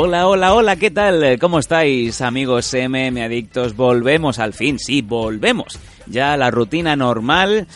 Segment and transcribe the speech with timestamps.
[0.00, 1.40] Hola, hola, hola, ¿qué tal?
[1.40, 3.74] ¿Cómo estáis, amigos MM Adictos?
[3.74, 5.76] Volvemos al fin, sí, volvemos.
[6.06, 7.66] Ya a la rutina normal.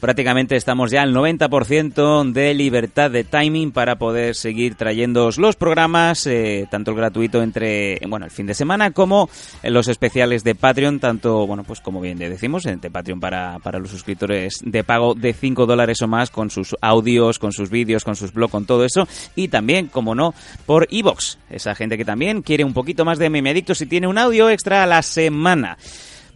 [0.00, 6.26] Prácticamente estamos ya al 90% de libertad de timing para poder seguir trayéndoos los programas,
[6.26, 9.30] eh, tanto el gratuito entre, bueno, el fin de semana como
[9.62, 13.90] los especiales de Patreon, tanto, bueno, pues como bien decimos, de Patreon para, para los
[13.90, 18.16] suscriptores de pago de 5 dólares o más, con sus audios, con sus vídeos, con
[18.16, 20.34] sus blogs, con todo eso, y también, como no,
[20.66, 24.06] por Evox, esa gente que también quiere un poquito más de meme adictos y tiene
[24.06, 25.78] un audio extra a la semana.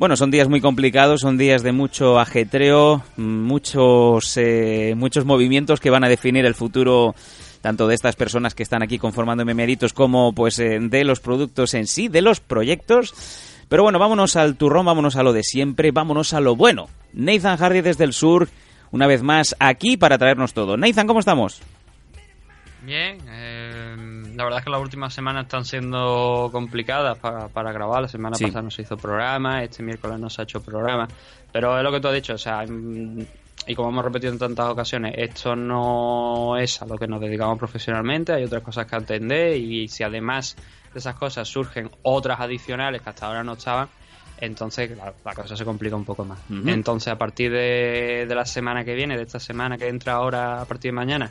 [0.00, 5.90] Bueno, son días muy complicados, son días de mucho ajetreo, muchos, eh, muchos movimientos que
[5.90, 7.14] van a definir el futuro
[7.60, 11.74] tanto de estas personas que están aquí conformando memeritos como pues eh, de los productos
[11.74, 13.12] en sí, de los proyectos.
[13.68, 16.88] Pero bueno, vámonos al turrón, vámonos a lo de siempre, vámonos a lo bueno.
[17.12, 18.48] Nathan Hardy desde el sur,
[18.92, 20.78] una vez más aquí para traernos todo.
[20.78, 21.60] Nathan, ¿cómo estamos?
[22.86, 23.59] Bien, eh,
[24.40, 28.02] la verdad es que las últimas semanas están siendo complicadas para, para grabar.
[28.02, 28.44] La semana Sí.
[28.46, 31.06] pasada no se hizo programa, este miércoles no se ha hecho programa.
[31.52, 34.66] Pero es lo que tú has dicho, o sea, y como hemos repetido en tantas
[34.68, 39.56] ocasiones, esto no es a lo que nos dedicamos profesionalmente, hay otras cosas que atender
[39.56, 40.56] y si además
[40.92, 43.88] de esas cosas surgen otras adicionales que hasta ahora no estaban,
[44.38, 46.38] entonces la, la cosa se complica un poco más.
[46.66, 50.62] Entonces a partir de, de la semana que viene, de esta semana que entra ahora
[50.62, 51.30] a partir de mañana,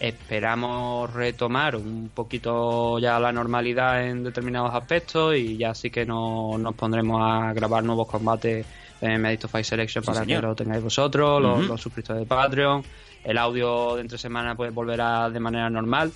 [0.00, 6.58] esperamos retomar un poquito ya la normalidad en determinados aspectos y ya sí que no,
[6.58, 8.66] nos pondremos a grabar nuevos combates
[9.00, 10.40] en Medito Fight Selection Sí, para señor.
[10.40, 12.82] que lo tengáis vosotros, los, los suscriptores de Patreon.
[13.22, 16.12] El audio de entre semana pues volverá de manera normal.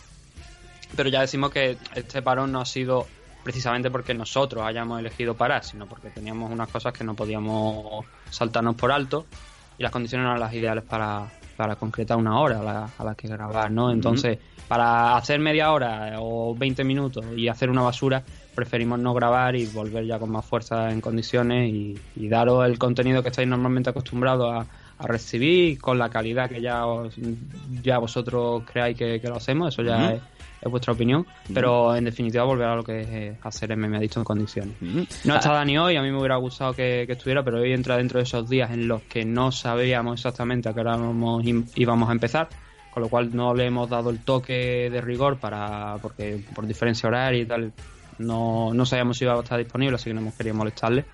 [0.96, 3.06] Pero ya decimos que este parón no ha sido
[3.44, 8.74] precisamente porque nosotros hayamos elegido parar, sino porque teníamos unas cosas que no podíamos saltarnos
[8.74, 9.26] por alto
[9.78, 11.28] y las condiciones no eran las ideales para,
[11.58, 13.90] para concretar una hora a la, a la que grabar, ¿no?
[13.90, 14.38] Entonces,
[14.68, 18.22] para hacer media hora o 20 minutos y hacer una basura,
[18.54, 22.78] preferimos no grabar y volver ya con más fuerza en condiciones y, y daros el
[22.78, 24.66] contenido que estáis normalmente acostumbrados a,
[25.02, 27.16] a recibir con la calidad que ya, os-
[27.82, 30.22] ya vosotros creáis que, que lo hacemos, eso ya es,
[30.60, 31.24] es vuestra opinión,
[31.54, 34.76] pero en definitiva volver a lo que es eh, hacer MM Adicto en condiciones.
[34.80, 37.96] No está Dani hoy, a mí me hubiera gustado que, que estuviera, pero hoy entra
[37.96, 40.98] dentro de esos días en los que no sabíamos exactamente a qué hora
[41.76, 42.48] íbamos, a empezar,
[42.90, 47.08] con lo cual no le hemos dado el toque de rigor para porque por diferencia
[47.08, 47.72] horaria y tal
[48.18, 51.04] no, no sabíamos si iba a estar disponible, así que no hemos querido molestarle.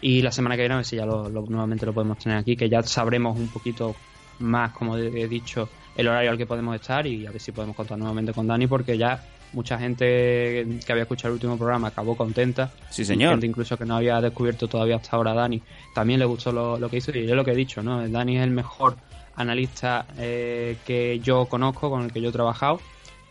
[0.00, 2.38] Y la semana que viene a ver si ya lo, lo- nuevamente lo podemos tener
[2.38, 3.92] aquí, que ya sabremos un poquito
[4.38, 7.76] más, como he dicho, el horario al que podemos estar y a ver si podemos
[7.76, 9.22] contar nuevamente con Dani, porque ya
[9.52, 12.70] mucha gente que había escuchado el último programa acabó contenta.
[12.90, 13.32] Sí, señor.
[13.32, 15.60] gente incluso que no había descubierto todavía hasta ahora a Dani,
[15.94, 18.08] también le gustó lo, lo que hizo y es lo que he dicho, ¿no?
[18.08, 18.96] Dani es el mejor
[19.34, 22.80] analista eh, que yo conozco, con el que yo he trabajado.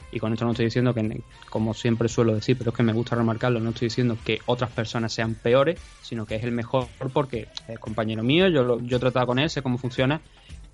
[0.09, 2.94] Y con esto no estoy diciendo que, como siempre suelo decir, pero es que me
[2.94, 6.88] gusta remarcarlo, no estoy diciendo que otras personas sean peores, sino que es el mejor
[7.11, 10.22] porque es compañero mío, yo, lo- yo he tratado con él, sé cómo funciona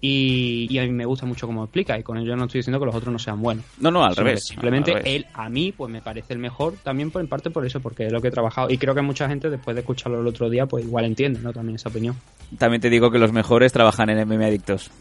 [0.06, 2.78] y, y a mí me gusta mucho cómo explica y con ello no estoy diciendo
[2.78, 3.64] que los otros no sean buenos.
[3.80, 4.44] No, no, al revés.
[4.44, 5.16] Simplemente al revés.
[5.16, 8.08] él, a mí, pues me parece el mejor también por en parte por eso, porque
[8.08, 8.69] es lo que he trabajado.
[8.69, 11.53] Y creo que mucha gente, después de escucharlo el otro día, pues igual entiende, ¿no?
[11.53, 12.18] También esa opinión.
[12.58, 14.91] También te digo que los mejores trabajan en MM Adictos.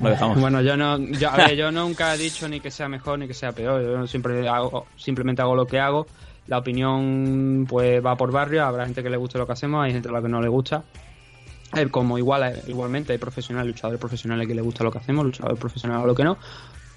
[0.00, 0.38] Lo dejamos.
[0.38, 3.26] Bueno, yo no, yo, a ver, yo nunca he dicho ni que sea mejor ni
[3.26, 3.82] que sea peor.
[3.82, 6.06] Yo siempre hago, simplemente hago lo que hago.
[6.48, 8.66] La opinión, pues va por barrio.
[8.66, 10.48] Habrá gente que le guste lo que hacemos, hay gente a la que no le
[10.48, 10.84] gusta.
[11.90, 15.58] Como igual, eh, igualmente hay profesionales, luchadores profesionales que les gusta lo que hacemos, luchadores
[15.58, 16.38] profesionales a lo que no.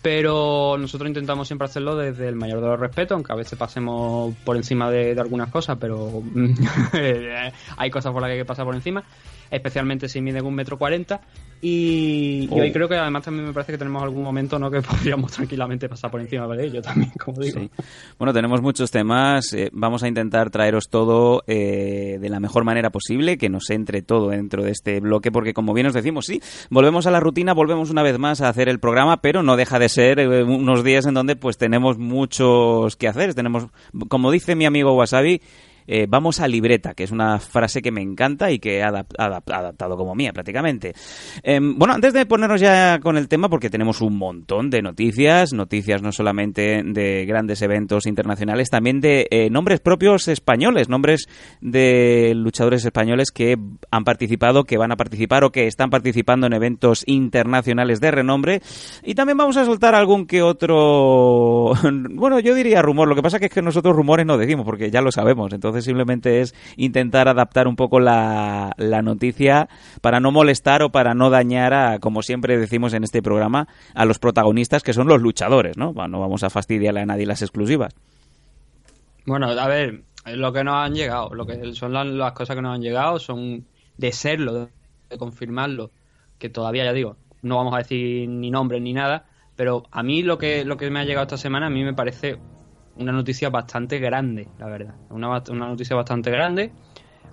[0.02, 4.34] Pero nosotros intentamos siempre hacerlo desde el mayor de los respetos, aunque a veces pasemos
[4.46, 6.24] por encima de, de algunas cosas, pero
[6.94, 9.04] eh, hay cosas por las que hay que pasar por encima,
[9.52, 11.20] especialmente si miden un metro cuarenta.
[11.62, 12.56] Y, y Oh.
[12.62, 14.72] hoy creo que además también me parece que tenemos algún momento ¿no?
[14.72, 17.60] que podríamos tranquilamente pasar por encima de ello también, como digo.
[17.60, 17.70] Sí.
[18.18, 19.54] Bueno, tenemos muchos temas.
[19.54, 24.02] eh, vamos a intentar traeros todo eh, de la mejor manera posible, que nos entre
[24.02, 27.54] todo dentro de este bloque, porque como bien os decimos, sí, volvemos a la rutina,
[27.54, 30.84] volvemos una vez más a hacer el programa, pero no deja de ser eh, unos
[30.84, 33.34] días en donde pues tenemos muchos que hacer.
[33.34, 33.68] Tenemos,
[34.08, 35.42] como dice mi amigo Wasabi,
[35.92, 39.98] eh, vamos a libreta, que es una frase que me encanta y que he adaptado
[39.98, 40.94] como mía prácticamente.
[41.42, 45.52] Em, bueno, antes de ponernos ya con el tema, porque tenemos un montón de noticias,
[45.52, 51.28] noticias no solamente de grandes eventos internacionales, también de eh, nombres propios españoles, nombres
[51.60, 53.58] de luchadores españoles que
[53.90, 58.62] han participado, que van a participar o que están participando en eventos internacionales de renombre.
[59.04, 61.74] Y también vamos a soltar algún que otro,
[62.12, 63.08] bueno, yo diría rumor.
[63.08, 65.52] Lo que pasa es que nosotros rumores no decimos porque ya lo sabemos.
[65.52, 69.70] Entonces simplemente es intentar adaptar un poco la, la noticia
[70.02, 74.06] para no molestar o para no dañar a, como siempre decimos en este programa, a
[74.06, 75.94] los protagonistas que son los luchadores, ¿no?
[75.94, 77.94] no vamos a fastidiarle a nadie las exclusivas.
[79.26, 82.76] Bueno, a ver, lo que nos han llegado, lo que son las, cosas que nos
[82.76, 83.66] han llegado son
[83.98, 84.70] de serlo,
[85.10, 85.92] de, confirmarlo,
[86.38, 89.26] que todavía ya digo, no vamos a decir ni nombres ni nada,
[89.56, 91.94] pero a mí lo que lo que me ha llegado esta semana a mí me
[91.94, 92.38] parece
[93.00, 96.72] una noticia bastante grande, la verdad, una, una noticia bastante grande,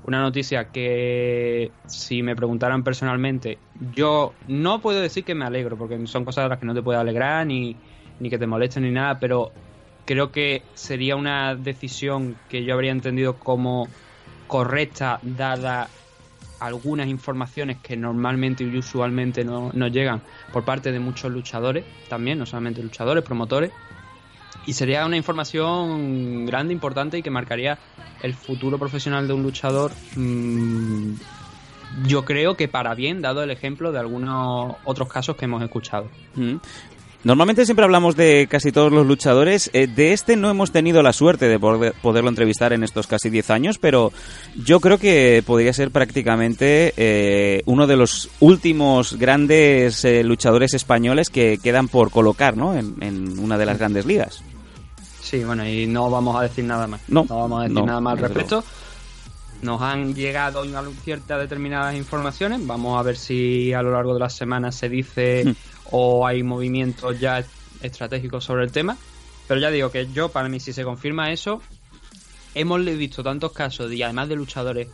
[0.07, 3.59] una noticia que si me preguntaran personalmente,
[3.93, 6.83] yo no puedo decir que me alegro, porque son cosas de las que no te
[6.83, 7.77] puedo alegrar ni,
[8.21, 9.53] ni que te molesten ni nada, pero
[10.05, 13.89] creo que sería una decisión que yo habría entendido como
[14.47, 15.89] correcta dada
[16.61, 20.23] algunas informaciones que normalmente y usualmente no, no llegan
[20.53, 23.73] por parte de muchos luchadores también, no solamente luchadores, promotores.
[24.67, 27.79] Y sería una información grande, importante y que marcaría
[28.23, 29.93] el futuro profesional de un luchador.
[30.17, 31.15] Mm,
[32.07, 36.09] yo creo que para bien, dado el ejemplo de algunos otros casos que hemos escuchado.
[36.35, 36.57] Mm.
[37.27, 39.69] Normalmente siempre hablamos de casi todos los luchadores.
[39.73, 43.51] Eh, de este no hemos tenido la suerte de poderlo entrevistar en estos casi 10
[43.51, 44.13] años, pero
[44.65, 51.29] yo creo que podría ser prácticamente eh, uno de los últimos grandes eh, luchadores españoles
[51.29, 52.77] que quedan por colocar ¿no?
[52.77, 54.45] en, una de las grandes ligas.
[55.27, 57.01] Sí, bueno, y no vamos a decir nada más.
[57.09, 58.63] No, vamos a decir nada más al respecto.
[59.63, 60.63] Nos han llegado
[61.03, 62.65] ciertas determinadas informaciones.
[62.65, 66.43] Vamos a ver si a lo largo de las semanas se dice hmm o hay
[66.43, 67.45] movimientos ya
[67.83, 68.97] estratégicos sobre el tema.
[69.47, 71.63] Pero ya digo que yo, para mí, si se confirma eso,
[72.55, 74.89] hemos visto tantos casos, y además de luchadores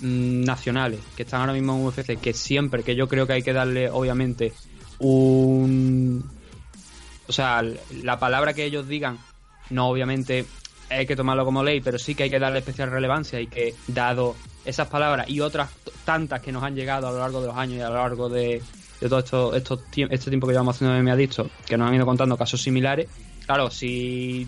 [0.00, 3.42] mm, nacionales que están ahora mismo en UFC, que siempre, que yo creo que hay
[3.42, 4.52] que darle, obviamente,
[4.98, 6.28] un.
[7.26, 7.62] O sea,
[8.02, 9.18] la palabra que ellos digan,
[9.70, 10.46] no obviamente
[10.88, 13.74] hay que tomarlo como ley, pero sí que hay que darle especial relevancia y que,
[13.86, 15.70] dado esas palabras y otras
[16.04, 18.28] tantas que nos han llegado a lo largo de los años y a lo largo
[18.28, 18.62] de,
[19.00, 21.94] de todo esto, esto, este tiempo que llevamos haciendo me ha dicho, que nos han
[21.94, 23.08] ido contando casos similares,
[23.46, 24.46] claro, si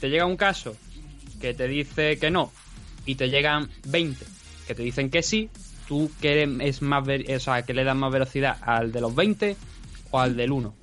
[0.00, 0.76] te llega un caso
[1.40, 2.52] que te dice que no
[3.04, 4.24] y te llegan 20
[4.66, 5.50] que te dicen que sí,
[5.88, 9.56] tú que es más o sea, que le das más velocidad al de los 20
[10.10, 10.74] o al del 1.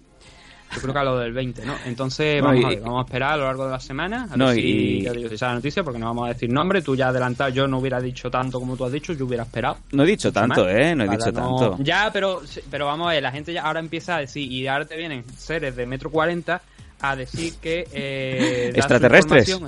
[0.76, 1.76] Yo creo que a lo del 20, ¿no?
[1.86, 4.56] Entonces, vamos, a, ver, vamos a esperar a lo largo de la semana a ver
[4.56, 6.82] si, ya digo, si sale la noticia, porque no vamos a decir nombre.
[6.82, 9.78] Tú ya adelantado, yo no hubiera dicho tanto como tú has dicho, yo hubiera esperado.
[9.92, 10.96] No he dicho tanto, ¿eh?
[10.96, 11.78] No he dicho tanto.
[11.80, 14.86] Ya, pero, pero vamos a ver, la gente ya ahora empieza a decir, y ahora
[14.86, 16.62] te vienen seres de metro cuarenta
[17.02, 17.88] a decir que...
[17.92, 19.60] Eh, Extraterrestres.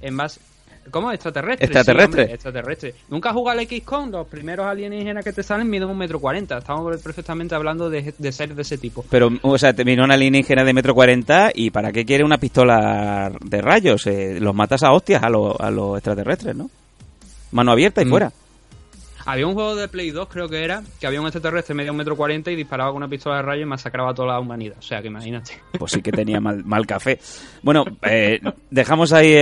[0.00, 0.40] En base,
[0.90, 1.10] ¿Cómo?
[1.12, 1.66] Extraterrestre.
[1.66, 2.22] Extraterrestre.
[2.34, 2.94] extraterrestre.
[3.08, 4.10] ¿Nunca has jugado al X-Con?
[4.10, 6.58] Los primeros alienígenas que te salen miden un metro cuarenta.
[6.58, 9.04] Estamos perfectamente hablando de, de seres de ese tipo.
[9.10, 12.38] Pero, o sea, te vino una alienígena de metro cuarenta y ¿para qué quiere una
[12.38, 14.06] pistola de rayos?
[14.06, 16.70] Eh, los matas a hostias a, a los extraterrestres, ¿no?
[17.52, 18.10] Mano abierta y mm.
[18.10, 18.32] fuera.
[19.26, 21.96] Había un juego de Play 2, creo que era, que había un extraterrestre medio un
[21.96, 24.76] metro cuarenta y disparaba con una pistola de rayo y masacraba a toda la humanidad.
[24.78, 25.60] O sea, que imagínate.
[25.78, 27.18] Pues sí que tenía mal, mal café.
[27.62, 28.40] Bueno, eh,
[28.70, 29.34] dejamos ahí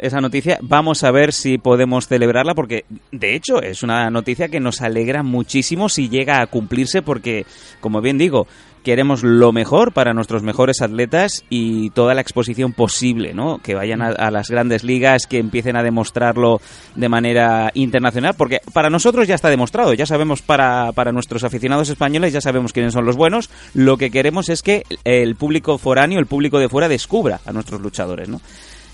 [0.00, 0.58] esa noticia.
[0.62, 5.22] Vamos a ver si podemos celebrarla porque, de hecho, es una noticia que nos alegra
[5.22, 7.46] muchísimo si llega a cumplirse porque,
[7.80, 8.46] como bien digo,
[8.88, 13.58] queremos lo mejor para nuestros mejores atletas y toda la exposición posible, ¿no?
[13.58, 16.62] Que vayan a, las grandes ligas, que empiecen a demostrarlo
[16.94, 21.90] de manera internacional, porque para nosotros ya está demostrado, ya sabemos para, para nuestros aficionados
[21.90, 26.18] españoles, ya sabemos quiénes son los buenos, lo que queremos es que el público foráneo,
[26.18, 28.40] el público de fuera, descubra a nuestros luchadores, ¿no?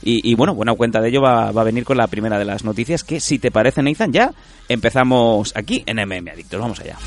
[0.02, 2.64] Y, bueno, buena cuenta de ello va, va, a venir con la primera de las
[2.64, 4.32] noticias, que si te parece, Nathan, ya
[4.68, 6.60] empezamos aquí en MM Adictos.
[6.60, 6.98] Vamos allá.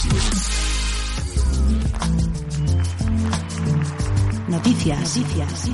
[0.00, 0.30] Noticias.
[4.48, 5.68] Noticias.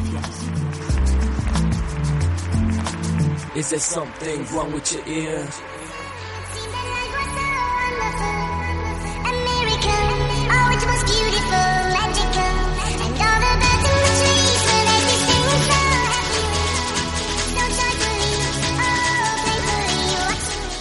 [3.55, 5.47] Is there something wrong with your ear?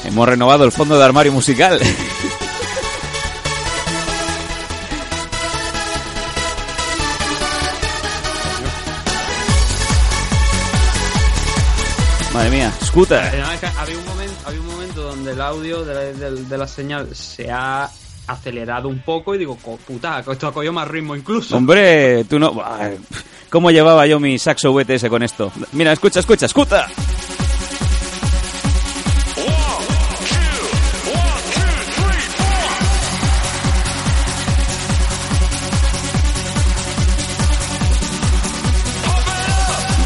[0.04, 1.80] Hemos renovado el fondo de armario musical.
[13.54, 16.58] Es que había, un momento, había un momento donde el audio de la, de- de
[16.58, 17.90] la señal se ha
[18.28, 21.56] acelerado un poco y digo, "Co- puta, esto ha cogido más ritmo incluso.
[21.58, 22.54] Hombre, tú no...
[23.50, 25.52] ¿Cómo llevaba yo mi saxo VTS con esto?
[25.74, 26.88] Mira, escucha, escucha, escucha.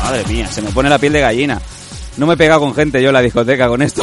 [0.03, 1.61] Madre mía, se me pone la piel de gallina.
[2.19, 4.01] No me he pegado con gente yo en la discoteca con esto.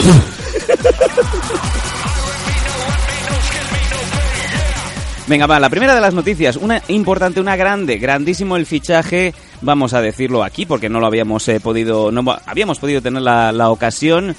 [5.26, 9.92] Venga, va, la primera de las noticias, una importante, una grande, grandísimo el fichaje, vamos
[9.92, 13.68] a decirlo aquí porque no lo habíamos eh, podido, no habíamos podido tener la, la
[13.68, 14.34] ocasión.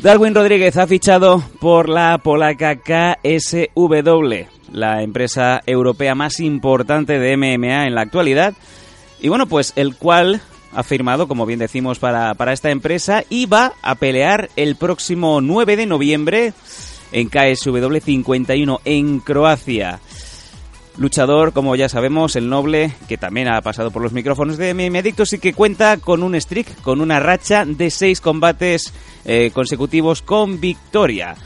[0.00, 4.34] Darwin Rodríguez ha fichado por la polaca KSW,
[4.72, 8.54] la empresa europea más importante de MMA en la actualidad.
[9.20, 10.40] Y bueno, pues el cual
[10.72, 15.40] ha firmado, como bien decimos, para, para esta empresa y va a pelear el próximo
[15.40, 16.52] 9 de noviembre
[17.12, 20.00] en KSW 51 en Croacia.
[20.96, 24.98] Luchador, como ya sabemos, el noble, que también ha pasado por los micrófonos de MM
[24.98, 28.92] Adictos y que cuenta con un streak, con una racha de seis combates
[29.24, 31.36] eh, consecutivos con victoria.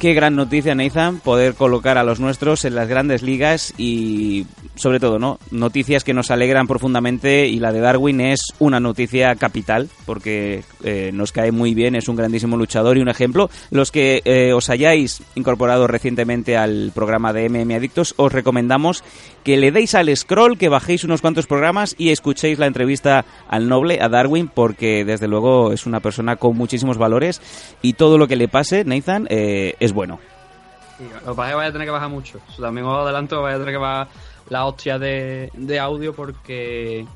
[0.00, 4.98] Qué gran noticia, Nathan, poder colocar a los nuestros en las grandes ligas y, sobre
[4.98, 5.38] todo, ¿no?
[5.50, 11.10] Noticias que nos alegran profundamente y la de Darwin es una noticia capital porque eh,
[11.12, 13.50] nos cae muy bien, es un grandísimo luchador y un ejemplo.
[13.70, 19.04] Los que eh, os hayáis incorporado recientemente al programa de MM Adictos, os recomendamos
[19.44, 23.68] que le deis al scroll, que bajéis unos cuantos programas y escuchéis la entrevista al
[23.68, 27.42] noble, a Darwin, porque desde luego es una persona con muchísimos valores
[27.82, 30.18] y todo lo que le pase, Nathan, eh, es bueno.
[31.24, 32.40] Lo que pasa es que vaya a tener que bajar mucho.
[32.58, 34.08] También os adelanto, vaya a tener que bajar
[34.50, 37.06] la hostia de, de audio porque...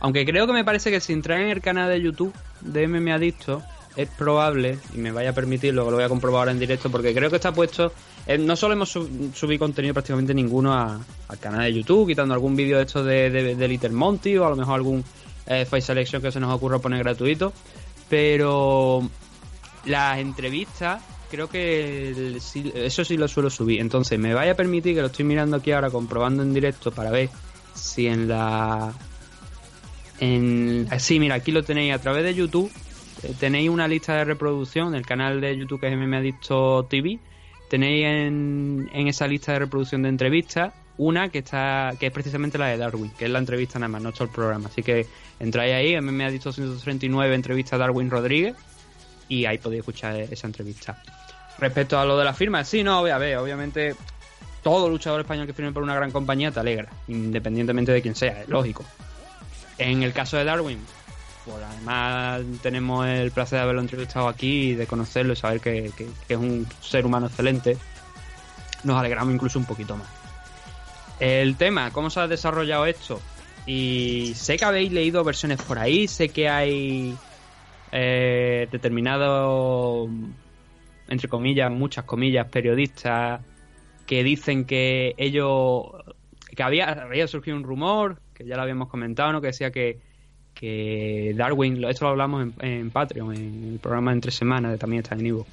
[0.00, 3.10] Aunque creo que me parece que si entrar en el canal de YouTube de MM
[3.12, 3.62] Adicto
[3.96, 6.90] es probable, y me vaya a permitir, luego lo voy a comprobar ahora en directo,
[6.90, 7.92] porque creo que está puesto...
[8.26, 12.34] eh, no solo hemos sub- subido contenido prácticamente ninguno a- al canal de YouTube, quitando
[12.34, 15.02] algún vídeo de estos de Little Monty o a lo mejor algún
[15.46, 17.54] eh, Face Selection que se nos ocurra poner gratuito,
[18.10, 19.08] pero
[19.86, 22.40] las entrevistas creo que el-
[22.74, 23.80] eso sí lo suelo subir.
[23.80, 27.10] Entonces me vaya a permitir que lo estoy mirando aquí ahora, comprobando en directo para
[27.10, 27.28] ver
[27.74, 28.92] si en la...
[30.18, 32.70] En, sí, mira, aquí lo tenéis a través de YouTube.
[33.22, 37.18] eh, tenéis una lista de reproducción del canal de YouTube que es MM Adicto TV.
[37.68, 42.56] Tenéis en, en esa lista de reproducción de entrevistas una que está que es precisamente
[42.56, 44.68] la de Darwin, que es la entrevista nada más, no todo el programa.
[44.68, 45.06] Así que
[45.38, 48.54] entráis ahí, MM Adicto 139, entrevista a Darwin Rodríguez
[49.28, 51.00] y ahí podéis escuchar esa entrevista.
[51.58, 53.94] Respecto a lo de la firma, sí, no, a ver, obviamente
[54.62, 58.42] todo luchador español que firme por una gran compañía te alegra, independientemente de quién sea,
[58.42, 58.84] es lógico.
[59.78, 60.80] En el caso de Darwin,
[61.44, 65.92] pues además tenemos el placer de haberlo entrevistado aquí y de conocerlo y saber que,
[66.28, 67.78] es un ser humano excelente.
[68.82, 70.08] Nos alegramos incluso un poquito más.
[71.20, 73.20] El tema, ¿cómo se ha desarrollado esto?
[73.66, 77.16] Y sé que habéis leído versiones por ahí, sé que hay
[77.92, 80.08] eh, determinados,
[81.08, 83.40] entre comillas, muchas comillas, periodistas
[84.06, 85.84] que dicen que ellos,
[86.54, 89.40] que había, había surgido un rumor, que ya lo habíamos comentado, ¿no?
[89.40, 89.98] que decía que,
[90.54, 95.02] que Darwin, esto lo hablamos en, en Patreon, en el programa Entre Semanas, que también
[95.02, 95.46] está en Ivo,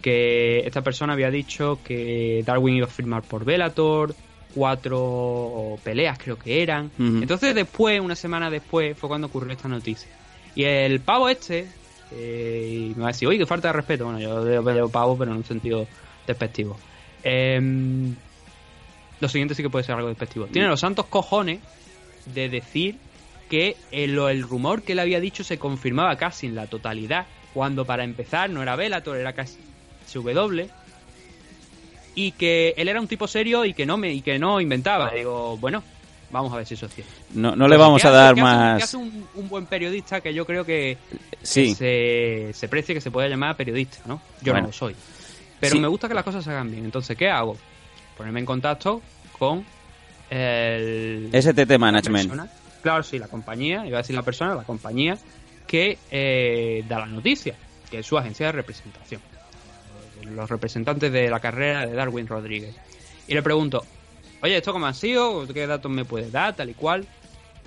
[0.00, 4.14] que esta persona había dicho que Darwin iba a firmar por Bellator,
[4.54, 6.90] cuatro peleas creo que eran.
[6.98, 10.10] Entonces después, una semana después, fue cuando ocurrió esta noticia.
[10.60, 11.66] Y el pavo este,
[12.12, 14.04] eh, y me va a decir, oye, que falta de respeto.
[14.04, 15.86] Bueno, yo le veo pavo, pero en un sentido
[16.26, 16.76] despectivo.
[17.22, 18.14] Em,
[19.20, 20.44] lo siguiente sí que puede ser algo despectivo.
[20.48, 21.60] Tiene los santos cojones
[22.26, 22.96] de decir
[23.48, 27.86] que el, el rumor que él había dicho se confirmaba casi en la totalidad, cuando
[27.86, 29.56] para empezar no era Bellator, era casi
[30.12, 30.64] CW,
[32.14, 35.10] y que él era un tipo serio y que no me y que no inventaba.
[35.12, 35.82] Digo, bueno,
[36.30, 37.12] vamos a ver si eso es cierto.
[37.34, 38.78] No, no le vamos ¿Qué a dar hace- más...
[38.78, 40.96] qué hace un, un buen periodista que yo creo que
[41.42, 44.20] Sí, se, se precie que se pueda llamar periodista, ¿no?
[44.42, 44.60] Yo Bueno.
[44.62, 44.94] no lo soy.
[45.58, 45.80] Pero Sí.
[45.80, 46.84] me gusta que las cosas se hagan bien.
[46.84, 47.56] Entonces, ¿qué hago?
[48.16, 49.00] Ponerme en contacto
[49.38, 49.64] con
[50.30, 51.30] el...
[51.32, 52.28] STT Management.
[52.30, 52.50] persona-
[52.82, 55.18] claro, sí, la compañía, iba a decir la persona, la compañía
[55.66, 57.54] que eh, da la noticia,
[57.90, 59.20] que es su agencia de representación.
[60.34, 62.74] Los representantes de la carrera de Darwin Rodríguez.
[63.26, 63.84] Y le pregunto,
[64.42, 65.46] oye, ¿esto cómo ha sido?
[65.48, 66.54] ¿Qué datos me puedes dar?
[66.56, 67.06] Tal y cual.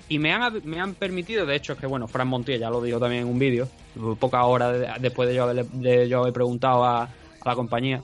[0.08, 2.82] Y me han, me han permitido, de hecho, es que bueno, Fran Montilla ya lo
[2.82, 3.68] dijo también en un vídeo,
[4.20, 7.08] pocas horas de- después de yo, haberle- de yo haber preguntado a,
[7.44, 8.02] la compañía,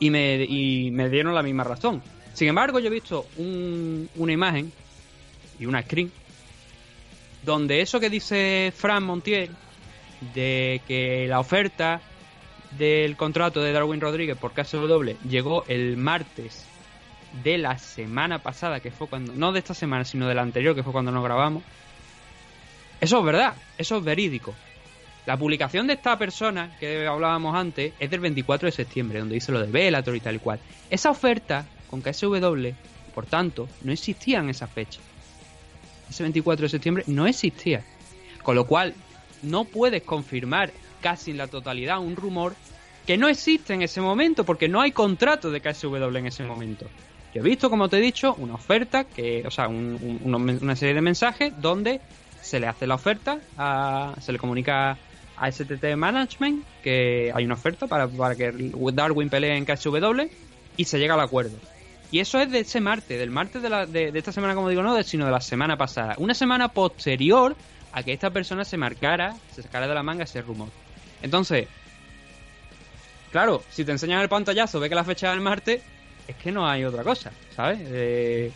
[0.00, 2.02] y me, y me dieron la misma razón.
[2.32, 4.72] Sin embargo, yo he visto un- una imagen
[5.58, 6.10] y una screen
[7.44, 9.50] donde eso que dice Fran Montiel
[10.34, 12.00] de que la oferta
[12.78, 16.66] del contrato de Darwin Rodríguez por KSW llegó el martes
[17.42, 20.74] de la semana pasada, que fue cuando, no de esta semana, sino de la anterior,
[20.74, 21.62] que fue cuando nos grabamos.
[23.00, 24.54] Eso es verdad, eso es verídico.
[25.26, 29.52] La publicación de esta persona que hablábamos antes es del 24 de septiembre, donde dice
[29.52, 30.60] lo de Bellator y tal y cual.
[30.88, 32.68] Esa oferta con KSW,
[33.14, 35.00] por tanto, no existía en esa fecha.
[36.08, 37.84] Ese 24 de septiembre no existía.
[38.42, 38.94] Con lo cual,
[39.42, 42.54] no puedes confirmar casi en la totalidad un rumor
[43.06, 46.86] que no existe en ese momento, porque no hay contrato de KSW en ese momento.
[47.38, 51.52] He visto, como te he dicho, una oferta, que, o sea, una serie de mensajes
[51.60, 52.00] donde
[52.40, 53.38] se le hace la oferta,
[54.20, 54.96] se le comunica
[55.36, 58.52] a STT Management que hay una oferta para, para que
[58.94, 60.22] Darwin pelee en KSW
[60.76, 61.58] y se llega al acuerdo.
[62.10, 64.82] Y eso es de ese martes, del martes de, la, de, esta semana, como digo,
[64.82, 66.14] no, sino de la semana pasada.
[66.18, 67.56] Una semana posterior
[67.92, 70.68] a que esta persona se marcara, se sacara de la manga ese rumor.
[71.22, 71.66] Entonces,
[73.32, 75.82] claro, si te enseñan el pantallazo, ve que la fecha es el martes,
[76.28, 77.80] es que no hay otra cosa, ¿sabes?
[77.82, 78.52] Eh,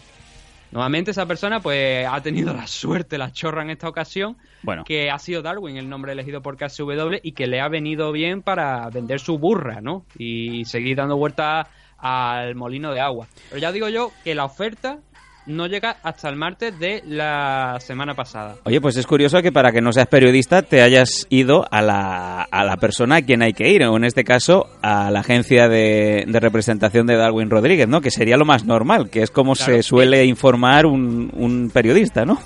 [0.72, 4.84] Nuevamente esa persona pues ha tenido la suerte, la chorra en esta ocasión, bueno.
[4.84, 8.42] que ha sido Darwin el nombre elegido por KSW y que le ha venido bien
[8.42, 10.04] para vender su burra, ¿no?
[10.16, 11.66] Y seguir dando vueltas
[11.98, 13.26] al molino de agua.
[13.48, 15.00] Pero ya digo yo que la oferta
[15.46, 18.56] no llega hasta el martes de la semana pasada.
[18.64, 22.42] Oye, pues es curioso que para que no seas periodista te hayas ido a la,
[22.42, 25.68] a la persona a quien hay que ir, o en este caso a la agencia
[25.68, 28.00] de, representación de Darwin Rodríguez, ¿no?
[28.00, 32.40] Que sería lo más normal, que es como se suele informar un, un periodista, ¿no?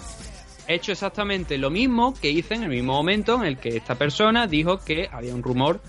[0.66, 3.96] He hecho exactamente lo mismo que hice en el mismo momento en el que esta
[3.96, 5.80] persona dijo que había un rumor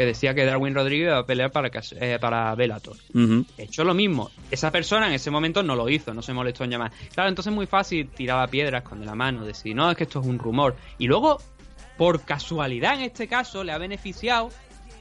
[0.00, 2.96] que decía que Darwin Rodríguez iba a pelear para, eh, para Bellator.
[3.58, 4.30] Hecho lo mismo.
[4.50, 6.90] Esa persona en ese momento no lo hizo, no se molestó en llamar.
[7.12, 10.22] Claro, entonces es muy fácil tiraba piedras con la mano, decir, no, es que esto
[10.22, 10.74] es un rumor.
[10.96, 11.36] Y luego,
[11.98, 14.48] por casualidad en este caso, le ha beneficiado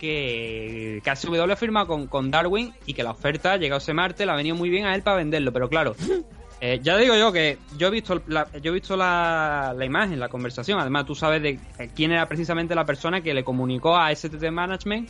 [0.02, 4.34] que KSW ha firmado con, con Darwin y que la oferta, llegado ese martes, le
[4.34, 5.54] ha venido muy bien a él para venderlo.
[5.54, 5.96] Pero claro,
[6.62, 10.20] eh, ya digo yo que yo he visto la, yo he visto la, la, imagen,
[10.20, 10.80] la conversación.
[10.80, 11.60] Además, tú sabes de
[11.96, 15.10] quién era precisamente la persona que le comunicó a STT Management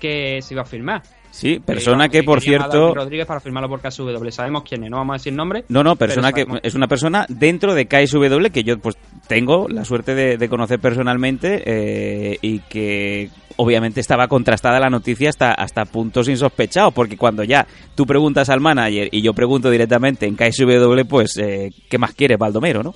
[0.00, 1.02] que se iba a firmar.
[1.30, 2.92] Sí, persona que, por cierto.
[2.92, 4.30] Rodríguez para firmarlo por KSW.
[4.30, 5.64] Sabemos quién es, no vamos a decir nombre.
[5.68, 8.96] No, no, persona que es una persona dentro de KSW que yo pues
[9.28, 13.30] tengo la suerte de, conocer personalmente eh, y que
[13.60, 18.60] obviamente estaba contrastada la noticia hasta, hasta puntos insospechados, porque cuando ya tú preguntas al
[18.60, 22.94] manager y yo pregunto directamente en KSW, pues, eh, ¿qué más quieres, Baldomero, no?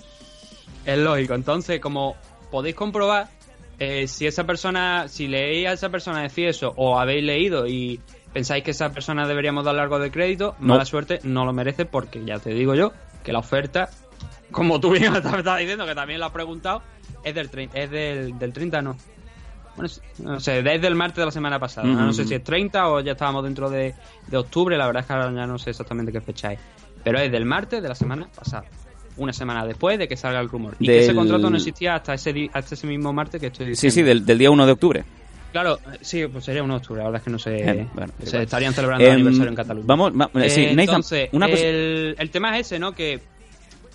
[0.87, 1.35] Es lógico.
[1.35, 2.17] Entonces, como
[2.51, 3.29] podéis comprobar,
[3.79, 8.01] eh, si esa persona, si leéis a esa persona decir eso o habéis leído y
[8.33, 12.25] pensáis que esa persona deberíamos dar algo de crédito, mala suerte, no lo merece porque
[12.25, 13.91] ya te digo yo que la oferta,
[14.51, 16.83] como tú bien estabas diciendo, que también lo has preguntado,
[17.23, 18.97] es del, es del, del 30, no.
[19.77, 21.87] Bueno, no sé, desde el martes de la semana pasada.
[21.87, 23.95] No sé si es 30 o ya estábamos dentro de,
[24.29, 26.61] de octubre, la verdad es que ahora ya no sé exactamente qué fecha es.
[27.03, 28.65] Pero es del martes de la semana pasada
[29.17, 30.77] una semana después de que salga el rumor.
[30.79, 33.93] Y que ese contrato no existía hasta ese, hasta ese mismo martes que estoy diciendo.
[33.95, 35.05] Sí, sí, del, del día 1 de octubre.
[35.53, 37.57] Claro, sí, pues sería 1 de octubre, la verdad es que no sé.
[37.57, 39.87] Eh, bueno, se estarían celebrando el em, aniversario en Cataluña.
[39.87, 41.63] Vamos, eh, sí, entonces, una cosa...
[41.63, 42.93] el, el, tema es ese, ¿no?
[42.93, 43.21] Que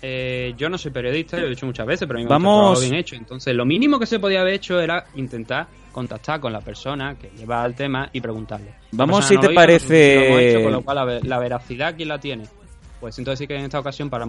[0.02, 2.80] eh, yo no soy periodista, lo he dicho muchas veces, pero a mí me Vamos...
[2.80, 3.16] bien hecho.
[3.16, 7.30] Entonces, lo mínimo que se podía haber hecho era intentar contactar con la persona que
[7.36, 8.74] lleva el tema y preguntarle.
[8.92, 10.60] Vamos, si te parece.
[10.62, 12.44] con lo cual, la veracidad, ¿quién la tiene?
[13.00, 14.26] Pues entonces sí que en esta ocasión, para,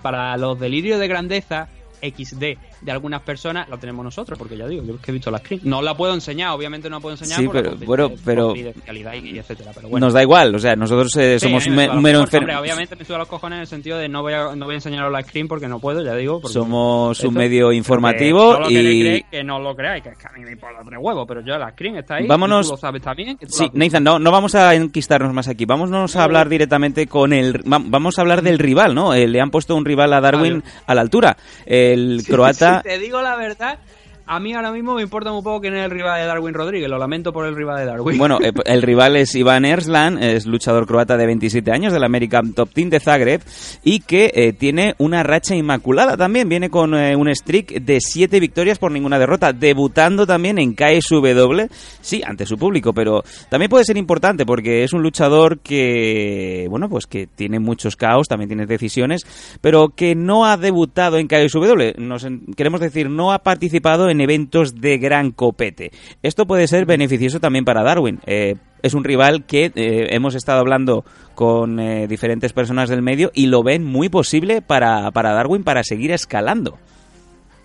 [0.00, 1.68] para los delirios de grandeza,
[2.00, 5.30] XD de algunas personas la tenemos nosotros, porque ya digo, yo es que he visto
[5.30, 5.60] la screen.
[5.64, 9.70] No la puedo enseñar, obviamente no la puedo enseñar sí, pero, bueno, pero y, etcétera,
[9.74, 10.06] pero bueno.
[10.06, 12.58] Nos da igual, o sea, nosotros eh, somos un mero enfermo.
[12.58, 14.74] Obviamente me subo a los cojones en el sentido de no voy a, no voy
[14.74, 16.40] a enseñaros la screen porque no puedo, ya digo.
[16.48, 19.22] Somos un medio informativo y...
[19.30, 21.56] Que, no lo creáis, que, es que a mí me importa tres huevos, pero yo
[21.58, 22.66] la screen está ahí, Vámonos...
[22.66, 23.38] tú lo sabes también.
[23.46, 27.62] sí, Nathan, no, no vamos a enquistarnos más aquí, vámonos a hablar directamente con el...
[27.64, 29.14] Vamos a hablar del rival, ¿no?
[29.14, 31.36] Eh, le han puesto un rival a Darwin a la altura.
[31.66, 33.78] El croata te digo la verdad,
[34.26, 36.88] a mí ahora mismo me importa un poco quién es el rival de Darwin Rodríguez,
[36.88, 38.18] lo lamento por el rival de Darwin.
[38.18, 42.52] Bueno, eh, el rival es Iván Erslan, es luchador croata de 27 años del American
[42.52, 43.42] Top Team de Zagreb
[43.82, 48.40] y que eh, tiene una racha inmaculada también, viene con eh, un streak de 7
[48.40, 51.66] victorias por ninguna derrota, debutando también en KSW,
[52.00, 56.88] sí, ante su público, pero también puede ser importante porque es un luchador que, bueno,
[56.88, 59.22] pues que tiene muchos caos, también tiene decisiones,
[59.60, 64.80] pero que no ha debutado en KSW, Nos, queremos decir, no ha participado en eventos
[64.80, 65.90] de gran copete.
[66.22, 68.20] Esto puede ser beneficioso también para Darwin.
[68.26, 73.30] Eh, es un rival que eh, hemos estado hablando con eh, diferentes personas del medio
[73.34, 76.78] y lo ven muy posible para, para Darwin para seguir escalando.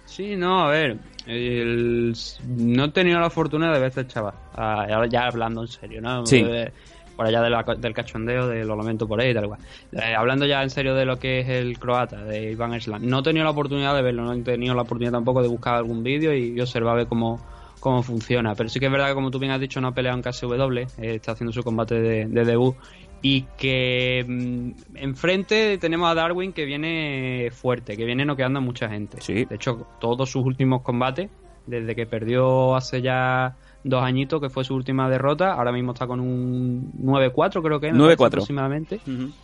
[0.06, 2.16] Sí, no, a ver, El-
[2.48, 4.34] no he tenido la fortuna de ver este chaval.
[4.56, 6.26] Ah, ahora ya hablando en serio, ¿no?
[6.26, 6.44] Sí.
[6.48, 6.72] Eh,
[7.18, 9.60] Por allá de la- del cachondeo, de lo lamento por ahí y tal cual.
[9.92, 13.06] Eh, hablando ya en serio de lo que es el croata, de Iván Eslan.
[13.08, 15.74] No he tenido la oportunidad de verlo, no he tenido la oportunidad tampoco de buscar
[15.76, 17.44] algún vídeo y, observar a ver cómo,
[17.80, 18.54] cómo funciona.
[18.54, 20.24] Pero sí que es verdad que, como tú bien has dicho, no ha peleado en
[20.24, 22.76] KSW, eh, está haciendo su combate de, de debut.
[23.24, 28.90] Y que mm, enfrente tenemos a Darwin que viene fuerte, que viene noqueando a mucha
[28.90, 29.20] gente.
[29.22, 29.46] Sí.
[29.46, 31.32] De hecho, todos sus últimos combates,
[31.66, 36.08] desde que perdió hace ya dos añitos, que fue su última derrota, ahora mismo está
[36.08, 38.06] con un 9-4 creo que es, me 9-4.
[38.18, 39.00] parece, aproximadamente.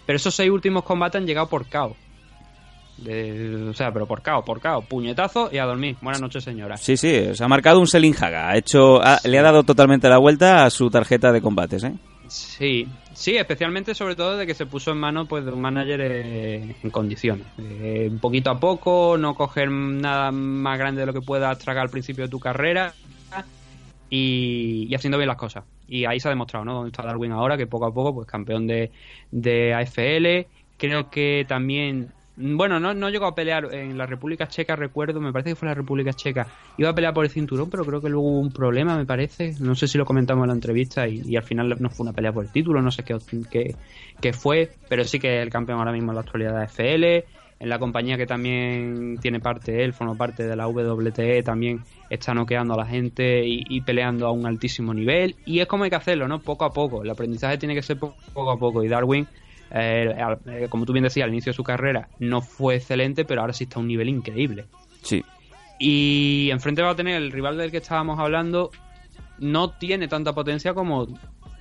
[0.06, 1.96] Pero esos seis últimos combates han llegado por KO.
[2.98, 5.98] De- o sea, pero por KO, por KO, puñetazo y a dormir.
[6.02, 6.78] Buenas noches, señora.
[6.78, 8.50] Sí, sí, se ha marcado un Selling Haga.
[8.50, 11.94] Ha hecho, ha- le ha dado totalmente la vuelta a su tarjeta de combates, ¿eh?
[12.28, 16.02] Sí, sí, especialmente sobre todo de que se puso en manos pues, de un manager
[16.02, 17.46] eh, en condiciones.
[17.58, 21.90] Eh, poquito a poco, no coger nada más grande de lo que puedas tragar al
[21.90, 22.94] principio de tu carrera
[24.16, 25.64] y, haciendo bien las cosas.
[25.88, 26.76] Y ahí se ha demostrado, ¿no?
[26.76, 28.92] Donde está Darwin ahora, que poco a poco, pues campeón de,
[29.32, 30.48] de AFL.
[30.78, 32.10] Creo que también.
[32.36, 35.68] Bueno, no, no llegó a pelear en la República Checa, recuerdo, me parece que fue
[35.68, 36.48] la República Checa.
[36.78, 39.56] Iba a pelear por el cinturón, pero creo que luego hubo un problema, me parece.
[39.60, 42.14] No sé si lo comentamos en la entrevista y, y al final no fue una
[42.14, 43.18] pelea por el título, no sé qué,
[43.52, 43.76] qué,
[44.22, 47.43] qué fue, pero sí que es el campeón ahora mismo en la actualidad de AFL.
[47.64, 52.34] En la compañía que también tiene parte él, forma parte de la WTE, también está
[52.34, 55.38] noqueando a la gente y, y peleando a un altísimo nivel.
[55.46, 56.40] Y es como hay que hacerlo, ¿no?
[56.40, 57.04] Poco a poco.
[57.04, 58.84] El aprendizaje tiene que ser po- poco a poco.
[58.84, 59.26] Y Darwin,
[59.72, 60.14] eh,
[60.48, 63.54] eh, como tú bien decías, al inicio de su carrera no fue excelente, pero ahora
[63.54, 64.66] sí está a un nivel increíble.
[65.02, 65.24] Sí.
[65.80, 68.72] Y enfrente va a tener el rival del que estábamos hablando,
[69.40, 71.08] no tiene tanta potencia como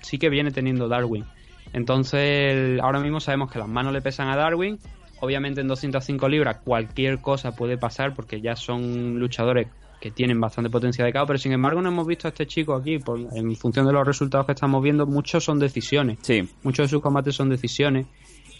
[0.01, 1.25] sí que viene teniendo Darwin.
[1.73, 4.79] Entonces, ahora mismo sabemos que las manos le pesan a Darwin.
[5.23, 9.69] Obviamente en 205 libras cualquier cosa puede pasar porque ya son luchadores
[10.01, 12.75] que tienen bastante potencia de KO, pero sin embargo no hemos visto a este chico
[12.75, 16.19] aquí, por- en función de los resultados que estamos viendo, muchos son decisiones.
[16.23, 16.43] Sí.
[16.65, 18.07] Muchos de sus combates son decisiones.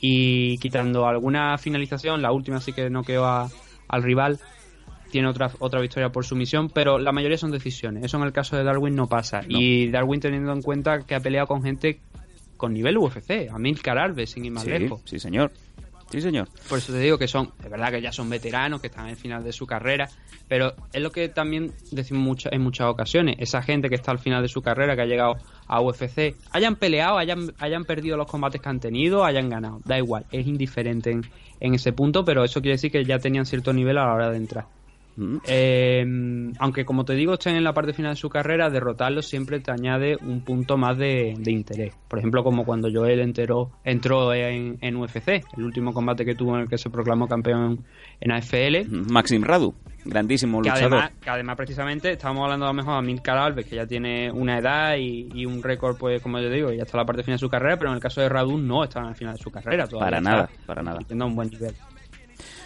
[0.01, 3.49] Y quitando alguna finalización, la última sí que noqueó a-
[3.89, 4.39] al rival.
[5.11, 8.05] Tiene otra, otra victoria por sumisión, pero la mayoría son decisiones.
[8.05, 9.43] Eso en el caso de Darwin no pasa.
[9.43, 9.59] No.
[9.61, 11.99] Y Darwin teniendo en cuenta que ha peleado con gente
[12.57, 15.01] con nivel UFC, a Milcar Alves, sin ir más Sí, lejos.
[15.05, 15.51] sí, señor.
[16.13, 16.47] Sí, señor.
[16.69, 19.13] Por eso te digo que son, es verdad que ya son veteranos, que están en
[19.13, 20.11] el final de su carrera,
[20.47, 23.37] pero es lo que también decimos en muchas ocasiones.
[23.39, 26.77] Esa gente que está al final de su carrera, que ha llegado a UFC, hayan
[26.77, 29.81] peleado, hayan, hayan perdido los combates que han tenido, hayan ganado.
[29.87, 31.23] Da igual, es indiferente en,
[31.61, 34.31] en ese punto, pero eso quiere decir que ya tenían cierto nivel a la hora
[34.31, 34.67] de entrar.
[35.17, 35.37] Mm.
[35.47, 39.61] Eh, aunque como te digo, estén en la parte final de su carrera, derrotarlos siempre
[39.61, 41.95] te añade un punto más de, de interés.
[42.09, 46.55] Por ejemplo, como cuando Joel enteró, entró en, en UFC, el último combate que tuvo
[46.57, 47.85] en el que se proclamó campeón
[48.21, 48.89] en AFL.
[49.11, 50.93] Maxim Radu, grandísimo Que luchador.
[50.95, 54.31] además, que además, precisamente, estábamos hablando a lo mejor a Milcar Alves, que ya tiene
[54.33, 57.23] una edad y, y un récord, pues como yo digo, ya está en la parte
[57.23, 59.35] final de su carrera, pero en el caso de Radun no está en el final
[59.37, 59.87] de su carrera.
[59.87, 60.99] todavía Para nada, para nada.
[61.01, 61.75] a un buen nivel.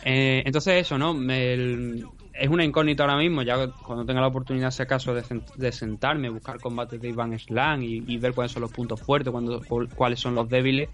[0.08, 1.12] Eh, entonces eso, ¿no?
[1.32, 2.06] El-
[2.38, 5.72] es una incógnita ahora mismo, ya cuando tenga la oportunidad, si acaso, de, sen- de
[5.72, 9.88] sentarme, buscar combates de Iván Slan y, ver cuáles son los puntos fuertes, cuándo- cu-
[9.94, 10.88] cuáles son los débiles.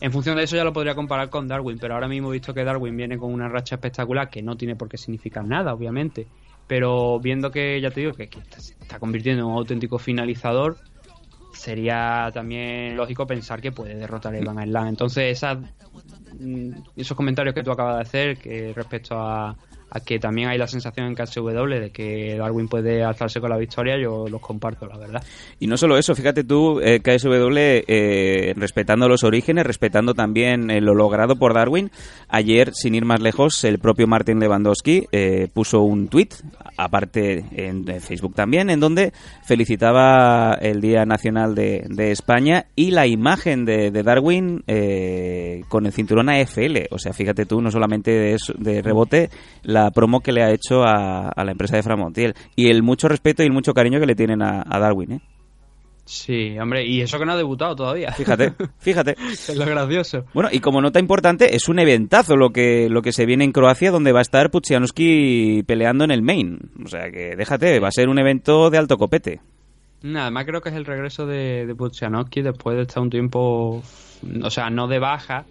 [0.00, 2.54] En función de eso ya lo podría comparar con Darwin, pero ahora mismo he visto
[2.54, 6.26] que Darwin viene con una racha espectacular que no tiene por qué significar nada, obviamente.
[6.66, 10.78] Pero viendo que, ya te digo, que, se está convirtiendo en un auténtico finalizador,
[11.52, 14.86] sería también lógico pensar que puede derrotar a Iván Slan.
[14.88, 15.58] Entonces, esas,
[16.38, 19.54] mm, esos comentarios que tú acabas de hacer que respecto a,
[19.90, 23.56] a que también hay la sensación en KSW de que Darwin puede alzarse con la
[23.56, 25.22] victoria, yo los comparto, la verdad.
[25.58, 30.80] Y no solo eso, fíjate tú, eh, KSW, eh, respetando los orígenes, respetando también eh,
[30.80, 31.90] lo logrado por Darwin,
[32.28, 36.34] ayer, sin ir más lejos, el propio Martin Lewandowski eh, puso un tuit,
[36.76, 39.12] aparte en, Facebook también, en donde
[39.44, 44.62] felicitaba el Día Nacional de, España y la imagen de, Darwin
[45.68, 46.86] con el cinturón AFL.
[46.90, 49.30] O sea, fíjate tú, no solamente de, de rebote,
[49.62, 53.08] la promo que le ha hecho a, a la empresa de Framontiel y el mucho
[53.08, 55.20] respeto y el mucho cariño que le tienen a, a Darwin, ¿eh?
[56.10, 58.10] Sí, hombre, y eso que no ha debutado todavía.
[58.10, 59.14] Fíjate, fíjate.
[59.30, 60.24] es lo gracioso.
[60.34, 63.52] Bueno, y como nota importante, es un eventazo lo que, lo que se viene en
[63.52, 66.58] Croacia, donde va a estar Pudzianowski peleando en el main.
[66.84, 69.40] O sea que déjate, va a ser un evento de alto copete.
[70.02, 73.80] Nada, además creo que es el regreso de, de después de estar un tiempo,
[74.42, 75.44] o sea, no de baja,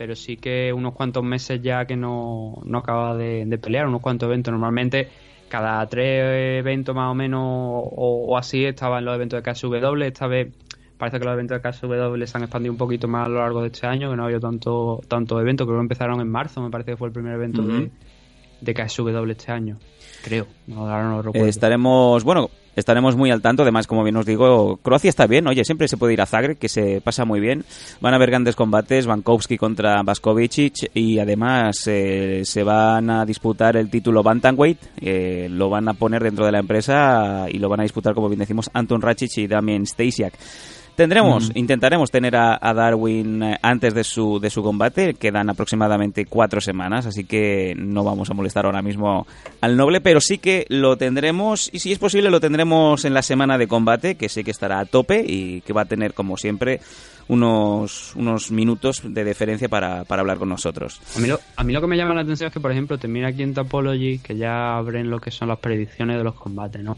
[0.00, 4.00] pero sí que unos cuantos meses ya que no, no acaba de, de pelear, unos
[4.00, 4.50] cuantos eventos.
[4.50, 5.10] Normalmente
[5.50, 10.02] cada tres eventos más o menos o, o así estaban los eventos de KSW.
[10.04, 10.54] Esta vez
[10.96, 13.60] parece que los eventos de KSW se han expandido un poquito más a lo largo
[13.60, 16.62] de este año, que no ha habido tanto, tantos eventos, creo que empezaron en marzo,
[16.62, 17.90] me parece que fue el primer evento de,
[18.62, 19.76] de KSW este año.
[20.22, 20.46] Creo.
[20.66, 21.48] No, ahora no recuerdo.
[21.48, 23.62] estaremos, bueno, estaremos muy al tanto.
[23.62, 25.46] Además, como bien os digo, Croacia está bien.
[25.46, 27.64] Oye, siempre se puede ir a Zagreb, que se pasa muy bien.
[28.00, 33.76] Van a haber grandes combates, Vankowski contra Vaskovicic y además eh, se van a disputar
[33.76, 34.78] el título Bantamweight.
[35.00, 38.28] Eh, lo van a poner dentro de la empresa y lo van a disputar, como
[38.28, 40.34] bien decimos, Anton Racic y Damien Stasiak.
[40.96, 46.26] Tendremos, intentaremos tener a, a Darwin eh, antes de su, de su combate, quedan aproximadamente
[46.26, 49.26] cuatro semanas, así que no vamos a molestar ahora mismo
[49.60, 53.22] al noble, pero sí que lo tendremos, y si es posible lo tendremos en la
[53.22, 56.36] semana de combate, que sé que estará a tope y que va a tener, como
[56.36, 56.80] siempre,
[57.28, 61.00] unos, unos minutos de deferencia para, para hablar con nosotros.
[61.16, 62.98] A mí, lo, a mí lo que me llama la atención es que, por ejemplo,
[62.98, 66.82] termina aquí en Topology, que ya abren lo que son las predicciones de los combates,
[66.82, 66.96] ¿no?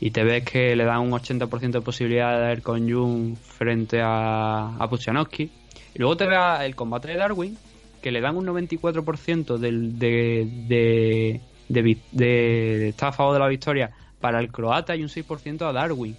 [0.00, 4.00] Y te ves que le dan un 80% de posibilidad de ir con Jung frente
[4.00, 5.50] a, a Puchanowski.
[5.94, 7.58] Y luego te ves el combate de Darwin,
[8.00, 13.48] que le dan un 94% del, de, de, de, de, estar a favor de la
[13.48, 16.16] victoria para el croata y un 6% a Darwin.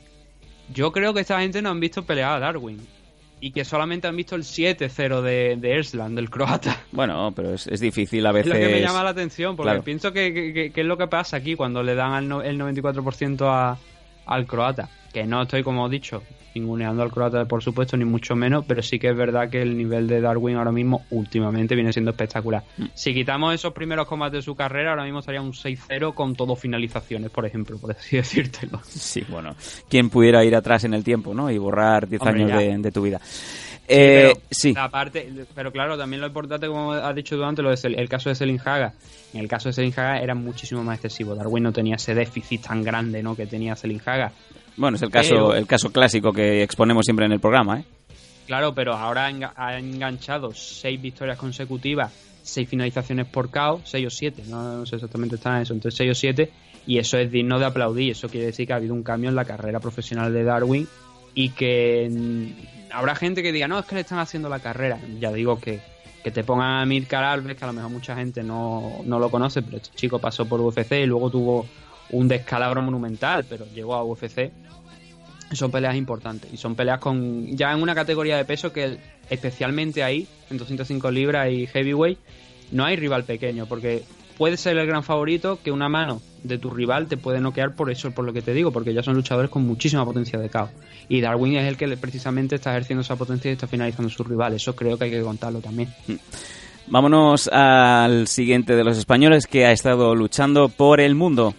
[0.74, 2.80] Yo creo que esta gente no han visto pelear a Darwin
[3.42, 6.78] y que solamente han visto el 7-0 de, de Ersland, del croata.
[6.92, 8.54] Bueno, pero es, es, difícil a veces.
[8.54, 9.84] Es lo que me llama la atención, porque claro.
[9.84, 13.42] pienso que, que, que, es lo que pasa aquí cuando le dan no, el 94%
[13.44, 13.78] a,
[14.30, 14.90] al croata.
[15.12, 16.22] Que no estoy, como he dicho,
[16.54, 19.76] ninguneando al croata, por supuesto, ni mucho menos, pero sí que es verdad que el
[19.76, 22.64] nivel de Darwin ahora mismo, últimamente, viene siendo espectacular.
[22.78, 22.86] Mm.
[22.94, 26.56] Si quitamos esos primeros combates de su carrera, ahora mismo estaría un 6-0 con todo
[26.56, 28.80] finalizaciones, por ejemplo, por así decírtelo.
[28.84, 29.56] Sí, bueno,
[29.90, 31.50] quien pudiera ir atrás en el tiempo, ¿no?
[31.50, 33.20] Y borrar 10 años de, de, tu vida.
[33.90, 34.74] Sí, eh, pero, sí.
[34.78, 38.08] Aparte, pero claro, también lo importante, como has dicho tú antes, lo es el, el
[38.08, 38.94] caso de Selin Haga.
[39.34, 41.34] En el caso de Selin Haga era muchísimo más excesivo.
[41.34, 43.36] Darwin no tenía ese déficit tan grande ¿no?
[43.36, 44.32] que tenía Selin Haga.
[44.78, 47.84] Bueno, es el caso, pero, el caso clásico que exponemos siempre en el programa, ¿eh?
[48.46, 49.26] Claro, pero ahora
[49.56, 52.12] ha enganchado seis victorias consecutivas,
[52.44, 56.12] seis finalizaciones por KO, seis o siete, no sé exactamente está en eso, entonces seis
[56.12, 56.52] o siete,
[56.88, 58.12] y eso es digno de aplaudir.
[58.12, 60.88] Eso quiere decir que ha habido un cambio en la carrera profesional de Darwin
[61.34, 62.54] y que
[62.92, 65.00] habrá gente que diga, no, es que le están haciendo la carrera.
[65.20, 65.80] Ya digo que,
[66.24, 69.30] que te pongan a Mirka Alves, que a lo mejor mucha gente no, no lo
[69.30, 71.66] conoce, pero este chico pasó por UFC y luego tuvo
[72.12, 74.52] un descalabro monumental, pero llegó a UFC.
[75.54, 80.04] Son peleas importantes y son peleas con ya en una categoría de peso que especialmente
[80.04, 82.20] ahí, en 205 libras y heavyweight,
[82.72, 84.04] no hay rival pequeño, porque
[84.40, 87.92] puede ser el gran favorito que una mano de tu rival te puede noquear por
[87.92, 90.70] eso, por lo que te digo, porque ya son luchadores con muchísima potencia de caos.
[91.10, 94.54] Y Darwin es el que precisamente está ejerciendo esa potencia y está finalizando su rival.
[94.54, 95.94] Eso creo que hay que contarlo también.
[96.88, 101.54] Vámonos al siguiente de los españoles que ha estado luchando por el mundo.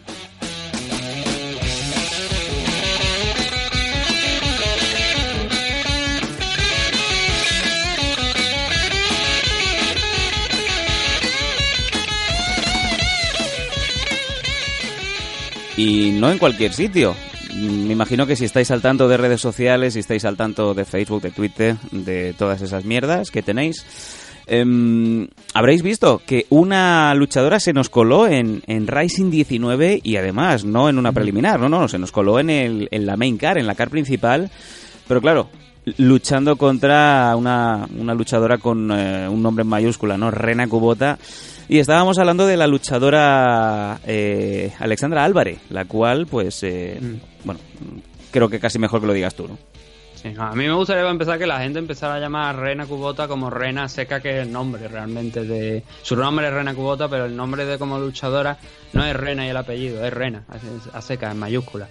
[15.81, 17.15] Y no en cualquier sitio.
[17.55, 20.85] Me imagino que si estáis al tanto de redes sociales, si estáis al tanto de
[20.85, 23.85] Facebook, de Twitter, de todas esas mierdas que tenéis,
[24.47, 30.65] eh, habréis visto que una luchadora se nos coló en, en Rising 19 y además
[30.65, 33.57] no en una preliminar, no, no, se nos coló en, el, en la main car,
[33.57, 34.51] en la car principal,
[35.09, 35.49] pero claro,
[35.97, 40.31] luchando contra una, una luchadora con eh, un nombre en mayúscula, ¿no?
[40.31, 41.19] Rena Kubota.
[41.71, 47.45] Y estábamos hablando de la luchadora eh, Alexandra Álvarez, la cual, pues, eh, mm.
[47.45, 47.61] bueno,
[48.33, 49.57] creo que casi mejor que lo digas tú, ¿no?
[50.17, 53.29] Sí, a mí me gustaría empezar que la gente empezara a llamar a Rena Kubota
[53.29, 55.85] como Rena Seca, que es el nombre realmente de.
[56.03, 58.59] Su nombre es Rena Kubota, pero el nombre de como luchadora
[58.93, 60.43] no es Rena y el apellido, es Rena,
[60.93, 61.87] a seca, en mayúscula.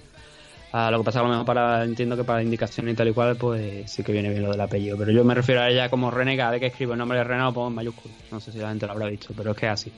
[0.72, 3.14] Uh, lo que pasa a lo mejor para, entiendo que para indicación y tal y
[3.14, 4.98] cual, pues sí que viene bien lo del apellido.
[4.98, 7.24] Pero yo me refiero a ella como Rene, cada vez que escribo el nombre de
[7.24, 8.14] Rena lo pongo en mayúscula.
[8.32, 9.92] No sé si la gente lo habrá visto, pero es que es así.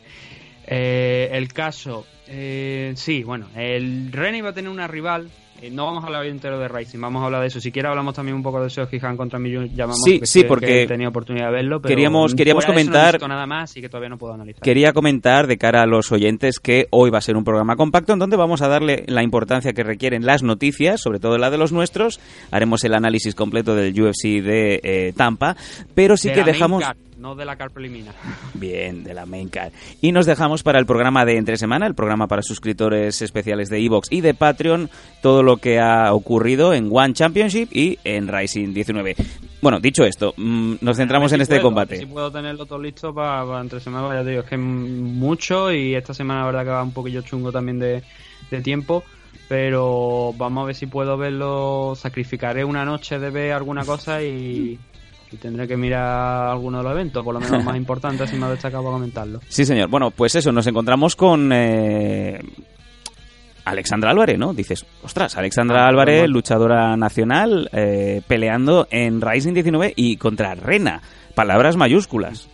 [0.66, 5.30] Eh, el caso, eh, sí, bueno, el Rene iba a tener una rival.
[5.62, 7.62] Eh, no vamos a hablar entero de Racing, vamos a hablar de eso.
[7.62, 9.70] Si quiere hablamos también un poco de Seo Han contra Millón.
[9.76, 11.80] Llamamos sí, sí, porque que he tenido oportunidad de verlo.
[11.80, 13.22] Pero queríamos, queríamos comentar.
[13.22, 14.64] No nada más y que todavía no puedo analizar.
[14.64, 18.14] Quería comentar de cara a los oyentes que hoy va a ser un programa compacto
[18.14, 21.60] en donde vamos a darle la importancia que requieren las noticias, sobre todo la de
[21.60, 22.20] los nuestros.
[22.50, 25.56] Haremos el análisis completo del UFC de eh, Tampa,
[25.94, 26.84] pero sí de que dejamos
[27.22, 28.16] no de la car preliminar.
[28.56, 29.72] Bien, de la main car.
[30.02, 33.78] Y nos dejamos para el programa de entre semana, el programa para suscriptores especiales de
[33.78, 34.90] Evox y de Patreon,
[35.22, 39.16] todo lo que ha ocurrido en One Championship y en Rising 19.
[39.62, 41.98] Bueno, dicho esto, mmm, nos centramos si en este puedo, combate.
[41.98, 44.62] Si puedo tenerlo todo listo para, para entre semana, ya te digo, es que es
[44.62, 48.04] mucho y esta semana la verdad que va un poquillo chungo también de,
[48.50, 49.04] de tiempo
[49.52, 51.94] pero vamos a ver si puedo verlo.
[51.98, 54.80] Sacrificaré una noche de ver alguna cosa y,
[55.30, 58.50] y tendré que mirar alguno de los eventos, por lo menos más importantes y más
[58.52, 59.42] destacados para comentarlo.
[59.50, 59.90] Sí, señor.
[59.90, 62.40] Bueno, pues eso, nos encontramos con eh,
[63.66, 64.54] Alexandra Álvarez, ¿no?
[64.54, 71.02] Dices, ostras, Alexandra Ah, Álvarez, luchadora nacional, eh, peleando en Rising 19 y contra Rena.
[71.36, 72.50] Palabras mayúsculas.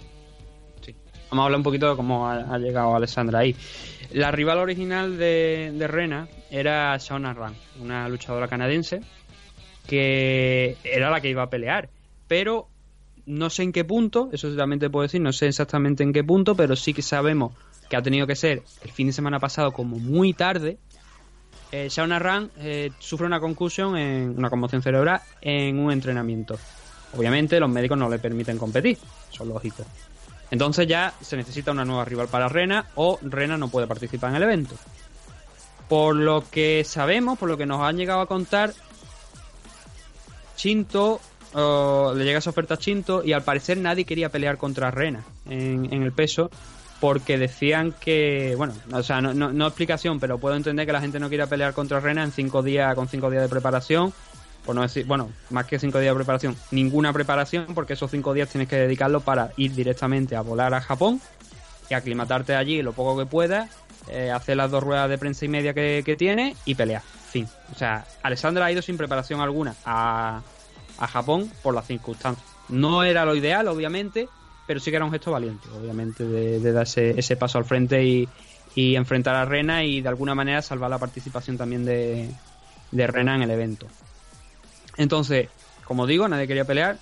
[0.81, 0.95] Sí.
[1.29, 3.55] Vamos a hablar un poquito de cómo ha, ha llegado Alessandra ahí.
[4.11, 9.01] La rival original de, de Rena era Shauna Ran, una luchadora canadiense
[9.87, 11.89] que era la que iba a pelear.
[12.27, 12.67] Pero
[13.25, 16.23] no sé en qué punto, eso también te puedo decir, no sé exactamente en qué
[16.23, 17.53] punto, pero sí que sabemos
[17.89, 20.77] que ha tenido que ser el fin de semana pasado como muy tarde.
[21.71, 26.57] Eh, Shauna Ran eh, sufre una concusión, en, una conmoción cerebral en un entrenamiento.
[27.15, 28.97] Obviamente los médicos no le permiten competir,
[29.31, 29.83] eso es lógico.
[30.49, 34.37] Entonces ya se necesita una nueva rival para Rena o Rena no puede participar en
[34.37, 34.75] el evento.
[35.89, 38.73] Por lo que sabemos, por lo que nos han llegado a contar,
[40.55, 41.19] Chinto
[41.53, 45.91] le llega esa oferta a Chinto y al parecer nadie quería pelear contra Rena en,
[45.93, 46.49] en el peso
[46.99, 51.19] porque decían que, bueno, o sea, no, no, explicación, pero puedo entender que la gente
[51.19, 54.13] no quiera pelear contra Rena en cinco días, con cinco días de preparación,
[54.65, 58.33] por no decir, bueno, más que cinco días de preparación, ninguna preparación, porque esos cinco
[58.33, 61.21] días tienes que dedicarlo para ir directamente a volar a Japón
[61.89, 63.69] y aclimatarte allí lo poco que puedas,
[64.09, 67.03] eh, hacer las dos ruedas de prensa y media que, que tiene y pelear.
[67.29, 67.47] Fin.
[67.71, 70.41] O sea, Alessandra ha ido sin preparación alguna a
[70.99, 72.45] Japón por las circunstancias.
[72.69, 74.27] No era lo ideal, obviamente,
[74.67, 78.03] pero sí que era un gesto valiente, obviamente, de, de dar ese, paso al frente
[78.03, 78.27] y,
[78.75, 82.29] enfrentar a Rena y de alguna manera salvar la participación también de,
[82.91, 83.87] de Rena en el evento.
[84.97, 85.49] Entonces,
[85.83, 86.99] como digo, nadie quería pelear,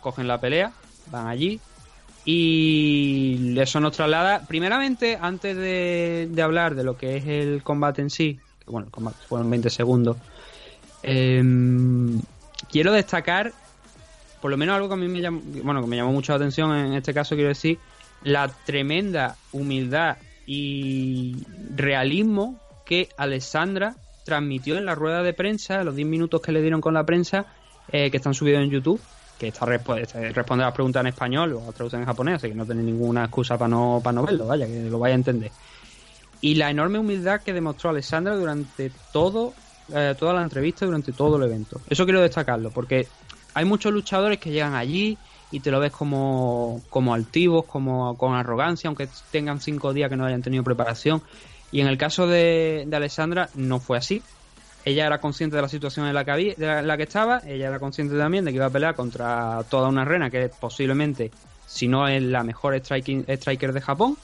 [0.00, 0.72] cogen la pelea,
[1.12, 1.60] van allí
[2.24, 8.00] y eso nos traslada, primeramente, antes de, de hablar de lo que es el combate
[8.00, 10.16] en sí, que bueno, el combate fueron 20 segundos,
[11.02, 12.20] em,
[12.70, 13.52] quiero destacar,
[14.42, 16.36] por lo menos algo que a mí me llamó, bueno, que me llamó mucho la
[16.36, 17.78] atención en este caso, quiero decir,
[18.24, 26.08] la tremenda humildad y realismo que Alessandra transmitió en la rueda de prensa, los 10
[26.08, 27.46] minutos que le dieron con la prensa,
[27.90, 29.00] eh, que están subidos en YouTube,
[29.38, 32.48] que está este, responde a las preguntas en español o a traducción en japonés, así
[32.48, 35.16] que no tenéis ninguna excusa para no, para no verlo, vaya, que lo vaya a
[35.16, 35.50] entender.
[36.40, 39.54] Y la enorme humildad que demostró Alessandra durante todo,
[39.94, 41.80] eh, toda la entrevista, durante todo el evento.
[41.88, 43.06] Eso quiero destacarlo, porque
[43.54, 45.18] hay muchos luchadores que llegan allí
[45.50, 50.16] y te lo ves como, como altivos, como con arrogancia, aunque tengan cinco días que
[50.16, 51.22] no hayan tenido preparación.
[51.70, 54.22] Y en el caso de, Alessandra no fue así.
[54.84, 57.04] Ella era consciente de la situación en la que, había, de la, en la que
[57.04, 60.48] estaba, ella era consciente también de que iba a pelear contra toda una rena que
[60.48, 61.30] posiblemente,
[61.66, 64.16] si no es la mejor striking- striker de Japón,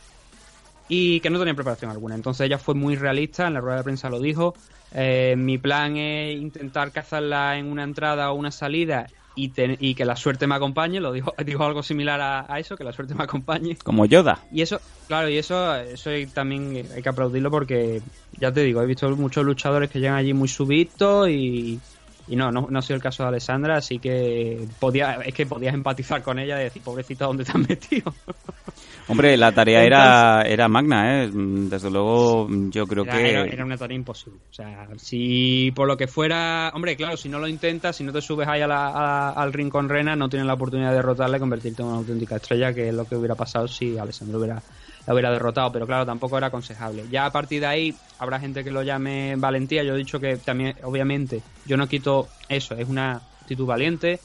[0.88, 2.14] y que no tenía preparación alguna.
[2.16, 4.54] Entonces ella fue muy realista, en la rueda de prensa lo dijo.
[4.90, 9.94] eh, mi plan es intentar cazarla en una entrada o una salida y, ten- y
[9.94, 11.00] que la suerte me acompañe.
[11.00, 13.76] Lo dijo, dijo algo similar a, a eso, que la suerte me acompañe.
[13.84, 14.46] Como Yoda.
[14.50, 18.86] Y eso, claro, y eso, eso también hay que aplaudirlo porque, ya te digo, he
[18.86, 21.82] visto muchos luchadores que llegan allí muy subitos y,
[22.28, 25.46] y no, no, no ha sido el caso de Alessandra, así que podía, es que
[25.46, 28.14] podías empatizar con ella y decir, pobrecita, ¿dónde te has metido?
[29.08, 31.30] Hombre, la tarea era, era magna, ¿eh?
[31.32, 33.30] Desde luego, yo creo Era, que...
[33.30, 34.38] era- era una tarea imposible.
[34.50, 36.70] O sea, si por lo que fuera.
[36.74, 39.52] Hombre, claro, si no lo intentas, si no te subes ahí a la- a- al
[39.52, 42.74] ring con Rena, no tienes la oportunidad de derrotarla y convertirte en una auténtica estrella,
[42.74, 44.62] que es lo que hubiera pasado si Alessandro hubiera,
[45.08, 45.72] la hubiera derrotado.
[45.72, 47.06] Pero claro, tampoco era aconsejable.
[47.10, 49.82] Ya a partir de ahí, habrá gente que lo llame valentía.
[49.82, 52.74] Yo he dicho que también, obviamente, yo no quito eso.
[52.76, 54.20] Es una actitud valiente,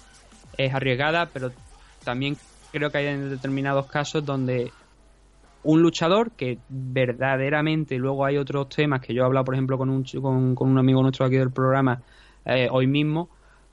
[0.57, 1.51] es arriesgada, pero
[2.03, 2.35] también
[2.73, 4.71] creo que hay en determinados casos donde
[5.63, 9.89] un luchador que verdaderamente luego hay otros temas que yo he hablado por ejemplo con
[9.89, 12.01] un con, con un amigo nuestro aquí del programa
[12.43, 13.29] eh, hoy mismo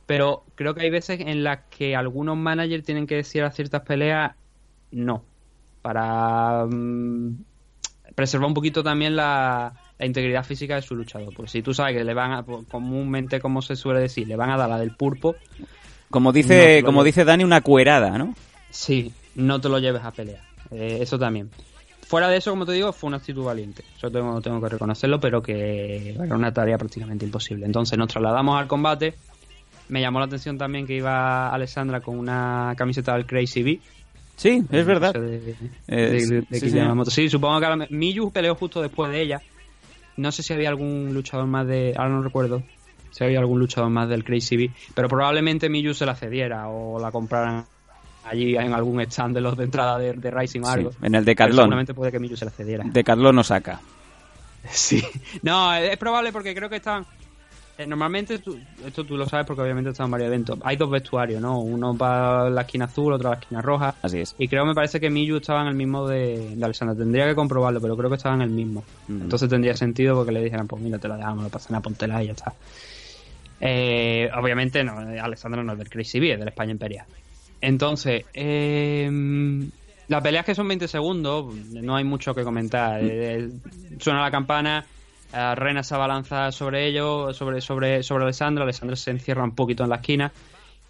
[0.07, 3.83] pero creo que hay veces en las que algunos managers tienen que decir a ciertas
[3.83, 4.37] peleas
[4.93, 5.25] no
[5.83, 7.45] para mm,
[8.15, 11.97] preservar un poquito también la, la integridad física de su luchador porque si tú sabes
[11.97, 14.79] que le van a pues, comúnmente como se suele decir le van a dar la
[14.79, 15.37] del pulpo
[16.11, 18.35] Como dice, como dice Dani, una cuerada, ¿no?
[18.71, 20.43] Sí, no te lo lleves a pelear.
[20.73, 21.51] Eh, eso también.
[22.07, 23.85] Fuera de eso, como te digo, fue una actitud valiente.
[23.97, 27.67] Eso tengo, tengo que reconocerlo, pero que era una tarea prácticamente imposible.
[27.67, 29.15] Entonces nos trasladamos al combate.
[29.89, 33.81] Me llamó la atención también que iba Alessandra con una camiseta del Crazy B.
[34.41, 35.13] Sí, es verdad.
[35.13, 35.55] De, de-
[35.87, 39.43] Eh, de- sí, de supongo que ahora Miyu peleó justo después de ella.
[40.17, 41.93] No sé si había algún luchador más de.
[41.95, 42.63] Ahora no recuerdo.
[43.11, 44.71] Si había algún luchador más del Crazy B.
[44.95, 47.67] Pero probablemente Miyu se la cediera o la compraran
[48.25, 50.91] allí en algún stand de los de entrada de, de Rising o Sí, algo.
[51.03, 51.57] en el Decathlon.
[51.65, 52.85] Seguramente puede que Miyu se la cediera.
[52.87, 53.79] Decathlon no saca.
[54.71, 55.03] Sí.
[55.43, 57.05] No, es probable porque creo que estaban.
[57.83, 60.59] Eh, normalmente, tú- esto tú lo sabes porque obviamente están en varios eventos.
[60.63, 61.61] Hay dos vestuarios, ¿no?
[61.61, 63.95] Uno para la esquina azul, otro para la esquina roja.
[64.03, 64.35] Así es.
[64.39, 66.97] Y creo, me parece que Miyu estaba en el mismo de, de Alessandra.
[66.97, 68.85] Tendría que comprobarlo, pero creo que estaba en el mismo.
[69.09, 69.23] Mm.
[69.23, 72.23] Entonces tendría sentido porque le dijeran, pues mira, te la dejamos, no pasa nada, póntela
[72.23, 72.53] y ya está.
[73.61, 77.07] Eh, obviamente, no, Alessandra no es del Crazy Bee, es del España Imperial.
[77.61, 79.11] Entonces, eh,
[80.09, 83.01] la pelea es que son 20 segundos, no hay mucho que comentar.
[83.03, 83.51] Eh,
[83.99, 84.85] suena la campana,
[85.33, 89.85] eh, Rena se abalanza sobre ello, sobre, sobre, sobre Alessandra, Alessandra se encierra un poquito
[89.85, 90.33] en la esquina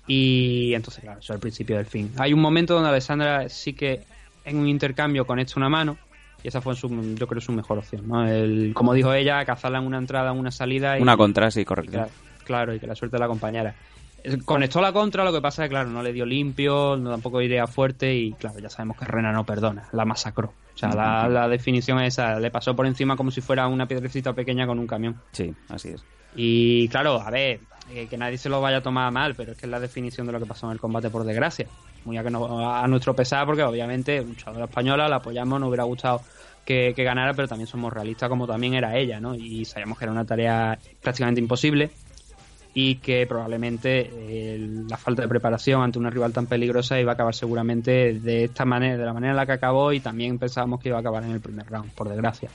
[0.07, 2.13] y entonces, claro, eso es el principio del fin.
[2.19, 4.01] Hay un momento donde Alessandra sí que
[4.45, 5.97] en un intercambio conecta una mano
[6.43, 8.09] y esa fue su, yo creo su mejor opción.
[8.09, 8.27] ¿no?
[8.27, 11.61] El, como dijo ella, cazarla en una entrada, en una salida y, Una contra, sí,
[11.61, 11.93] y correcto.
[11.93, 12.11] claro,
[12.45, 13.75] claro, y que la suerte la acompañara.
[14.25, 17.11] Eh, Conectó la contra, lo que pasa es que, claro, no le dio limpio, no
[17.11, 20.53] tampoco iría fuerte y, claro, ya sabemos que Rena no perdona, la masacró.
[20.89, 23.87] O sea, la, la definición es esa, le pasó por encima como si fuera una
[23.87, 25.21] piedrecita pequeña con un camión.
[25.33, 26.03] Sí, así es.
[26.35, 27.61] Y claro, a ver,
[27.93, 30.27] eh, que nadie se lo vaya a tomar mal, pero es que es la definición
[30.27, 31.67] de lo que pasó en el combate, por desgracia.
[32.05, 35.85] Muy a, que no, a nuestro pesar, porque obviamente, luchadora española, la apoyamos, nos hubiera
[35.85, 36.23] gustado
[36.65, 39.35] que, que ganara, pero también somos realistas, como también era ella, ¿no?
[39.35, 41.91] Y sabíamos que era una tarea prácticamente imposible
[42.73, 44.59] y que probablemente eh,
[44.89, 48.65] la falta de preparación ante una rival tan peligrosa iba a acabar seguramente de esta
[48.65, 51.25] manera, de la manera en la que acabó y también pensábamos que iba a acabar
[51.25, 52.51] en el primer round, por desgracia.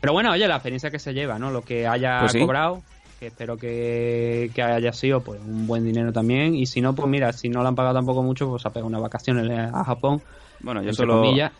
[0.00, 1.50] Pero bueno, oye, la experiencia que se lleva, ¿no?
[1.50, 2.38] Lo que haya Pues sí.
[2.40, 2.82] cobrado,
[3.18, 6.54] que espero que, que haya sido pues un buen dinero también.
[6.54, 8.86] Y si no, pues mira, si no le han pagado tampoco mucho, pues ha pegado
[8.86, 10.22] unas vacaciones a Japón.
[10.60, 11.52] Bueno, yo solo, comillas.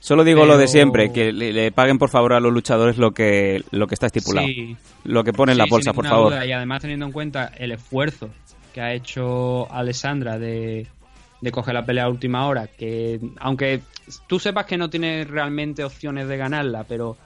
[0.00, 3.12] Solo digo lo de siempre, que le, le paguen por favor a los luchadores lo
[3.12, 4.46] que, lo que está estipulado.
[4.46, 6.32] Sí, Lo que pone en la bolsa, por favor.
[6.32, 8.30] duda, Y además teniendo en cuenta el esfuerzo
[8.72, 10.86] que ha hecho Alessandra de,
[11.40, 13.80] de coger la pelea a última hora, que aunque
[14.26, 17.16] tú sepas que no tienes realmente opciones de ganarla, pero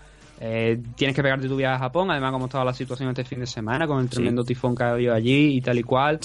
[0.45, 3.39] eh, tienes que pegarte tu viaje a Japón, además como estaba la situación este fin
[3.39, 6.19] de semana, con el tremendo tifón que ha habido allí y tal y cual.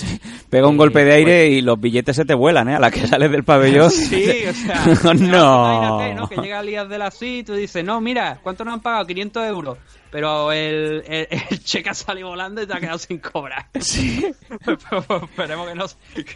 [0.49, 2.75] Pega un Eh, golpe de aire pues- y los billetes se te vuelan, ¿eh?
[2.75, 3.91] A la que sales del pabellón.
[3.91, 5.13] Sí, o sea, no.
[5.13, 6.27] imagínate, ¿no?
[6.29, 8.81] Que llega el día de la sí y tú dices, no, mira, ¿cuánto nos han
[8.81, 9.05] pagado?
[9.05, 9.77] 500 euros.
[10.09, 13.67] Pero el, el, el cheque ha salido volando y te ha quedado sin cobrar.
[13.79, 14.25] Sí.
[14.65, 15.85] Pero esperemos que no,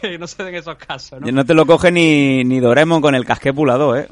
[0.00, 1.30] que no se den esos casos, ¿no?
[1.30, 4.08] No te lo coge ni, ni Doraemon con el casqué pulador, ¿eh?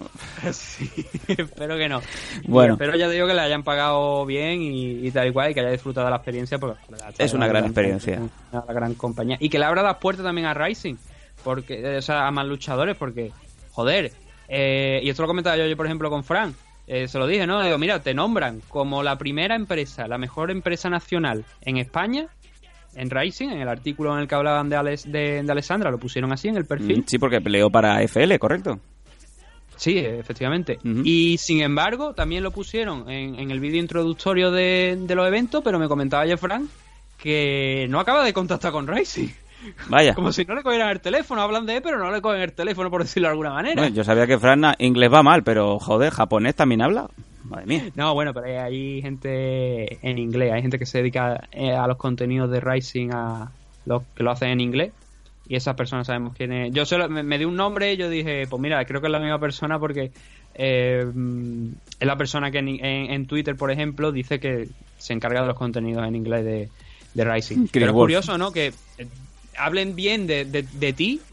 [0.53, 0.91] Sí,
[1.29, 2.01] espero que no.
[2.45, 2.77] Bueno.
[2.79, 5.55] Pero ya te digo que le hayan pagado bien y, y tal y cual y
[5.55, 6.59] que haya disfrutado de la experiencia.
[6.59, 6.79] Porque,
[7.19, 8.21] Es una gran experiencia.
[8.53, 9.37] Una gran compañía.
[9.41, 10.97] Y que le abra las puertas también a Rising.
[11.45, 12.97] Porque, o sea, a más luchadores.
[12.97, 13.31] Porque,
[13.73, 14.13] joder.
[14.49, 16.55] eh, y esto lo comentaba yo, yo, por ejemplo, con Frank.
[16.93, 17.62] Eh, se lo dije, ¿no?
[17.62, 22.26] Digo, mira, te nombran como la primera empresa, la mejor empresa nacional en España.
[22.97, 25.99] En Rising, en el artículo en el que hablaban de, Alex- de, de Alessandra, lo
[25.99, 26.99] pusieron así en el perfil.
[26.99, 28.80] Mm, Sí, porque peleó para FL, ¿correcto?
[29.76, 30.78] Sí, efectivamente.
[31.05, 35.62] Y sin embargo, también lo pusieron en, en el vídeo introductorio de, de los eventos,
[35.62, 36.64] pero me comentaba ayer Frank
[37.16, 39.28] que no acaba de contactar con Rising.
[39.89, 40.15] Vaya.
[40.15, 42.53] Como si no le cogieran el teléfono, hablan de él, pero no le cogen el
[42.53, 43.81] teléfono, por decirlo de alguna manera.
[43.83, 47.09] Bueno, yo sabía que Fran na- inglés va mal, pero joder, japonés también habla.
[47.45, 47.85] Madre mía.
[47.95, 51.97] No, bueno, pero hay, gente en inglés, hay gente que se dedica eh, a los
[51.97, 53.51] contenidos de Rising, a
[53.87, 54.93] los que lo hacen en inglés.
[55.49, 56.73] Y esas personas sabemos quién es.
[56.73, 59.13] Yo solo me, me di un nombre y yo dije, pues mira, creo que es
[59.13, 60.13] la misma persona porque
[60.55, 65.13] eh, mm, es la persona que en, en- en Twitter, por ejemplo, dice que se
[65.13, 66.69] encarga de los contenidos en inglés de,
[67.15, 67.67] de Rising.
[67.73, 68.53] Pero es curioso, ¿no?
[68.53, 68.67] Que
[68.99, 69.07] eh,
[69.57, 71.29] hablen bien de, de- de ti,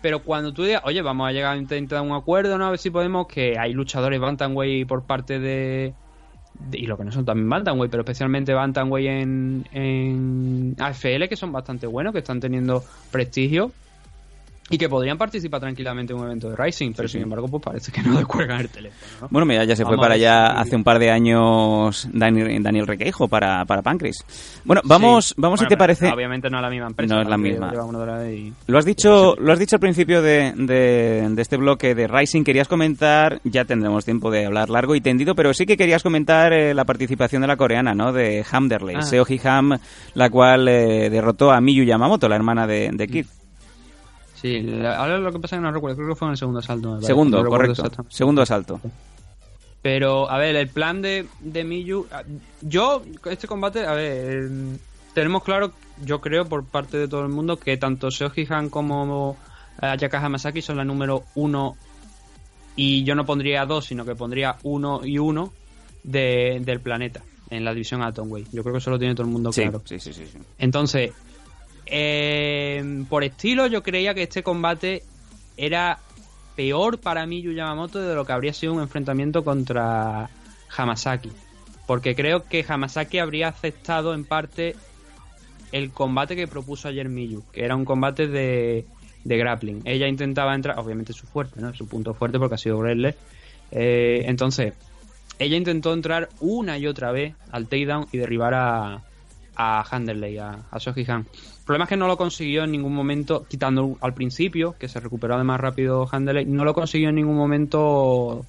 [0.00, 2.66] pero cuando tú digas, oye, vamos a llegar a intentar un acuerdo, ¿no?
[2.66, 5.96] A ver si podemos, que hay luchadores Bantamweight por parte de,
[6.72, 11.52] y lo que no son también Bantamweight, pero especialmente Bantamweight en, en AFL, que son
[11.52, 13.76] bastante buenos, que están teniendo prestigio
[14.70, 17.62] y que podrían participar tranquilamente en un evento de Rising, pero Sí, sin embargo, pues
[17.62, 19.28] parece que no descuelgan el teléfono, ¿no?
[19.30, 22.86] Bueno, mira, ya se fue Vamos para allá hace un par de años Daniel, Daniel
[22.86, 24.24] Requeijo para, para Pancris.
[24.64, 25.34] Bueno, vamos, Sí.
[25.38, 26.08] vamos Bueno, si te parece.
[26.12, 27.14] Obviamente no es la misma empresa.
[27.14, 27.72] No es la misma.
[28.30, 32.06] y- Lo has dicho, lo has dicho al principio de, de- de este bloque de
[32.06, 32.44] Rising.
[32.44, 36.52] Querías comentar, ya tendremos tiempo de hablar largo y tendido, pero sí que querías comentar
[36.52, 38.12] eh, la participación de la coreana, ¿no?
[38.12, 39.02] De Hamderley, Ah.
[39.02, 39.78] Seoji Ham,
[40.14, 43.26] la cual eh, derrotó a Miyu Yamamoto, la hermana de, de Kid.
[44.40, 46.60] Sí, ahora lo que pasa es que no recuerdo, creo que fue en el segundo
[46.60, 46.96] asalto.
[46.96, 47.90] me Segundo, no correcto.
[48.08, 48.80] Segundo asalto.
[49.82, 52.06] Pero, a ver, el plan de, de Miyu.
[52.12, 52.22] ah,
[52.60, 54.76] Yo, este combate, a ver, eh,
[55.14, 55.72] tenemos claro,
[56.04, 59.36] yo creo, por parte de todo el mundo, que tanto Seoji Han como
[59.80, 61.76] eh, Ayaka Hamasaki son la número uno.
[62.76, 65.52] Y yo no pondría dos, sino que pondría uno y uno
[66.04, 68.50] de- del planeta en la división Atomweight.
[68.52, 69.82] Yo creo que eso lo tiene todo el mundo Sí, claro.
[69.84, 70.38] sí, sí, sí, sí.
[70.58, 71.12] Entonces,
[71.90, 75.02] eh, por estilo, yo creía que este combate
[75.56, 75.98] era
[76.56, 80.28] peor para mí Yu Yamamoto de lo que habría sido un enfrentamiento contra
[80.76, 81.30] Hamasaki.
[81.86, 84.76] Porque creo que Hamasaki habría aceptado en parte
[85.72, 88.84] el combate que propuso ayer Miyu, que era un combate de,
[89.24, 89.82] grappling.
[89.84, 91.72] Ella intentaba entrar, obviamente su fuerte, ¿no?
[91.74, 93.16] Su punto fuerte porque ha sido wrestler.
[93.70, 94.74] Eh, entonces,
[95.38, 99.02] ella intentó entrar una y otra vez al takedown y derribar a,
[99.54, 100.78] a Handerley, a, a
[101.08, 101.26] Han.
[101.68, 105.34] Problema es que no lo consiguió en ningún momento, quitando al principio, que se recuperó
[105.34, 108.46] además rápido Handerley, no lo consiguió en ningún momento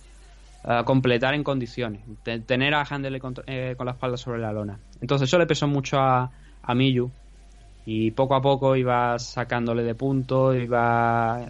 [0.64, 2.00] eh, completar en condiciones,
[2.46, 4.80] tener a Handerley con, eh, con la espalda sobre la lona.
[5.02, 6.32] Entonces eso le pesó mucho a,
[6.64, 7.12] a Miyu
[7.86, 11.46] y poco a poco iba sacándole de puntos, iba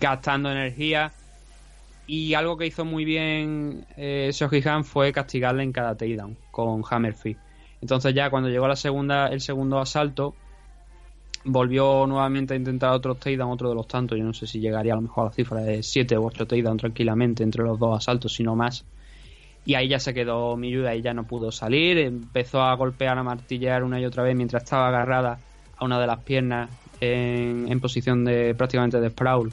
[0.00, 1.12] gastando energía
[2.08, 6.82] y algo que hizo muy bien eh, Shoji Han fue castigarle en cada takedown con
[6.90, 7.38] Hammer Fist.
[7.80, 10.34] Entonces ya cuando llegó la segunda, el segundo asalto,
[11.44, 14.18] volvió nuevamente a intentar otro takedown, otro de los tantos.
[14.18, 16.46] Yo no sé si llegaría a lo mejor a la cifra de 7 u 8
[16.46, 18.84] takedown tranquilamente entre los dos asaltos, si no más.
[19.64, 21.98] Y ahí ya se quedó Miyu, de ahí ya no pudo salir.
[21.98, 25.38] Empezó a golpear, a martillear una y otra vez mientras estaba agarrada
[25.76, 26.70] a una de las piernas
[27.00, 29.52] en, en posición de prácticamente de sprawl,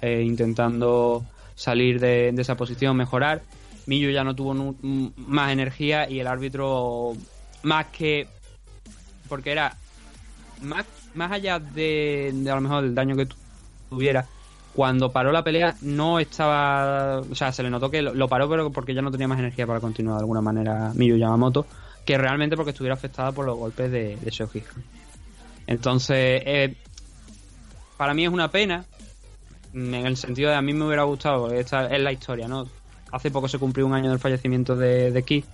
[0.00, 1.24] eh, intentando
[1.54, 3.42] salir de, de esa posición, mejorar.
[3.86, 4.54] Miyu ya no tuvo
[5.16, 7.14] más energía y el árbitro,
[7.62, 8.26] más que.
[9.28, 9.76] porque era.
[10.62, 13.36] Más, más allá de, a lo mejor del daño que tu-
[13.90, 14.26] tuviera,
[14.74, 17.20] cuando paró la pelea no estaba.
[17.20, 19.66] O sea, se le notó que lo, paró, pero porque ya no tenía más energía
[19.66, 21.66] para continuar de alguna manera Miyu Yamamoto,
[22.06, 24.62] que realmente porque estuviera afectada por los golpes de, de Shoji.
[25.66, 26.74] Entonces, eh,
[27.96, 28.84] para mí es una pena,
[29.74, 32.66] en el sentido de a mí me hubiera gustado, esta es la historia, ¿no?
[33.10, 35.44] Hace poco se cumplió un año del fallecimiento de, de Keith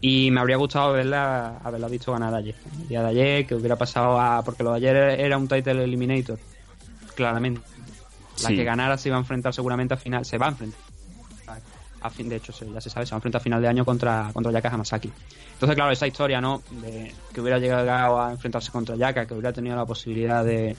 [0.00, 2.54] y me habría gustado verla, haberla visto ganar ayer.
[2.82, 4.42] El día de ayer, que hubiera pasado a.
[4.44, 6.38] Porque lo de ayer era un title eliminator,
[7.14, 7.60] claramente.
[8.42, 8.56] La Sí.
[8.56, 10.24] que ganara se iba a enfrentar seguramente a final.
[10.24, 10.78] Se va a enfrentar.
[12.00, 13.84] A fin, de hecho, ya se sabe, se va a enfrentar a final de año
[13.84, 15.10] contra, contra Yaka Hamasaki.
[15.54, 16.62] Entonces, claro, esa historia, ¿no?
[16.80, 20.76] De que hubiera llegado a enfrentarse contra Yaka, que hubiera tenido la posibilidad de,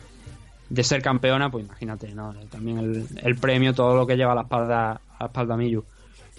[0.69, 2.33] de ser campeona, pues imagínate, ¿no?
[2.49, 5.83] También el, el premio, todo lo que lleva a la espalda, a la espalda Miyu.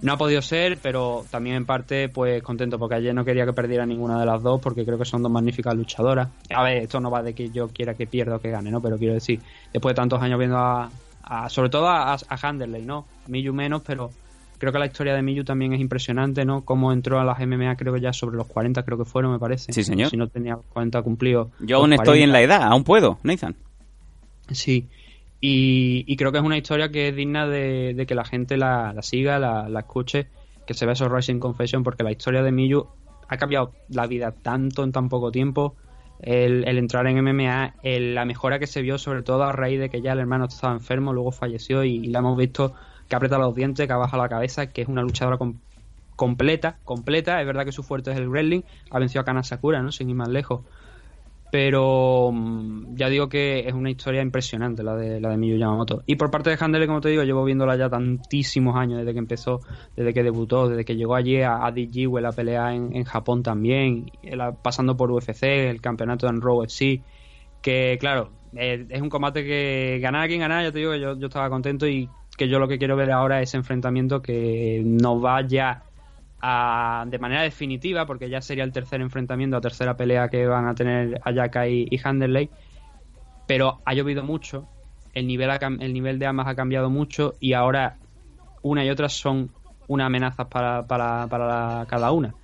[0.03, 3.53] No ha podido ser, pero también en parte, pues contento, porque ayer no quería que
[3.53, 6.29] perdiera ninguna de las dos, porque creo que son dos magníficas luchadoras.
[6.55, 8.81] A ver, esto no va de que yo quiera que pierda o que gane, ¿no?
[8.81, 9.41] Pero quiero decir,
[9.73, 10.91] después de tantos años viendo a,
[11.23, 13.07] a- sobre todo a, a Handerley, ¿no?
[13.29, 14.11] Miyu menos, pero
[14.57, 16.63] creo que la historia de Miyu también es impresionante, ¿no?
[16.65, 19.39] Cómo entró a las MMA, creo que ya sobre los 40, creo que fueron, me
[19.39, 19.73] parece.
[19.73, 20.09] Sí, señor.
[20.11, 21.49] Si no tenía 40 cumplidos.
[21.61, 22.33] Yo aún estoy en 40.
[22.33, 23.55] la edad, aún puedo, Nathan.
[24.51, 24.89] Sí.
[25.41, 28.57] Y, y creo que es una historia que es digna de, de que la gente
[28.59, 30.31] la, la siga, la, la escuche,
[30.67, 32.93] que se vea esos Rising Confession, porque la historia de Miyu
[33.29, 35.77] ha cambiado la vida tanto en tan poco tiempo.
[36.19, 39.81] El, el entrar en MMA, el- la mejora que se vio, sobre todo a raíz
[39.81, 42.75] de que ya el hermano estaba enfermo, luego falleció y, la hemos visto
[43.09, 45.61] que aprieta los dientes, que ha bajado la cabeza, que es una luchadora com-
[46.17, 47.41] completa, completa.
[47.41, 49.93] Es verdad que su fuerte es el wrestling, ha vencido a Kana Sakura, ¿no?
[49.93, 50.67] Sin ir más lejos
[51.51, 56.03] pero mm, ya digo que es una historia impresionante la de la de Miyu Yamamoto.
[56.07, 59.19] Y por parte de Handler como te digo llevo viéndola ya tantísimos años desde que
[59.19, 59.61] empezó
[59.97, 63.43] desde que debutó desde que llegó allí a, a DG la pelea en, en Japón
[63.43, 64.11] también
[64.63, 67.03] pasando por UFC el campeonato en Raw FC
[67.63, 71.19] que claro eh, es un combate que ganar a quien ganar ya te digo yo,
[71.19, 74.83] yo estaba contento y que yo lo que quiero ver ahora es ese enfrentamiento que
[74.85, 75.83] nos vaya
[76.43, 80.75] de manera definitiva, porque ya sería el tercer enfrentamiento, la tercera pelea que van a
[80.75, 82.01] tener Ayaka y, y
[83.47, 84.69] pero ha llovido mucho,
[85.13, 87.97] el nivel, ha el nivel de ambas ha cambiado mucho y ahora
[88.63, 89.51] una y otra son
[89.89, 92.35] una amenaza para, para, para cada una.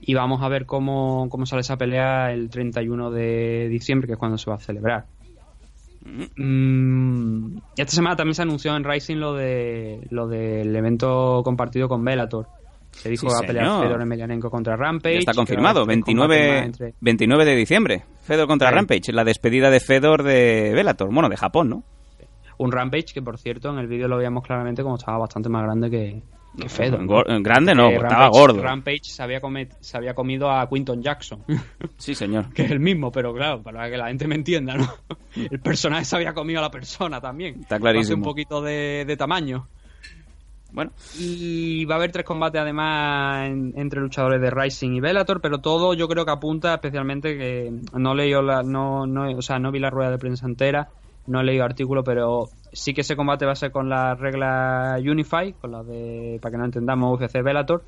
[0.00, 4.18] Y vamos a ver cómo, cómo sale esa pelea el 31 de diciembre, que es
[4.18, 5.06] cuando se va a celebrar.
[6.36, 12.04] Mm, esta semana también se anunció en Rising lo de lo del evento compartido con
[12.04, 12.46] Bellator.
[12.96, 13.82] Se dijo Sí, que va a pelear.
[13.82, 15.14] Fedor Emelianenko contra Rampage.
[15.14, 18.04] Ya está confirmado, ser un combate 29, más entre- 29 de diciembre.
[18.22, 18.74] Fedor contra Sí.
[18.74, 21.84] Rampage, la despedida de Fedor de Bellator, bueno, de Japón, ¿no?
[22.58, 25.62] Un Rampage que, por cierto, en el vídeo lo veíamos claramente como estaba bastante más
[25.62, 26.22] grande que,
[26.58, 27.02] que Fedor.
[27.02, 27.06] ¿no?
[27.12, 28.62] Gor- grande no, Que estaba Rampage- gordo.
[28.62, 31.44] Rampage se había, come- se había comido a Quinton Jackson,
[31.98, 32.50] Sí, señor.
[32.54, 34.86] que es el mismo, pero claro, para que la gente me entienda, ¿no?
[35.50, 37.60] El personaje se había comido a la persona también.
[37.60, 38.04] Está clarísimo.
[38.04, 39.68] Hace un poquito de, de tamaño.
[40.76, 45.40] Bueno, Y va a haber tres combates además en- entre luchadores de Rising y Bellator,
[45.40, 49.58] pero todo yo creo que apunta especialmente que no leí la, no, no, o sea,
[49.58, 50.90] no vi la rueda de prensa entera,
[51.28, 54.98] no he leído artículo, pero sí que ese combate va a ser con la regla
[55.00, 57.82] Unify, con la de, para que no entendamos, UFC Bellator.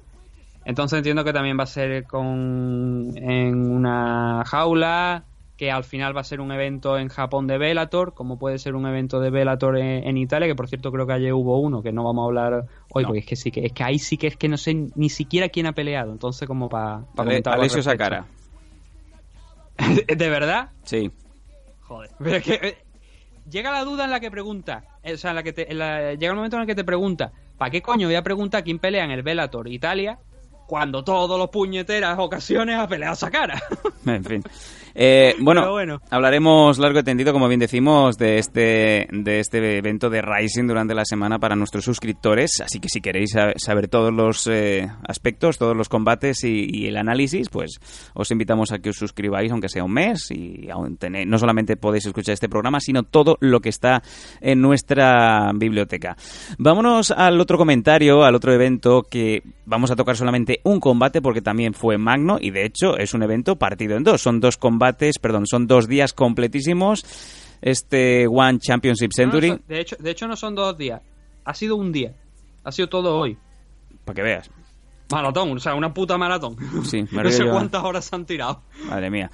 [0.65, 5.25] Entonces entiendo que también va a ser con en una jaula,
[5.59, 8.75] que al final va a ser un evento en Japón de Bellator, como puede ser
[8.77, 11.83] un evento de Bellator en, en Italia, que por cierto creo que ayer hubo uno,
[11.83, 13.09] que no vamos a hablar hoy, No.
[13.09, 15.11] porque es que sí que es que ahí sí que es que no sé ni
[15.11, 18.25] siquiera quién ha peleado, entonces como para Ale- Alessio Sakara.
[20.17, 20.71] ¿De verdad?
[20.85, 21.11] Sí.
[21.83, 22.11] Joder.
[22.19, 22.79] Pero es que eh,
[23.51, 25.79] llega la duda en la que pregunta, eh, o sea, en la que te, en
[25.79, 28.65] la- llega el momento en el que te pregunta, ¿para qué coño voy a preguntar
[28.65, 30.19] quién pelea en el Bellator Italia
[30.67, 33.61] cuando todos los puñeteras ocasiones ha peleado esa cara?
[34.07, 34.43] En fin.
[35.01, 35.61] Eh, bueno,
[36.11, 40.93] hablaremos largo y tendido, como bien decimos, de este, de este evento de Rising durante
[40.93, 42.61] la semana para nuestros suscriptores.
[42.61, 46.87] Así que si queréis sa- saber todos los eh, aspectos, todos los combates y, y
[46.89, 47.79] el análisis, pues
[48.13, 50.33] os invitamos a que os suscribáis, aunque sea un mes.
[50.33, 54.03] Y aún tenéis- no solamente podéis escuchar este programa, sino todo lo que está
[54.41, 56.17] en nuestra biblioteca.
[56.59, 61.41] Vámonos al otro comentario, al otro evento que vamos a tocar solamente un combate porque
[61.43, 64.23] también fue magno y de hecho es un evento partido en dos.
[64.23, 64.88] Son dos combates,
[65.21, 67.05] perdón, son dos días completísimos.
[67.61, 71.03] Este One Championship Century, No, no son- de, hecho, de hecho no son dos días,
[71.45, 72.15] ha sido un día,
[72.65, 73.37] ha sido todo hoy.
[74.05, 74.51] para que veas.
[75.11, 76.57] Maratón, o sea, una puta maratón.
[76.85, 78.63] Sí, no sé cuántas horas se han tirado.
[78.89, 79.31] Madre mía.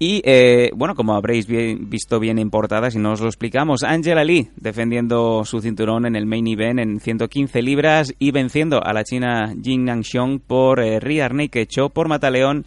[0.00, 3.82] Y eh, bueno, como habréis bien- visto bien en portada, si no os lo explicamos,
[3.82, 8.92] Angela Lee defendiendo su cinturón en el main event en 115 libras y venciendo a
[8.92, 12.64] la china Jin Nangxiong por eh, Rear Naked Choke por Mataleón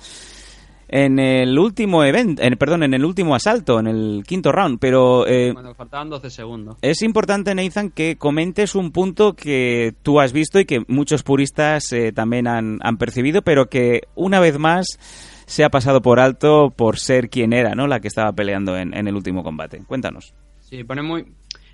[0.94, 4.78] en el último evento, en, perdón, en el último asalto, en el quinto round.
[4.78, 6.76] Pero eh, Cuando faltaban 12 segundos.
[6.82, 11.92] es importante, Nathan, que comentes un punto que tú has visto y que muchos puristas
[11.94, 15.00] eh, también han, han percibido, pero que una vez más
[15.46, 17.88] se ha pasado por alto por ser quien era, ¿no?
[17.88, 19.82] La que estaba peleando en, en el último combate.
[19.88, 20.34] Cuéntanos.
[20.60, 21.26] Sí, pone muy.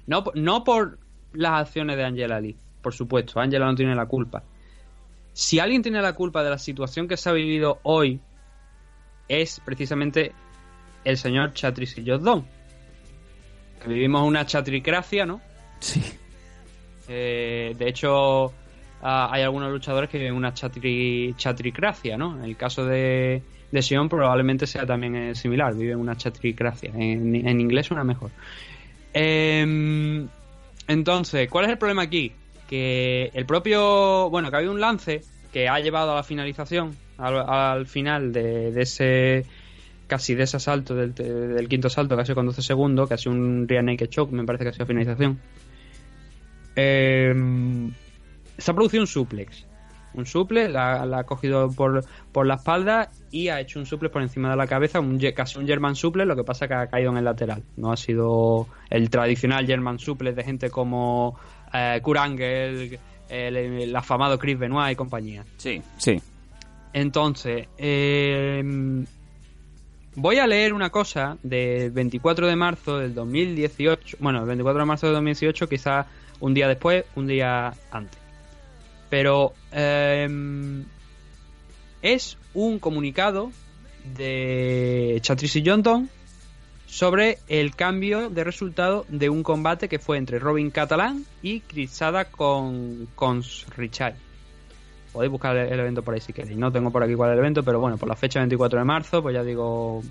[0.05, 0.99] No, no por
[1.33, 3.39] las acciones de Angela Lee, por supuesto.
[3.39, 4.43] Angela no tiene la culpa.
[5.33, 8.21] Si alguien tiene la culpa de la situación que se ha vivido hoy,
[9.27, 10.33] es precisamente
[11.03, 12.45] el señor Chatri Sillodon.
[13.81, 15.41] Que vivimos una chatricracia, ¿no?
[15.79, 16.01] Sí.
[17.09, 18.53] Eh, de hecho,
[19.01, 22.37] ah, hay algunos luchadores que viven una chatri, chatricracia, ¿no?
[22.37, 26.91] En el caso de, de Sion probablemente sea también eh, similar, vive una chatricracia.
[26.93, 28.31] En, en inglés suena mejor.
[29.13, 30.27] Em,
[30.87, 32.33] entonces, ¿cuál es el problema aquí?
[32.67, 34.29] Que el propio.
[34.29, 35.21] Bueno, que ha habido un lance
[35.53, 39.45] que ha llevado a la finalización, al, al final de, de ese.
[40.07, 43.83] Casi de ese asalto, del, del quinto salto, casi con 12 segundos, casi un rear
[43.83, 45.37] naked choke, me parece que ha sido finalización.
[46.77, 47.33] Eh,
[48.57, 49.65] se ha producido un suplex.
[50.13, 54.11] Un suplex, la, la ha cogido por, por la espalda y ha hecho un suplex
[54.11, 56.87] por encima de la cabeza, un, casi un German suplex, lo que pasa que ha
[56.87, 57.63] caído en el lateral.
[57.75, 61.37] No ha sido el tradicional German suplex de gente como
[61.73, 62.99] eh, Kurt Angle,
[63.29, 65.43] el, el afamado Chris Benoit y compañía.
[65.57, 66.19] Sí, sí.
[66.93, 68.63] Entonces, eh,
[70.15, 74.17] voy a leer una cosa del 24 de marzo del 2018.
[74.19, 76.05] Bueno, el 24 de marzo del 2018, quizás
[76.39, 78.19] un día después, un día antes.
[79.09, 80.27] Pero eh,
[82.01, 83.51] es un comunicado
[84.15, 86.09] de Chatrice Johnson
[86.87, 92.25] sobre el cambio de resultado de un combate que fue entre Robin Catalán y Crisada
[92.25, 93.43] con, con
[93.75, 94.15] Richard.
[95.17, 96.55] Podéis buscar el, evento por ahí si queréis.
[96.55, 98.85] No tengo por aquí cuál es el evento, pero bueno, por la fecha 24 de
[98.85, 100.03] marzo, pues ya digo.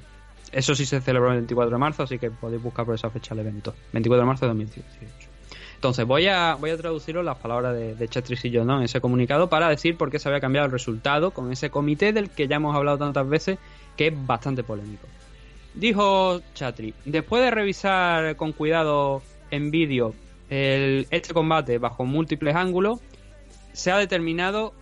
[0.50, 3.32] Eso sí se celebró el 24 de marzo, así que podéis buscar por esa fecha
[3.32, 3.72] el evento.
[3.92, 5.28] 24 de marzo de 2018.
[5.76, 9.00] Entonces, voy a, voy a traduciros las palabras de, de Chetris y John en ese
[9.00, 12.48] comunicado para decir por qué se había cambiado el resultado con ese comité del que
[12.48, 13.60] ya hemos hablado tantas veces,
[13.96, 15.06] que es bastante polémico.
[15.74, 20.14] Dijo Chatri, después de revisar con cuidado en vídeo
[20.50, 22.98] este combate bajo múltiples ángulos,
[23.72, 24.74] se ha determinado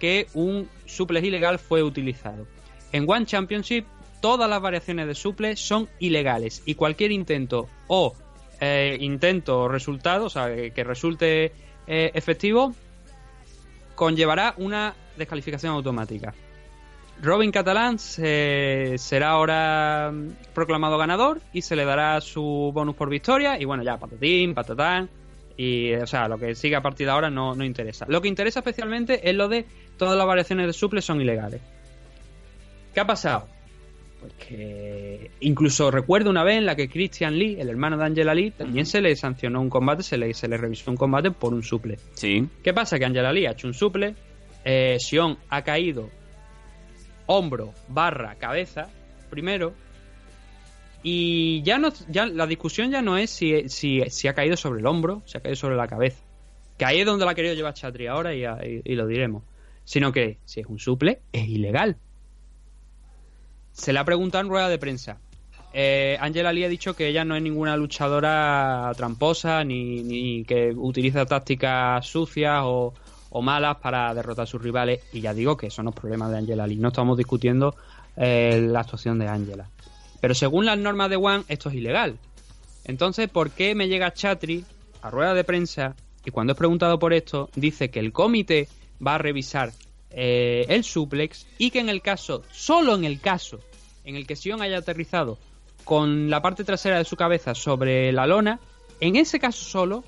[0.00, 2.46] que un suplex ilegal fue utilizado.
[2.90, 3.84] En One Championship,
[4.20, 8.16] todas las variaciones de suplex son ilegales y cualquier intento o
[8.60, 11.52] eh, intento o resultado, o sea, que, que resulte
[11.86, 12.74] eh, efectivo,
[13.94, 16.34] conllevará una descalificación automática.
[17.22, 20.12] Robin Catalán se- será ahora
[20.54, 23.60] proclamado ganador y se le dará su bonus por victoria.
[23.60, 25.08] Y bueno, ya patatín, patatán.
[25.60, 28.06] Y, o sea, lo que sigue a partir de ahora no, no interesa.
[28.08, 29.66] Lo que interesa especialmente es lo de
[29.98, 31.60] todas las variaciones de suples son ilegales.
[32.94, 33.46] ¿Qué ha pasado?
[34.20, 38.34] Pues que incluso recuerdo una vez en la que Christian Lee, el hermano de Angela
[38.34, 41.52] Lee, también se le sancionó un combate, se le, se le revisó un combate por
[41.52, 41.98] un suple.
[42.14, 42.48] Sí.
[42.64, 42.98] ¿Qué pasa?
[42.98, 44.14] Que Angela Lee ha hecho un suple,
[44.64, 46.08] eh, Sion ha caído
[47.26, 48.88] hombro barra cabeza
[49.28, 49.74] primero
[51.02, 54.80] y ya no ya la discusión ya no es si, si, si ha caído sobre
[54.80, 56.20] el hombro, si ha caído sobre la cabeza.
[56.76, 58.42] Que ahí es donde la ha querido llevar Chatri ahora y,
[58.84, 59.42] y- lo diremos.
[59.84, 61.96] Sino que si es un suple, es ilegal.
[63.72, 65.18] Se le ha preguntado en rueda de prensa.
[65.72, 70.72] Eh, Angela Lee ha dicho que ella no es ninguna luchadora tramposa ni, ni que
[70.74, 72.92] utiliza tácticas sucias o,
[73.30, 75.00] o malas para derrotar a sus rivales.
[75.12, 76.76] Y ya digo que eso no es problema de Angela Lee.
[76.76, 77.74] No estamos discutiendo
[78.16, 79.68] eh, la actuación de Angela.
[80.20, 82.18] Pero según las normas de One, esto es ilegal.
[82.84, 84.64] Entonces, ¿por qué me llega Chatri
[85.02, 85.94] a rueda de prensa
[86.24, 88.68] y cuando es preguntado por esto, dice que el comité
[89.04, 89.72] va a revisar
[90.10, 93.60] eh, el suplex y que en el caso, solo en el caso
[94.04, 95.38] en el que Sion haya aterrizado
[95.84, 98.60] con la parte trasera de su cabeza sobre la lona,
[99.00, 100.04] en ese caso solo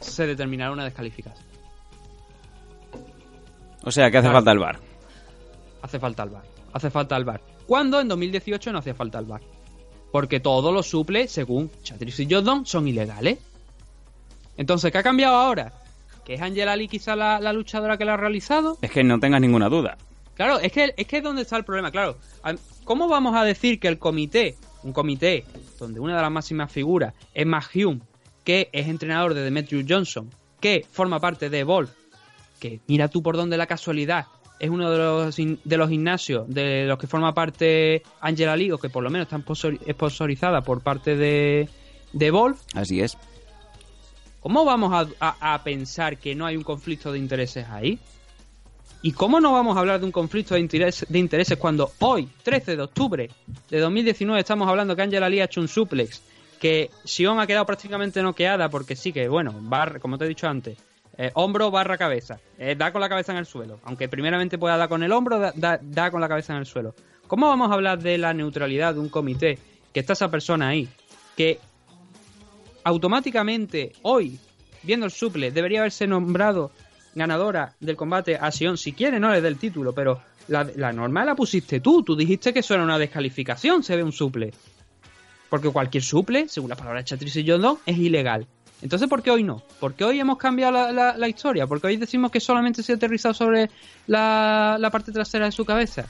[0.00, 1.44] se determinará una descalificación.
[3.82, 4.36] O sea, que hace Claro.
[4.38, 4.78] falta el bar.
[5.82, 6.42] Hace falta el bar.
[6.72, 7.40] Hace falta el bar.
[7.66, 9.40] Cuando en 2018 no hacía falta el bar.
[10.12, 13.38] Porque todos los suples, según Chatrice y Jordan, son ilegales.
[14.56, 15.72] Entonces, ¿qué ha cambiado ahora?
[16.24, 18.76] ¿Que es Angela Lee quizá la, la luchadora que lo ha realizado?
[18.82, 19.96] Es que no tengas ninguna duda.
[20.40, 22.16] Claro, es que, es que es donde está el problema, claro.
[22.84, 25.44] ¿Cómo vamos a decir que el comité, un comité
[25.78, 28.00] donde una de las máximas figuras es Matt Hume,
[28.42, 31.92] que es entrenador de Demetrius Johnson, que forma parte de Evolve,
[32.58, 34.28] que mira tú por dónde la casualidad,
[34.60, 38.78] es uno de los, de los gimnasios de los que forma parte Angela Lee, o
[38.78, 41.68] que por lo menos está sponsor- sponsorizada por parte de,
[42.12, 43.16] de Evolve, Así es.
[44.40, 47.98] ¿Cómo vamos a, a- a pensar que no hay un conflicto de intereses ahí?
[49.02, 52.28] ¿Y cómo no vamos a hablar de un conflicto de, interés- de intereses cuando hoy,
[52.42, 53.30] 13 de octubre
[53.70, 56.22] de 2019, estamos hablando que Angela Lee ha hecho un suplex,
[56.58, 60.46] que Sion ha quedado prácticamente noqueada porque sí que, bueno, barra, como te he dicho
[60.46, 60.76] antes,
[61.18, 63.80] eh, hombro barra cabeza, eh, da con la cabeza en el suelo.
[63.84, 66.66] Aunque primeramente pueda dar con el hombro, da, da- da con la cabeza en el
[66.66, 66.94] suelo.
[67.26, 69.58] ¿Cómo vamos a hablar de la neutralidad de un comité
[69.92, 70.88] que está esa persona ahí,
[71.36, 71.58] que
[72.84, 74.38] automáticamente hoy,
[74.82, 76.70] viendo el suple, debería haberse nombrado
[77.14, 78.78] ganadora del combate a Sion.
[78.78, 82.02] Si quiere, no le dé el título, pero la, la norma la pusiste tú.
[82.02, 84.52] Tú dijiste que eso era una descalificación, se ve un suple.
[85.48, 88.46] Porque cualquier suple, según las palabras de Chatrice y Jordan, es ilegal.
[88.82, 89.62] Entonces, ¿por qué hoy no?
[89.78, 91.66] ¿Por qué hoy hemos cambiado la, la- la historia?
[91.66, 93.70] Porque hoy decimos que solamente se ha aterrizado sobre
[94.06, 96.06] la, la parte trasera de su cabeza.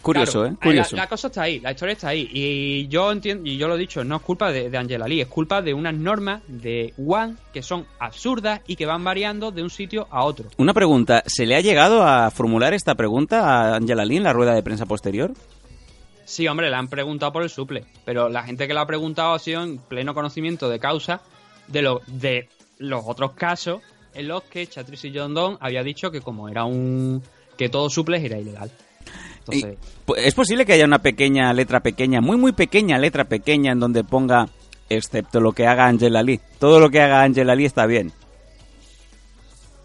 [0.00, 0.58] Curioso, Claro, ¿eh?
[0.60, 0.96] Curioso.
[0.96, 2.28] La, la cosa está ahí, la historia está ahí.
[2.32, 5.20] Y yo entiendo, y yo lo he dicho, no es culpa de, de Angela Lee,
[5.20, 9.62] es culpa de unas normas de One que son absurdas y que van variando de
[9.62, 10.46] un sitio a otro.
[10.56, 11.22] Una pregunta.
[11.26, 14.62] ¿Se le ha llegado a formular esta pregunta a Angela Lee en la rueda de
[14.64, 15.30] prensa posterior?
[16.24, 19.34] Sí, hombre, le han preguntado por el suple, pero la gente que lo ha preguntado
[19.34, 21.20] ha sido en pleno conocimiento de causa
[21.68, 22.48] de, lo, de
[22.78, 23.82] los otros casos
[24.14, 27.22] en los que Chatrice y John Don había dicho que como era un...
[27.56, 28.70] que todo suple era ilegal.
[29.38, 29.78] Entonces,
[30.16, 34.04] ¿Es posible que haya una pequeña letra pequeña, muy muy pequeña letra pequeña en donde
[34.04, 34.48] ponga
[34.88, 36.40] excepto lo que haga Angela Lee?
[36.60, 38.12] Todo lo que haga Angela Lee está bien.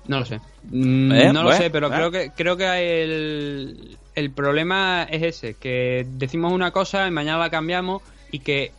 [0.08, 0.40] No lo sé.
[0.70, 1.34] Mm, ¿Eh?
[1.34, 6.52] No lo sé, pero creo que creo que el, el problema es ese, que decimos
[6.52, 8.02] una cosa y mañana la cambiamos
[8.32, 8.72] y que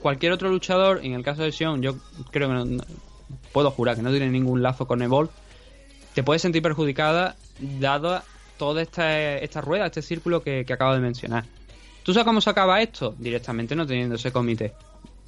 [0.00, 1.96] cualquier otro luchador, en el caso de Sion, yo
[2.30, 2.84] creo que no, no-
[3.52, 5.30] puedo jurar que no tiene ningún lazo con Evolve,
[6.14, 8.24] te puedes sentir perjudicada dada
[8.58, 11.44] toda esta, esta rueda, este círculo que, que acabo de mencionar.
[12.02, 13.14] ¿Tú sabes cómo se acaba esto?
[13.18, 14.72] Directamente no teniendo ese comité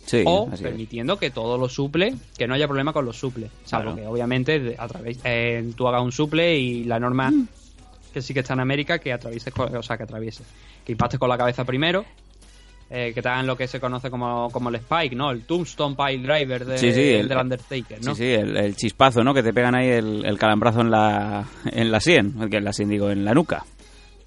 [0.07, 0.61] Sí, o es.
[0.61, 3.51] permitiendo que todo lo suple, que no haya problema con los suples.
[3.65, 3.97] Salvo Claro.
[3.97, 7.47] que obviamente a través, eh, tú hagas un suple y la norma Mm.
[8.13, 10.47] Que sí que está en América que atravieses, con- o sea, que atravieses,
[10.85, 12.05] que impactes con la cabeza primero,
[12.91, 15.31] eh, que te hagan lo que se conoce como, como el Spike, ¿no?
[15.31, 18.15] El Tombstone Pile Driver de, Sí, sí, el- del Undertaker, ¿no?
[18.15, 19.33] Sí, sí, el, el chispazo, ¿no?
[19.33, 22.73] Que te pegan ahí el, el calambrazo en la, en la sien, que en la
[22.75, 23.65] sien digo, en la nuca.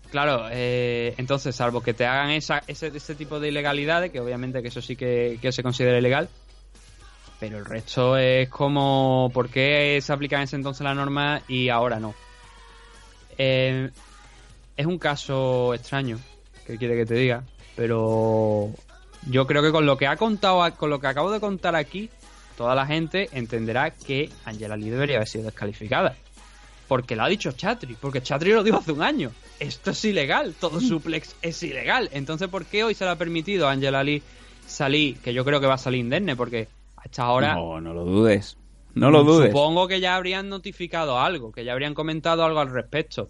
[0.09, 4.61] Claro, eh, entonces, salvo que te hagan esa, ese, ese tipo de ilegalidades, que obviamente
[4.61, 6.29] que eso sí que, que se considera ilegal,
[7.39, 11.67] pero el resto es como, ¿por qué se aplica en ese entonces la norma y
[11.69, 12.15] ahora no?
[13.37, 13.89] Eh,
[14.77, 16.19] es un caso extraño,
[16.65, 17.43] que quiere que te diga,
[17.75, 18.71] pero
[19.29, 22.09] yo creo que con lo que ha contado, con lo que acabo de contar aquí,
[22.57, 26.15] toda la gente entenderá que Angela Lee debería haber sido descalificada.
[26.87, 29.31] Porque lo ha dicho Chatri, porque Chatri lo dijo hace un año.
[29.59, 32.09] Esto es ilegal, todo suplex es ilegal.
[32.11, 34.21] Entonces, ¿por qué hoy se le ha permitido a Angela Lee
[34.67, 35.17] salir?
[35.19, 36.67] Que yo creo que va a salir indemne, porque
[36.97, 38.57] hasta ahora No, no lo dudes.
[38.95, 39.51] No lo dudes.
[39.51, 43.29] Supongo que ya habrían notificado algo, que ya habrían comentado algo al respecto.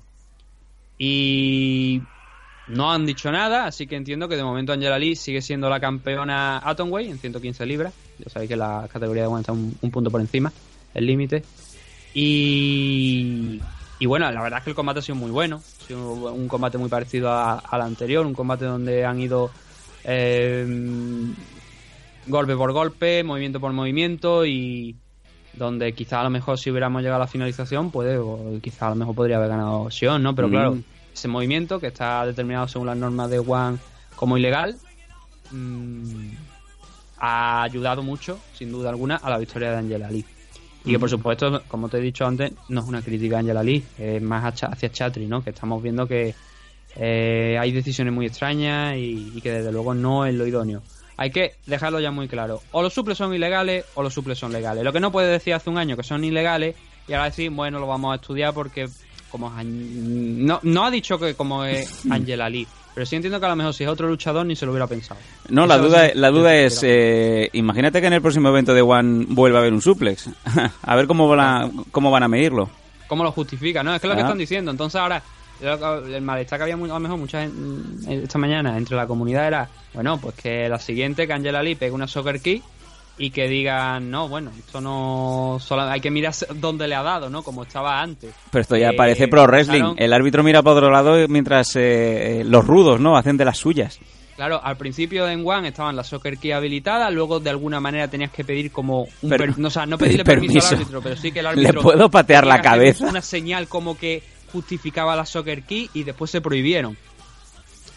[0.97, 2.01] Y
[2.67, 5.79] no han dicho nada, así que entiendo que de momento Angela Lee sigue siendo la
[5.79, 7.93] campeona Atomweight en 115 libras.
[8.19, 10.53] Ya sabéis que la categoría de One está un, un punto por encima,
[10.93, 11.43] el límite.
[12.13, 13.59] Y,
[13.99, 15.57] y bueno, la verdad es que el combate ha sido muy bueno.
[15.81, 19.51] Ha sido un combate muy parecido al anterior, un combate donde han ido
[20.03, 20.65] eh,
[22.27, 24.95] golpe por golpe, movimiento por movimiento y
[25.57, 28.89] donde quizá a lo mejor si hubiéramos llegado a la finalización, puede, o quizá a
[28.89, 30.35] lo mejor podría haber ganado Sion, ¿no?
[30.35, 30.51] Pero Mm.
[30.51, 30.77] claro,
[31.13, 33.77] ese movimiento que está determinado según las normas de One
[34.15, 34.75] como ilegal,
[35.51, 36.29] mm,
[37.19, 40.25] ha ayudado mucho, sin duda alguna, a la victoria de Angela Lee.
[40.83, 43.63] Y que por supuesto, como te he dicho antes, no es una crítica a Angela
[43.63, 45.43] Lee, es más hacia hacia Chatri, ¿no?
[45.43, 46.35] Que estamos viendo que
[46.97, 50.81] Eh, hay decisiones muy extrañas y, y que desde luego no es lo idóneo.
[51.17, 52.61] Hay que dejarlo ya muy claro.
[52.71, 54.83] O los suples son ilegales o los suples son legales.
[54.83, 56.75] Lo que no puede decir hace un año que son ilegales
[57.07, 58.87] y ahora decir, bueno, lo vamos a estudiar porque
[59.29, 63.49] como no, no ha dicho que como es Angela Lee, pero sí entiendo que a
[63.49, 65.19] lo mejor si es otro luchador ni se lo hubiera pensado.
[65.49, 69.25] No, la duda, la duda es, eh, imagínate que en el próximo evento de One
[69.29, 70.29] vuelva a haber un suplex.
[70.81, 72.69] a ver cómo van a, cómo van a medirlo.
[73.07, 73.83] ¿Cómo lo justifica?
[73.83, 74.71] No, es que es lo que están diciendo.
[74.71, 75.21] Entonces ahora,
[75.61, 79.69] el malestar que había a lo mejor mucha gente esta mañana entre la comunidad era,
[79.93, 82.61] bueno, pues que la siguiente, que Angela Lee pegue una soccer key
[83.17, 87.29] y que digan, no, bueno, esto no, solo hay que mirar dónde le ha dado,
[87.29, 87.43] ¿no?
[87.43, 88.33] Como estaba antes.
[88.51, 89.93] Pero esto ya Eh, parece pro wrestling.
[89.95, 93.15] El árbitro mira para otro lado mientras eh, eh, los rudos, ¿no?
[93.15, 93.99] Hacen de las suyas.
[94.35, 98.31] Claro, al principio en One estaban las soccer key habilitadas, luego de alguna manera tenías
[98.31, 100.51] que pedir como un Per- per- no, o sea, no pedirle permiso.
[100.55, 103.05] permiso, al árbitro, pero sí que el ¿Le árbitro puedo patear la cabeza?
[103.07, 104.21] Una señal como que
[104.55, 106.97] justificaba la soccer key y después se prohibieron.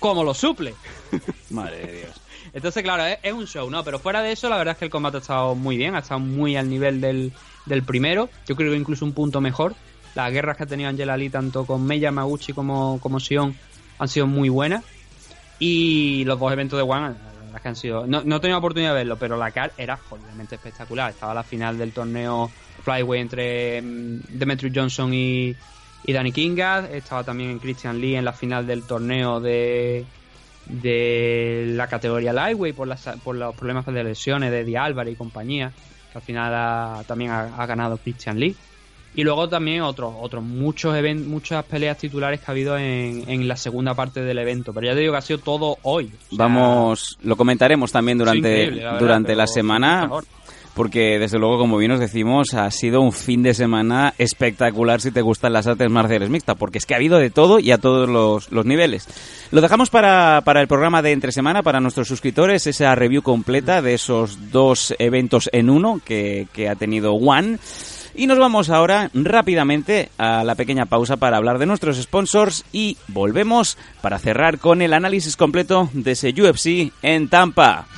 [0.01, 0.75] Como lo suple.
[1.51, 2.21] Madre de Dios.
[2.53, 3.85] Entonces, claro, es, es un show, ¿no?
[3.85, 6.01] Pero fuera de eso, la verdad es que el combate ha estado muy bien, ha
[6.01, 7.33] estado muy al nivel del,
[7.67, 8.29] del primero.
[8.47, 9.77] Yo creo que incluso un punto mejor.
[10.17, 13.55] Las guerras que ha tenido Angela Lee, tanto con Meya Maguchi como, como Sion,
[14.01, 14.85] han sido muy buenas.
[15.61, 18.07] Y los dos eventos de One, la verdad es que han sido.
[18.07, 21.11] No, no he tenido oportunidad de verlo, pero la CAR era obviamente espectacular.
[21.11, 22.51] Estaba la final del torneo
[22.83, 25.55] Flyway entre mm, Demetri Johnson y,
[26.05, 26.89] y Danny Kinga.
[26.93, 30.05] Estaba también Christian Lee en la final del torneo de,
[30.67, 35.17] de la categoría Lightweight por, las, por los problemas de lesiones de Di Álvarez y
[35.17, 35.73] compañía,
[36.13, 38.55] que al final ha- también ha, ha ganado Christian Lee.
[39.15, 43.49] Y luego también otros, otros muchos even- muchas peleas titulares que ha habido en, en
[43.49, 44.73] la segunda parte del evento.
[44.73, 46.13] Pero ya te digo que ha sido todo hoy.
[46.31, 50.09] O sea, Vamos, lo comentaremos también durante, increíble, la verdad, durante la semana.
[50.79, 55.11] Porque desde luego, como bien os decimos, ha sido un fin de semana espectacular si
[55.11, 57.79] te gustan las artes marciales mixtas, porque es que ha habido de todo y a
[57.79, 59.09] todos los, los niveles.
[59.51, 63.83] Lo dejamos para, para el programa de entre semana, para nuestros suscriptores, esa review completa
[63.83, 67.59] de esos dos eventos en uno que, que ha tenido One.
[68.15, 72.99] Y nos vamos ahora rápidamente a la pequeña pausa para hablar de nuestros sponsors y
[73.09, 77.89] volvemos para cerrar con el análisis completo de ese UFC en Tampa.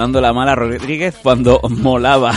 [0.00, 2.32] Sonando la mala Rodríguez cuando molaba.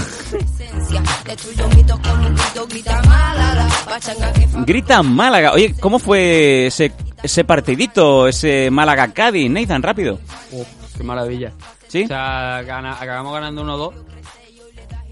[4.65, 5.53] Grita Málaga.
[5.53, 6.91] Oye, ¿cómo fue ese,
[7.23, 9.49] ese partidito, ese Málaga-Cádiz?
[9.49, 10.19] Nathan, rápido.
[10.51, 11.53] Uf, qué maravilla.
[11.87, 12.03] ¿Sí?
[12.03, 13.93] O sea, gana- acabamos ganando 1-2.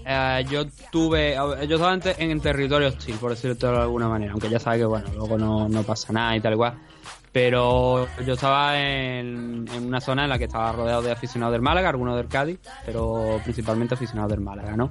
[0.04, 1.34] Eh, yo tuve.
[1.68, 4.32] Yo estaba en, en territorio hostil, por decirlo de alguna manera.
[4.32, 6.74] Aunque ya sabes que, bueno, luego no, no pasa nada y tal igual.
[7.32, 11.62] Pero yo estaba en, en una zona en la que estaba rodeado de aficionados del
[11.62, 14.90] Málaga, algunos del Cádiz, pero principalmente aficionados del Málaga, ¿no?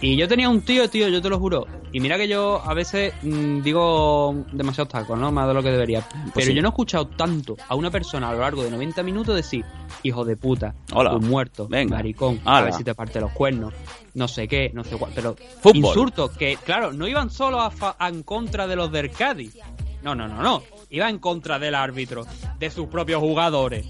[0.00, 1.66] Y yo tenía un tío, tío, yo te lo juro.
[1.92, 5.32] Y mira que yo a veces mm, digo demasiados tacos, ¿no?
[5.32, 6.06] Más de lo que debería.
[6.34, 6.54] Pero sí.
[6.54, 9.64] yo no he escuchado tanto a una persona a lo largo de 90 minutos decir,
[10.02, 11.14] hijo de puta, Hola.
[11.14, 11.96] un muerto, Venga.
[11.96, 13.72] maricón, a ver si te parte los cuernos,
[14.14, 15.12] no sé qué, no sé cuál.
[15.14, 15.76] Pero Fútbol.
[15.76, 19.56] insultos que, claro, no iban solo a, fa- a en contra de los del Cádiz.
[20.02, 20.62] No, no, no, no.
[20.92, 22.26] Iba en contra del árbitro,
[22.58, 23.86] de sus propios jugadores,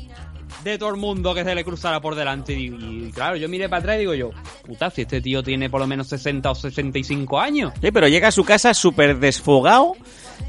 [0.63, 2.53] de todo el mundo que se le cruzara por delante.
[2.53, 4.31] Y, claro, yo miré para atrás y digo yo,
[4.65, 7.73] puta, si este tío tiene por lo menos 60 o 65 años.
[7.83, 9.95] Sí, pero llega a su casa súper desfogado,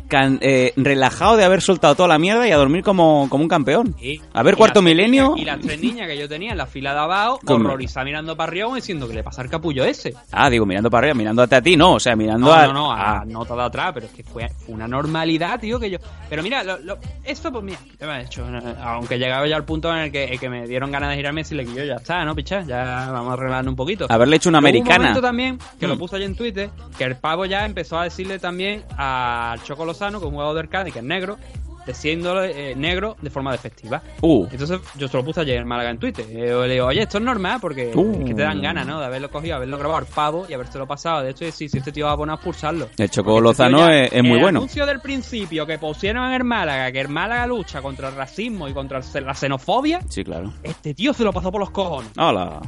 [0.07, 3.49] can- eh, relajado de haber soltado toda la mierda y a dormir como, como un
[3.49, 3.95] campeón.
[4.33, 5.29] A ver, y cuarto milenio.
[5.35, 8.35] niñas- Y las tres niñas que yo tenía en la fila de abajo, horrorizadas mirando
[8.37, 10.13] para arriba diciendo que le pasa al capullo ese.
[10.31, 12.67] Ah, digo, mirando para arriba, mirándote a ti, no, o sea, mirando No, a...
[12.67, 15.89] no, no, a a- nota de atrás, pero es que fue, una normalidad, tío, que
[15.89, 15.97] yo...
[16.29, 18.45] Pero mira, lo, lo- esto pues mira, ¿qué me ha hecho?
[18.47, 21.41] Eh, Aunque llegaba ya al punto en el que, que me dieron ganas de girarme
[21.41, 22.61] y decirle que yo ya está, ¿no, picha?
[22.61, 24.07] Ya vamos a arreglarnos un poquito.
[24.09, 24.95] Haberle hecho una hubo americana.
[24.95, 25.99] Un momento también, que lo Mm.
[25.99, 30.19] puso allí en Twitter, que el pavo ya empezó a decirle también al Choco Lozano,
[30.19, 31.38] que es un jugador del Cádiz, que es negro,
[31.86, 34.01] diciéndole eh, negro de forma despectiva.
[34.21, 36.25] Uh, Entonces yo se lo puse ayer en Málaga en Twitter.
[36.29, 38.19] Eh, yo le digo, oye, esto es normal porque Uh.
[38.21, 39.01] es que te dan ganas, ¿no?
[39.01, 41.21] De haberlo cogido, haberlo grabado al pavo y habérselo pasado.
[41.23, 42.88] De hecho, sí, si este tío va a poner a expulsarlo.
[42.97, 44.59] el Choco Porque este Lozano es, es muy el bueno.
[44.59, 48.69] anuncio del principio que pusieron en el Málaga, que el Málaga lucha contra el racismo
[48.69, 50.53] y contra la xenofobia, Sí, claro.
[50.63, 52.11] este tío se lo pasó por los cojones.
[52.17, 52.61] Hola.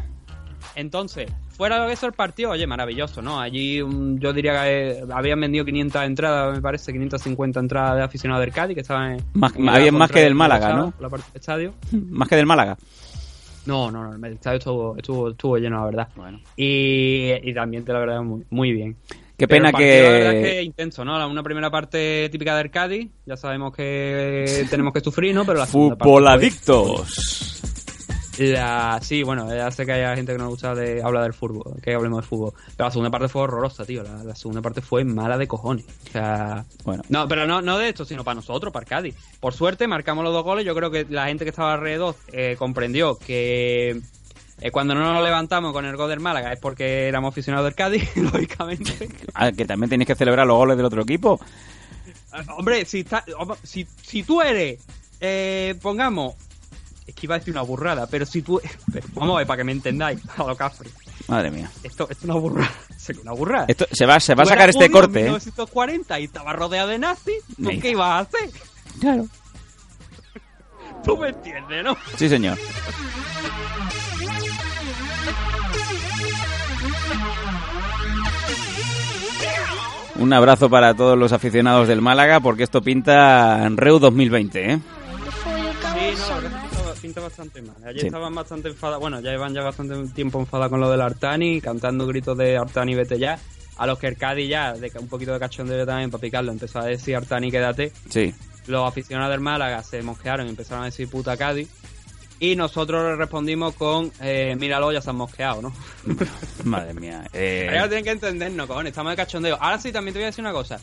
[0.76, 3.40] Entonces, fuera de eso el partido, oye, maravilloso, ¿no?
[3.40, 8.04] Allí um, yo diría que eh, habían vendido 500 entradas, me parece, 550 entradas de
[8.04, 9.24] aficionados del Cádiz que estaban en...
[9.34, 10.94] Más- más que del el Málaga, ¿no?
[11.00, 11.74] La parte del estadio.
[12.10, 12.78] Más que del Málaga.
[13.66, 16.08] No, no, no, el estadio estuvo, estuvo, estuvo lleno, la verdad.
[16.16, 16.40] Bueno.
[16.56, 18.96] Y, y también, la verdad, muy, muy bien.
[19.38, 20.52] Qué Pero pena el partido, La verdad es que...
[20.52, 21.28] que intenso, ¿no?
[21.28, 25.46] Una primera parte típica del Cádiz, ya sabemos que tenemos que sufrir, ¿no?
[25.46, 27.85] Pero la segunda parte Fútbol fue- adictos.
[28.38, 29.00] La...
[29.02, 31.94] Sí, bueno, ya sé que hay gente que no gusta de hablar del fútbol, que
[31.94, 32.54] hablemos del fútbol.
[32.76, 34.04] Pero la segunda parte fue horrorosa, tío.
[34.04, 35.86] La, la segunda parte fue mala de cojones.
[36.08, 36.66] O sea.
[36.84, 37.04] Bueno.
[37.10, 39.16] No, pero no, no de esto, sino para nosotros, para el Cádiz.
[39.40, 40.66] Por suerte, marcamos los dos goles.
[40.66, 44.02] Yo creo que la gente que estaba alrededor eh, comprendió que.
[44.62, 47.76] eh, cuando no nos levantamos con el gol del Málaga es porque éramos aficionados del
[47.76, 49.10] Cádiz, lógicamente.
[49.34, 51.40] Ah, que también tenéis que celebrar los goles del otro equipo.
[52.34, 53.24] Eh, Hombre, si, está,
[53.64, 54.80] si, si tú eres,
[55.22, 56.36] eh, pongamos,
[57.08, 58.60] es que iba a decir una burrada, pero si tú,
[58.94, 60.90] pero vamos a ver para que me entendáis, a lo Cafre.
[61.28, 61.70] Madre mía.
[61.84, 62.72] Esto, esto es una burrada,
[63.22, 63.66] una burrada.
[63.68, 65.24] Esto, se va, se va a sacar este en corte, ¿eh?
[65.24, 68.50] 1940 y estaba rodeado de nazis, ¿tú qué ibas a hacer?
[69.00, 69.28] Claro.
[71.04, 71.96] Tú me entiendes, ¿no?
[72.18, 72.58] Sí, señor.
[80.18, 84.80] Un abrazo para todos los aficionados del Málaga porque esto pinta en Reu 2020, ¿eh?
[85.44, 86.65] Sí, no,
[87.06, 87.76] pinta, bastante mal.
[87.86, 88.08] Ayer Sí.
[88.08, 92.06] estaban bastante enfadados, bueno, ya llevan ya bastante tiempo enfadados con lo del Artani, cantando
[92.08, 93.40] gritos de Artani vete ya.
[93.78, 96.80] A los que el Cádiz ya, de un poquito de cachondeo también para picarlo, empezó
[96.80, 97.92] a decir Artani quédate.
[98.10, 98.34] Sí.
[98.68, 101.70] Los aficionados del Málaga se mosquearon y empezaron a decir puta Cádiz.
[102.40, 105.74] Y nosotros respondimos con, eh, míralo, ya se han mosqueado, ¿no?
[106.66, 107.26] Madre mía.
[107.34, 109.58] eh, Ahora tienen que entendernos, cojones, estamos de cachondeo.
[109.60, 110.80] Ahora sí, también te voy a decir una cosa.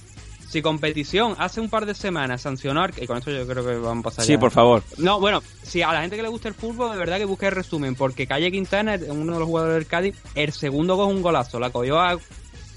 [0.53, 4.03] Si competición hace un par de semanas sancionar, y con esto yo creo que vamos
[4.03, 4.39] a pasar sí, ya.
[4.39, 4.83] por favor.
[4.99, 7.47] No, bueno, si a la gente que le gusta el fútbol, de verdad que busque
[7.47, 11.17] el resumen, porque Calle Quintana, uno de los jugadores del Cádiz, el segundo gol es
[11.17, 12.19] un golazo, la cogió a-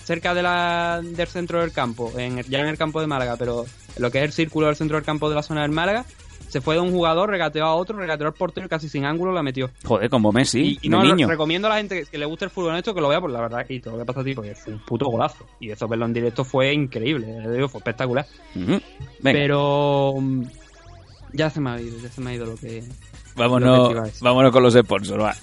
[0.05, 3.65] cerca de la, del centro del campo, en, ya en el campo de Málaga, pero
[3.97, 6.05] lo que es el círculo del centro del campo de la zona del Málaga,
[6.47, 9.31] se fue de un jugador, regateó a otro, regateó al portero y casi sin ángulo
[9.33, 9.69] la metió.
[9.83, 11.27] Joder, como Messi, y, y no, niño.
[11.27, 13.19] recomiendo a la gente que, que le guste el fútbol en esto que lo vea,
[13.21, 15.05] por la verdad, y te lo voy a pasar a ti, porque fue un puto
[15.07, 15.45] golazo.
[15.59, 18.25] Y eso verlo en directo fue increíble, digo, fue espectacular.
[18.53, 18.81] Venga,
[19.21, 20.15] Pero
[21.33, 22.83] ya se me ha ido, ya se me ha ido lo que...
[23.35, 25.35] vámonos, lo que vámonos con los sponsors, va.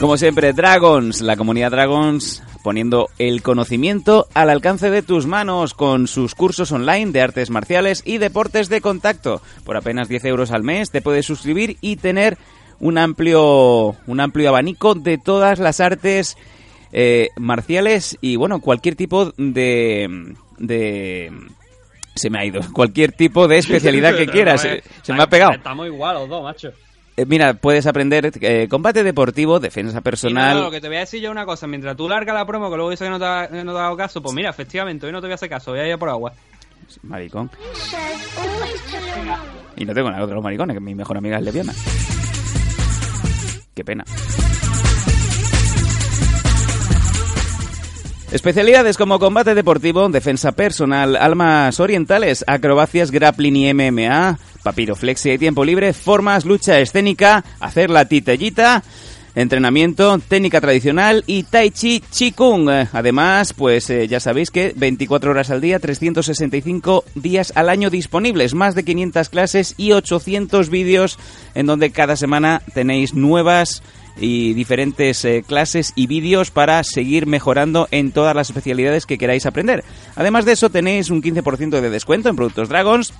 [0.00, 6.06] Como siempre, Dragons, la comunidad Dragons poniendo el conocimiento al alcance de tus manos con
[6.06, 9.40] sus cursos online de artes marciales y deportes de contacto.
[9.64, 12.36] Por apenas 10 euros al mes te puedes suscribir y tener
[12.78, 16.36] un amplio, un amplio abanico de todas las artes
[16.92, 20.34] eh, marciales y bueno, cualquier tipo de...
[20.58, 21.32] de
[22.14, 22.60] se me ha ido.
[22.72, 24.60] Cualquier tipo de especialidad que quieras.
[24.62, 25.52] Se, se me ha pegado.
[25.52, 26.72] Estamos igual los dos, macho.
[27.16, 30.54] Eh, mira, puedes aprender eh, combate deportivo, defensa personal.
[30.54, 32.44] no, no, lo que te voy a decir yo una cosa, mientras tú largas la
[32.44, 34.34] promo, que luego dices que no te, ha, que no te ha dado caso, pues
[34.34, 36.34] mira, efectivamente, hoy no te voy a hacer caso, voy a ir por agua.
[37.02, 37.50] Maricón.
[39.76, 41.72] Y no tengo nada contra los maricones, que mi mejor amiga es lesbiana.
[43.74, 44.04] Qué pena.
[48.32, 55.64] Especialidades como combate deportivo, defensa personal, almas orientales, acrobacias, grappling y MMA, papiroflexia y tiempo
[55.64, 58.82] libre, formas, lucha escénica, hacer la titellita,
[59.36, 62.68] entrenamiento, técnica tradicional y tai chi chi kung.
[62.68, 68.54] Además, pues eh, ya sabéis que 24 horas al día, 365 días al año disponibles,
[68.54, 71.16] más de 500 clases y 800 vídeos
[71.54, 73.84] en donde cada semana tenéis nuevas
[74.18, 79.46] y diferentes eh, clases y vídeos para seguir mejorando en todas las especialidades que queráis
[79.46, 79.84] aprender.
[80.16, 83.12] Además de eso tenéis un 15% de descuento en productos Dragons.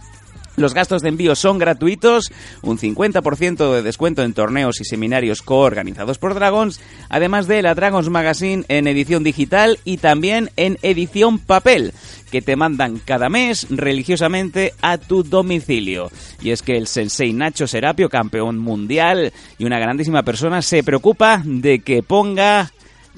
[0.57, 2.33] Los gastos de envío son gratuitos,
[2.63, 8.09] un 50% de descuento en torneos y seminarios coorganizados por Dragons, además de la Dragons
[8.09, 11.93] Magazine en edición digital y también en edición papel,
[12.31, 16.11] que te mandan cada mes religiosamente a tu domicilio.
[16.41, 21.43] Y es que el sensei Nacho Serapio, campeón mundial y una grandísima persona, se preocupa
[21.45, 22.73] de que ponga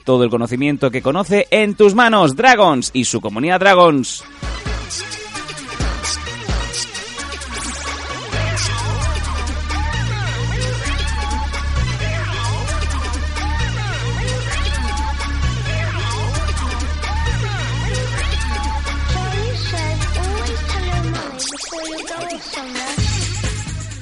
[0.05, 4.25] todo el conocimiento que conoce en tus manos, Dragons y su comunidad Dragons.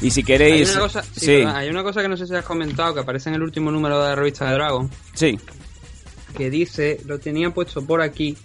[0.03, 0.71] Y si Hay queréis...
[0.73, 3.01] una, cosa, sí, sí, perdón, hay una cosa que no sé si has comentado, que
[3.01, 5.39] aparece en el último número de la revista de Dragon, sí.
[6.37, 8.37] que dice, lo tenía puesto por aquí,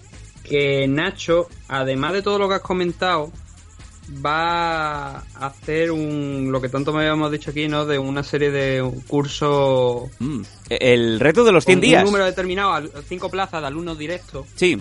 [0.44, 3.32] que Nacho, además de todo lo que has comentado,
[4.26, 7.86] va a hacer un lo que tanto me habíamos dicho aquí, ¿no?
[7.86, 10.42] De una serie de cursos Mm.
[10.70, 12.00] El reto de los 100 con días.
[12.04, 14.78] un número determinado, cinco plazas de alumnos directos, Sí.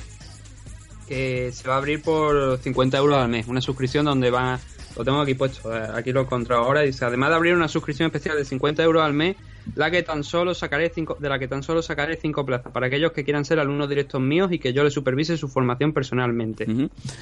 [1.09, 3.47] que se va a abrir por 50 euros al mes.
[3.49, 4.59] Una suscripción donde va,
[5.01, 7.68] lo tengo aquí puesto, eh, aquí lo he encontrado ahora, dice, además de abrir una
[7.68, 9.36] suscripción especial de 50 euros al mes,
[9.74, 12.86] la que tan solo sacaré cinco, de la que tan solo sacaré cinco plazas para
[12.86, 16.66] aquellos que quieran ser alumnos directos míos y que yo les supervise su formación personalmente.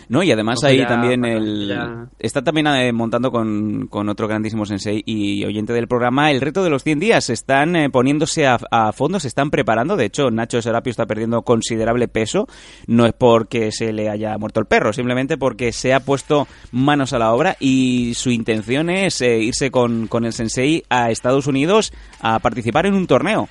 [0.08, 1.68] No, y además ahí ya, también bueno, el...
[1.68, 6.40] ya- Está también eh, montando con, con otro grandísimo sensei y oyente del programa el
[6.40, 7.30] reto de los 100 días.
[7.30, 9.96] Están eh, poniéndose a, a fondo, se están preparando.
[9.96, 12.46] De hecho, Nacho Serapio está perdiendo considerable peso.
[12.86, 17.12] No es porque se le haya muerto el perro, simplemente porque se ha puesto manos
[17.12, 21.46] a la obra y su intención es eh, irse con, con el sensei a Estados
[21.46, 23.48] Unidos a participar en un torneo.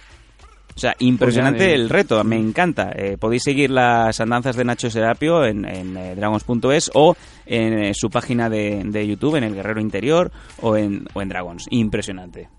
[0.77, 2.91] O sea, impresionante Pues el reto, me encanta.
[2.95, 7.15] Eh, podéis seguir las andanzas de Nacho Serapio en, en, eh, dragons.es o
[7.47, 11.29] en eh, su página de, de YouTube, en El Guerrero Interior o en, o en
[11.29, 11.65] Dragons.
[11.71, 12.49] Impresionante.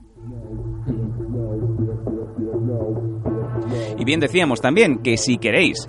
[3.98, 5.86] Y bien decíamos también que si queréis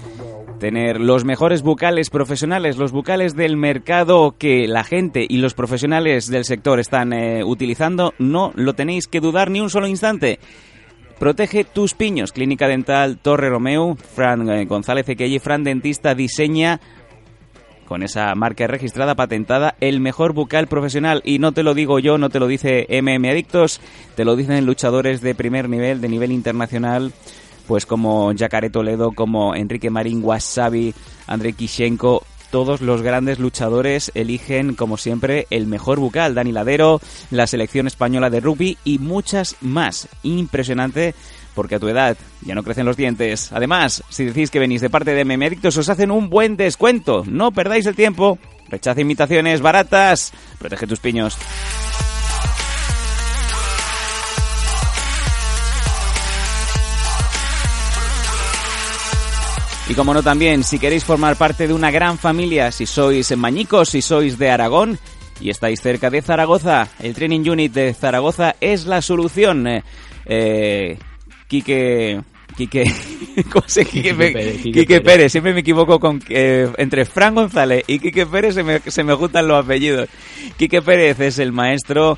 [0.60, 6.28] tener los mejores bucales profesionales, los bucales del mercado que la gente y los profesionales
[6.28, 10.39] del sector están eh, utilizando, no lo tenéis que dudar ni un solo instante.
[11.18, 12.32] Protege tus piños.
[12.32, 13.95] Clínica Dental Torre Romeo.
[13.95, 16.80] Fran eh, González Equelli, Fran Dentista diseña
[17.89, 21.22] con esa marca registrada, patentada, el mejor bucal profesional.
[21.26, 23.82] Y no te lo digo yo, no te lo dice MM Adictos,
[24.16, 27.12] te lo dicen luchadores de primer nivel, de nivel internacional,
[27.70, 30.95] pues como Jacare Toledo, como Enrique Marín, Wasabi,
[31.28, 32.26] Andrei Kishenko.
[32.49, 36.34] Todos los grandes luchadores eligen, como siempre, el mejor bucal.
[36.34, 36.99] Dani Ladero,
[37.30, 40.09] la selección española de rugby y muchas más.
[40.24, 41.13] Impresionante
[41.53, 43.53] porque a tu edad ya no crecen los dientes.
[43.53, 47.24] Además, si decís que venís de parte de Memedictos, os hacen un buen descuento.
[47.28, 48.39] No perdáis el tiempo.
[48.67, 50.34] Rechaza imitaciones baratas.
[50.57, 51.38] Protege tus piños.
[59.89, 63.89] Y como no también, si queréis formar parte de una gran familia, si sois mañicos,
[63.89, 64.99] si sois de Aragón
[65.41, 69.65] y estáis cerca de Zaragoza, el Training Unit de Zaragoza es la solución.
[69.67, 69.83] Eh,
[70.27, 70.99] eh,
[71.47, 72.21] Quique...
[72.56, 72.84] Quique...
[73.52, 75.04] ¿Cómo se Quique, Pérez, Quique Quique Pérez.
[75.04, 75.32] Pérez.
[75.32, 76.22] Siempre me equivoco con...
[76.30, 80.10] eh, entre Fran González y Quique Pérez se me, se me juntan los apellidos.
[80.58, 82.18] Quique Pérez es el maestro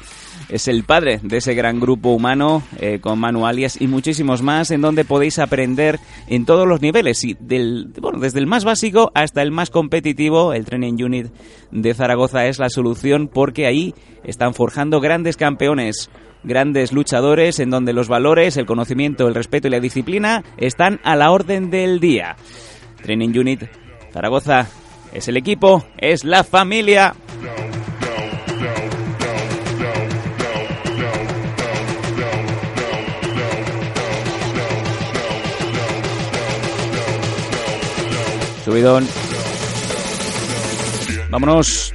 [0.50, 4.72] es el padre de ese gran grupo humano eh, con Manu Alias y muchísimos más
[4.72, 9.12] en donde podéis aprender en todos los niveles y del bueno desde el más básico
[9.14, 11.28] hasta el más competitivo el Training Unit
[11.72, 16.10] de Zaragoza es la solución porque ahí están forjando grandes campeones
[16.44, 21.16] grandes luchadores en donde los valores el conocimiento el respeto y la disciplina están a
[21.16, 22.36] la orden del día
[23.04, 23.64] Training Unit
[24.14, 24.68] Zaragoza
[25.14, 27.16] es el equipo es la familia
[38.64, 39.08] Subidón.
[41.30, 41.94] Vámonos.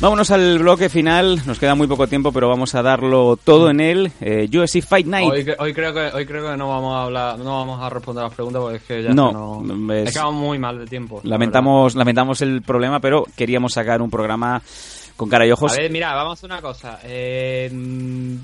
[0.00, 1.42] Vámonos al bloque final.
[1.44, 4.12] Nos queda muy poco tiempo, pero vamos a darlo todo en él.
[4.20, 5.28] Eh, UFC Fight Night.
[5.28, 8.22] Hoy, hoy creo que hoy creo que no vamos a hablar, no vamos a responder
[8.22, 11.20] las preguntas porque es que ya No, no, es- es muy mal de tiempo.
[11.24, 14.62] la Lamentamos, lamentamos el problema, pero queríamos sacar un programa
[15.16, 15.72] con cara y ojos.
[15.72, 17.00] A ver, mira, vamos a hacer una cosa.
[17.02, 18.36] Eh, mm,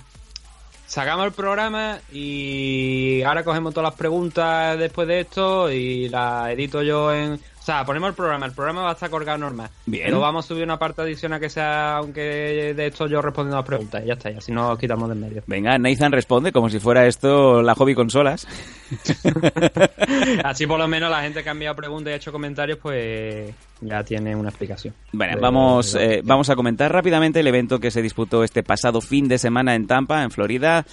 [0.88, 6.82] sacamos el programa y ahora cogemos todas las preguntas después de esto y las edito
[6.82, 7.38] yo en...
[7.64, 9.70] O sea, ponemos el programa, el programa va a estar colgado normal.
[9.86, 10.04] Bien.
[10.04, 13.64] Pero vamos a subir una parte adicional que sea, aunque de esto yo respondiendo las
[13.64, 15.42] preguntas y ya está, y así nos quitamos de en medio.
[15.46, 18.46] Venga, Nathan responde como si fuera esto la hobby consolas.
[20.44, 23.50] Así por lo menos la gente que ha enviado preguntas y ha hecho comentarios, pues
[23.80, 24.92] ya tiene una explicación.
[25.12, 29.26] Bueno, vamos, eh, vamos a comentar rápidamente el evento que se disputó este pasado fin
[29.26, 30.84] de semana en Tampa, en Florida,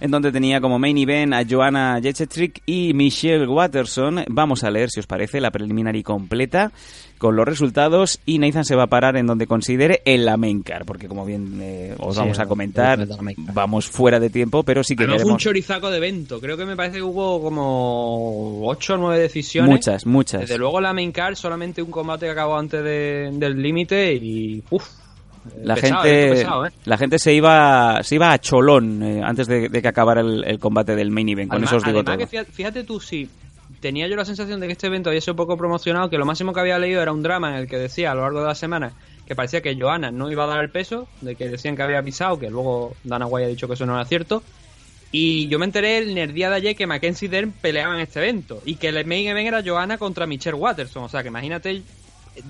[0.00, 4.24] en donde tenía como main event a Joanna Jecetrick y Michelle Watterson.
[4.28, 6.72] Vamos a leer, si os parece, la preliminary completa
[7.18, 10.62] con los resultados y Nathan se va a parar en donde considere en la main
[10.62, 13.06] card, porque como bien eh, os Sí, vamos a comentar,
[13.38, 16.40] vamos fuera de tiempo, pero sí que Además fue un queremos chorizaco de evento.
[16.40, 19.70] Creo que me parece que hubo como 8 o 9 decisiones.
[19.70, 20.40] muchas, muchas.
[20.42, 24.62] Desde luego la main card, solamente un combate que acabó antes de- del límite y...
[24.70, 24.84] Uf,
[25.62, 26.70] La pesado, gente, evento pesado, ¿eh?
[26.84, 30.44] la gente se iba, se iba a cholón eh, antes de, de que acabara el,
[30.44, 31.50] el combate del main event.
[31.50, 32.44] Con eso os digo además todo.
[32.44, 33.28] que fíjate, tú, si
[33.80, 36.52] tenía yo la sensación de que este evento había sido poco promocionado, que lo máximo
[36.52, 38.54] que había leído era un drama en el que decía a lo largo de la
[38.54, 38.94] semana
[39.26, 41.98] que parecía que Johanna no iba a dar el peso, de que decían que había
[41.98, 44.42] avisado, que luego Dana White ha dicho que eso no era cierto.
[45.12, 48.18] Y yo me enteré en el día de ayer que Mackenzie Dern peleaba en este
[48.18, 51.04] evento y que el main event era Johanna contra Michelle Watterson.
[51.04, 51.82] O sea, que imagínate,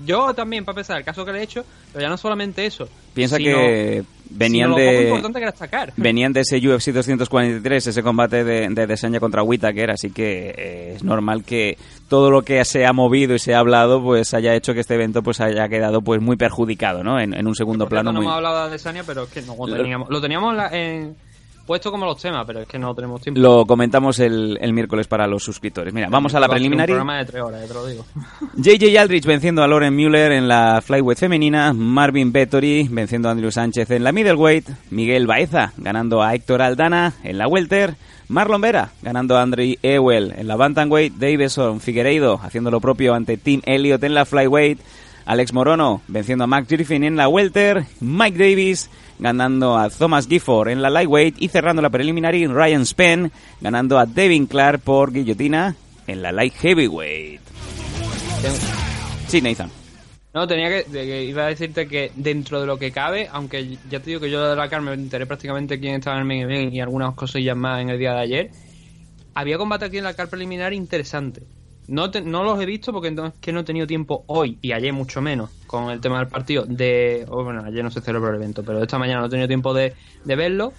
[0.05, 1.63] yo también, para empezar, el caso que le he hecho,
[1.93, 2.87] pero ya no solamente eso.
[3.13, 5.93] Piensa sino- que venían sino de importante que era destacar.
[5.97, 10.93] venían de ese UFC 243, ese combate de, de Desanya contra Whittaker, así que eh,
[10.95, 11.77] es normal que
[12.09, 14.95] todo lo que se ha movido y se ha hablado pues haya hecho que este
[14.95, 17.19] evento pues haya quedado pues muy perjudicado, ¿no?
[17.19, 19.55] En, en un segundo plano no muy hemos hablado de Adesanya, pero es que no
[19.57, 21.15] lo teníamos, lo teníamos en-
[21.65, 23.39] puesto como los temas, pero es que no tenemos tiempo.
[23.41, 25.93] lo comentamos el, el miércoles para los suscriptores.
[25.93, 26.91] Mira, vamos a la Un preliminary.
[26.91, 28.05] programa de tres horas, ya te lo digo.
[28.55, 33.51] JJ Aldrich venciendo a Lauren Mueller en la flyweight femenina, Marvin Vettori venciendo a Andrew
[33.51, 37.95] Sánchez en la middleweight, Miguel Baeza ganando a Héctor Aldana en la welter,
[38.27, 43.37] Marlon Vera ganando a Andre Ewell en la bantamweight, Davison Figueiredo haciendo lo propio ante
[43.37, 44.79] Tim Elliott en la flyweight,
[45.25, 48.89] Alex Morono venciendo a Max Griffin en la welter, Mike Davis
[49.19, 53.31] ganando a Thomas Gifford en la lightweight y cerrando la preliminary Ryan Spen
[53.61, 55.75] ganando a Devin Clark por guillotina
[56.07, 57.41] en la light heavyweight.
[59.27, 59.69] Sí, Nathan.
[60.33, 64.07] No, tenía que, iba a decirte que dentro de lo que cabe, aunque ya te
[64.07, 66.73] digo que yo de la Carmen me enteré prácticamente quién estaba en el main event
[66.73, 68.51] y algunas cosillas más en el día de ayer,
[69.33, 71.43] había combate aquí en la car preliminar interesante.
[71.87, 74.57] No, te- no los he visto porque no- es que no he tenido tiempo hoy
[74.61, 77.25] y ayer mucho menos con el tema del partido de...
[77.29, 79.73] o bueno, ayer no se celebró el evento, pero esta mañana no he tenido tiempo
[79.73, 79.93] de,
[80.23, 80.73] de verlo.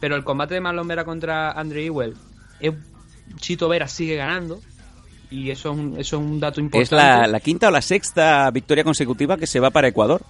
[0.00, 2.14] Pero el combate de Marlon Vera contra Andre Ewell,
[3.36, 4.60] Chito Vera sigue ganando
[5.30, 6.82] y eso es un, eso es un dato importante.
[6.84, 10.22] Es la, la quinta o la sexta victoria consecutiva que se va para Ecuador.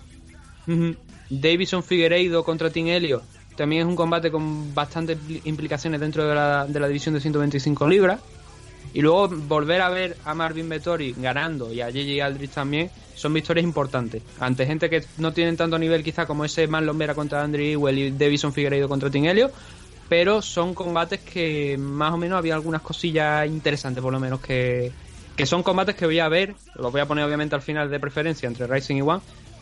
[0.66, 0.96] Ujú.
[1.30, 3.22] Davison Figueiredo contra Tim Helio
[3.56, 7.20] también es un combate con bastantes impli- implicaciones dentro de la, de la división de
[7.20, 8.20] 125 libras.
[8.92, 13.32] Y luego volver a ver a Marvin Vettori ganando y a JJ Aldrich también son
[13.34, 14.22] victorias importantes.
[14.40, 17.98] Ante gente que no tienen tanto nivel quizá como ese Marlon Vera contra Andrew Ewell
[17.98, 19.50] y Davison Figueiredo contra Tim Helio.
[20.08, 24.90] Pero son combates que más o menos había algunas cosillas interesantes por lo menos que,
[25.36, 26.54] que son combates que voy a ver.
[26.74, 29.20] Los voy a poner obviamente al final de preferencia entre Rising y One.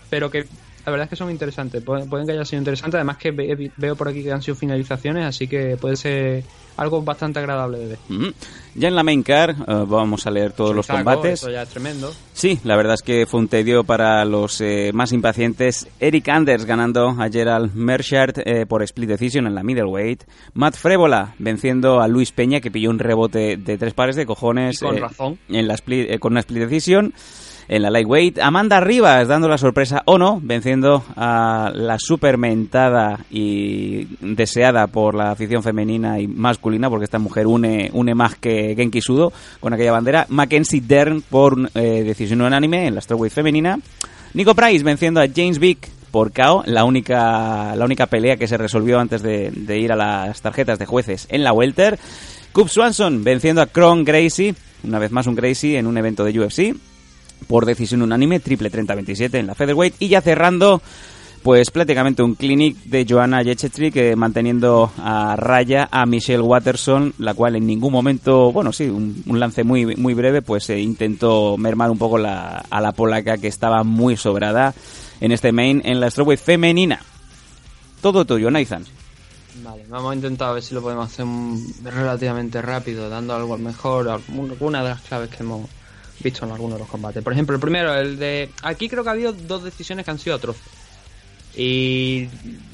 [0.08, 0.46] Pero que
[0.88, 1.82] la verdad es que son interesantes.
[1.82, 2.94] Pueden, pueden que haya sido interesantes.
[2.96, 5.26] Además que ve- veo por aquí que han sido finalizaciones.
[5.26, 6.44] Así que puede ser
[6.78, 7.98] algo bastante agradable de ver.
[8.08, 8.32] Ujú.
[8.76, 11.42] Ya en la main car eh, vamos a leer todos los Saco, combates.
[11.42, 12.12] Eso ya es tremendo.
[12.32, 15.88] Sí, la verdad es que fue un tedio para los eh, más impacientes.
[16.00, 20.22] Eric Anders ganando a Gerald Merchart eh, por split decision en la middleweight.
[20.54, 24.80] Matt Frébola venciendo a Luis Peña que pilló un rebote de tres pares de cojones.
[24.80, 25.38] Y con eh, razón.
[25.48, 27.12] En la split, eh, con una split decision.
[27.70, 34.06] En la lightweight, Amanda Rivas dando la sorpresa o no, venciendo a la supermentada y
[34.20, 39.02] deseada por la afición femenina y masculina, porque esta mujer une, une más que Genki
[39.02, 40.24] Sudo con aquella bandera.
[40.30, 43.78] Mackenzie Dern por eh, decisión unánime en la strawweight femenina.
[44.32, 48.56] Nico Price venciendo a James Vick por KO, la única, la única pelea que se
[48.56, 51.98] resolvió antes de, ir a las tarjetas de jueces en la welter.
[52.52, 54.54] Cub Swanson venciendo a Kron Gracie,
[54.84, 56.74] una vez más un Gracie en un evento de UFC
[57.46, 60.82] por decisión unánime, triple 30-27 en la featherweight y ya cerrando
[61.42, 67.34] pues prácticamente un clinic de Joanna Jachetri que manteniendo a raya a Michelle Watterson, la
[67.34, 71.90] cual en ningún momento, bueno, sí, un, lance muy muy breve, pues eh, intentó mermar
[71.90, 74.74] un poco la, a la polaca que estaba muy sobrada
[75.20, 77.00] en este main en la strawweight femenina.
[78.02, 78.84] Todo tuyo, Nathan.
[79.62, 81.26] Vale, vamos a intentar a ver si lo podemos hacer
[81.82, 85.68] relativamente rápido, dando algo mejor, alguna de las claves que hemos
[86.20, 87.22] visto en algunos de los combates.
[87.22, 88.50] Por ejemplo, el primero, el de...
[88.62, 90.62] Aquí creo que ha habido dos decisiones que han sido atroces.
[91.56, 92.28] Y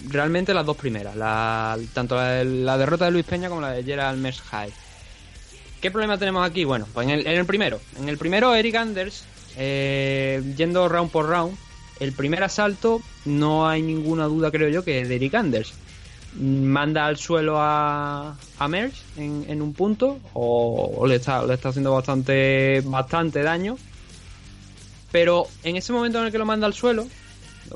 [0.09, 3.83] realmente las dos primeras, la, tanto la, la derrota de Luis Peña como la de
[3.83, 4.71] Gerald Mershai.
[5.81, 6.65] ¿Qué problema tenemos aquí?
[6.65, 7.81] Bueno, pues en el, en el primero.
[7.99, 9.25] En el primero, Eric Anders,
[9.57, 11.57] eh, yendo round por round,
[12.01, 15.73] el primer asalto no hay ninguna duda, creo yo, que es de Eric Anders.
[16.41, 21.69] Manda al suelo a, a Merch en, en un punto, o, le, está, le está
[21.69, 23.77] haciendo bastante, bastante daño.
[25.13, 27.07] Pero en ese momento en el que lo manda al suelo,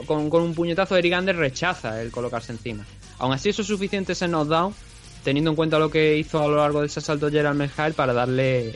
[0.06, 2.84] con, con un puñetazo, Eric Anders rechaza el colocarse encima.
[3.18, 4.74] Aún así, eso es suficiente ese knockdown,
[5.24, 8.12] teniendo en cuenta lo que hizo a lo largo de ese asalto Gerald Merhail para
[8.12, 8.74] darle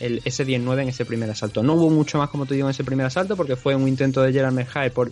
[0.00, 1.62] el, ese 10-9 en ese primer asalto.
[1.62, 4.22] No hubo mucho más, como te digo, en ese primer asalto, porque fue un intento
[4.22, 5.10] de Gerald Merhail por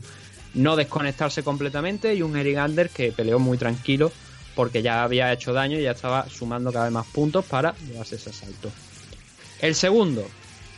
[0.55, 4.13] no desconectarse completamente y un Eric Anders que peleó muy tranquilo
[4.55, 8.17] porque ya había hecho daño y ya estaba sumando cada vez más puntos para llevarse
[8.17, 8.71] ese asalto.
[9.61, 10.27] El segundo,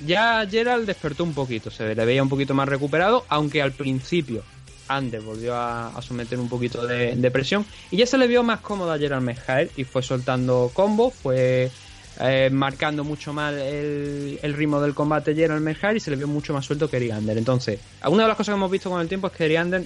[0.07, 4.43] ya Gerald despertó un poquito, se le veía un poquito más recuperado, aunque al principio
[4.89, 8.93] Anders volvió a, someter un poquito de, presión y ya se le vio más cómodo
[8.93, 11.71] a Gerald Mejael y fue soltando combos, fue
[12.21, 16.53] eh, marcando mucho más el, ritmo del combate Gerald Merjar y se le vio mucho
[16.53, 17.37] más suelto que Erigander.
[17.37, 19.85] Entonces, una de las cosas que hemos visto con el tiempo es que Erigander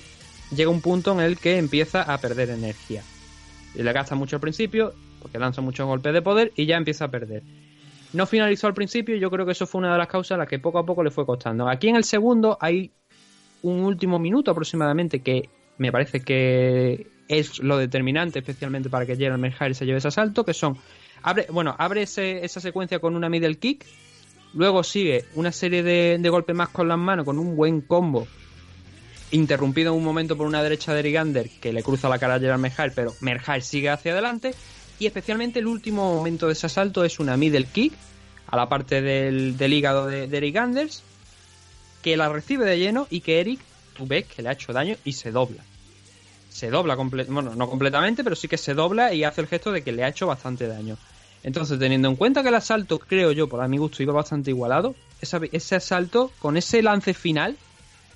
[0.55, 3.03] llega a un punto en el que empieza a perder energía.
[3.75, 7.07] Y le gasta mucho al principio, porque lanza muchos golpes de poder y ya empieza
[7.07, 7.43] a perder.
[8.13, 10.39] No finalizó al principio y yo creo que eso fue una de las causas a
[10.39, 11.69] las que poco a poco le fue costando.
[11.69, 12.91] Aquí en el segundo hay
[13.63, 19.41] un último minuto aproximadamente que me parece que es lo determinante especialmente para que Gerald
[19.41, 20.77] Merjar se lleve ese asalto, que son
[21.23, 23.85] abre, bueno, abre esa secuencia con una middle kick,
[24.55, 28.27] luego sigue una serie de, golpes más con las manos, con un buen combo,
[29.31, 32.59] interrumpido en un momento por una derecha de Erigander que le cruza la cara a
[32.59, 34.55] Merjar, pero Merjar sigue hacia adelante,
[34.99, 37.93] y especialmente el último momento de ese asalto es una middle kick
[38.47, 41.03] a la parte del, hígado de, de Eriganders,
[42.03, 43.61] que la recibe de lleno y que Eric,
[43.97, 45.63] tú ves que le ha hecho daño y se dobla
[46.59, 49.71] se dobla, comple- bueno, no completamente, pero sí que se dobla y hace el gesto
[49.71, 50.97] de que le ha hecho bastante daño.
[51.45, 54.97] Entonces, teniendo en cuenta que el asalto, creo yo, por mi gusto, iba bastante igualado,
[55.21, 57.57] ese asalto, con ese lance final,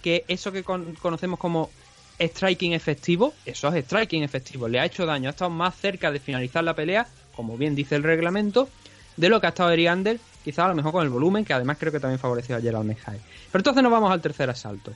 [0.03, 1.71] que eso que con- conocemos como
[2.19, 6.19] striking efectivo, eso es striking efectivo, le ha hecho daño, ha estado más cerca de
[6.19, 7.07] finalizar la pelea,
[7.37, 8.69] como bien dice el reglamento,
[9.17, 11.77] de lo que ha estado Eriander, quizás a lo mejor con el volumen, que además
[11.79, 13.19] creo que también favoreció a Gerald Mejai.
[13.53, 14.93] Pero entonces nos vamos al tercer asalto,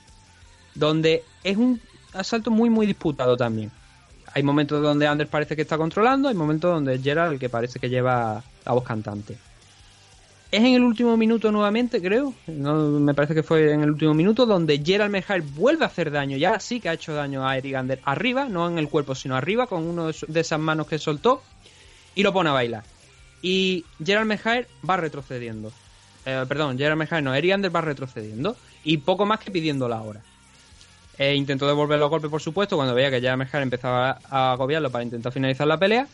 [0.75, 1.79] donde es un
[2.19, 3.71] asalto muy muy disputado también.
[4.33, 7.79] Hay momentos donde Anders parece que está controlando, hay momentos donde Gerald el que parece
[7.79, 9.37] que lleva la voz cantante.
[10.49, 12.33] Es en el último minuto nuevamente, creo.
[12.47, 16.37] Me parece que fue en el último minuto donde Gerald Mejai vuelve a hacer daño.
[16.37, 19.35] Ya sí que ha hecho daño a Eric Anders arriba, no en el cuerpo, sino
[19.35, 21.41] arriba, con uno de esas manos que soltó.
[22.15, 22.83] Y lo pone a bailar.
[23.41, 25.71] Y Gerald Mejai va retrocediendo.
[26.25, 28.55] Eh, perdón, Gerald Mejai no, Eric Anders va retrocediendo.
[28.85, 30.21] Y poco más que pidiendo la hora.
[31.17, 34.91] E intentó devolver los golpes, por supuesto, cuando veía que ya Merjar empezaba a agobiarlo
[34.91, 36.07] para intentar finalizar la pelea.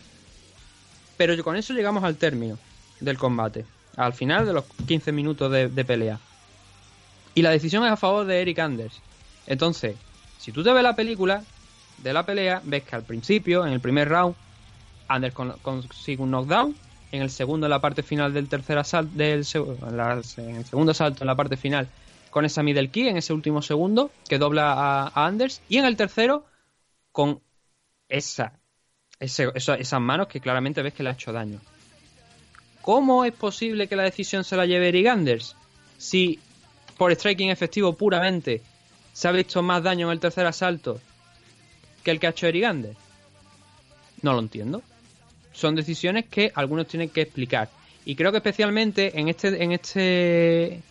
[1.17, 2.57] Pero con eso llegamos al término
[2.99, 3.65] del combate.
[3.97, 6.19] Al final de los 15 minutos de, pelea.
[7.35, 8.93] Y la decisión es a favor de Eric Anders.
[9.45, 9.95] Entonces,
[10.39, 11.43] si tú te ves la película
[12.01, 14.35] de la pelea, ves que al principio, en el primer round,
[15.07, 16.75] Anders con- consigue un knockdown.
[17.11, 20.91] En el segundo, en la parte final del tercer asalto, del, en en el segundo
[20.91, 21.88] asalto, en la parte final,
[22.34, 25.95] con esa middle kick en ese último segundo que dobla a, Anders y en el
[25.95, 26.45] tercero
[27.11, 27.41] con
[28.10, 28.60] esa-
[29.19, 31.60] esas manos que claramente ves que le ha hecho daño.
[32.81, 35.55] ¿Cómo es posible que la decisión se la lleve Eric Anders?
[35.99, 36.39] Si
[36.97, 38.61] por striking efectivo puramente
[39.14, 40.99] se ha visto más daño en el tercer asalto
[42.03, 42.97] que el que ha hecho Eric Anders.
[44.23, 44.81] No lo entiendo.
[45.53, 47.69] Son decisiones que algunos tienen que explicar.
[48.05, 50.81] Y creo que especialmente en este, en este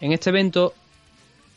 [0.00, 0.74] en este evento,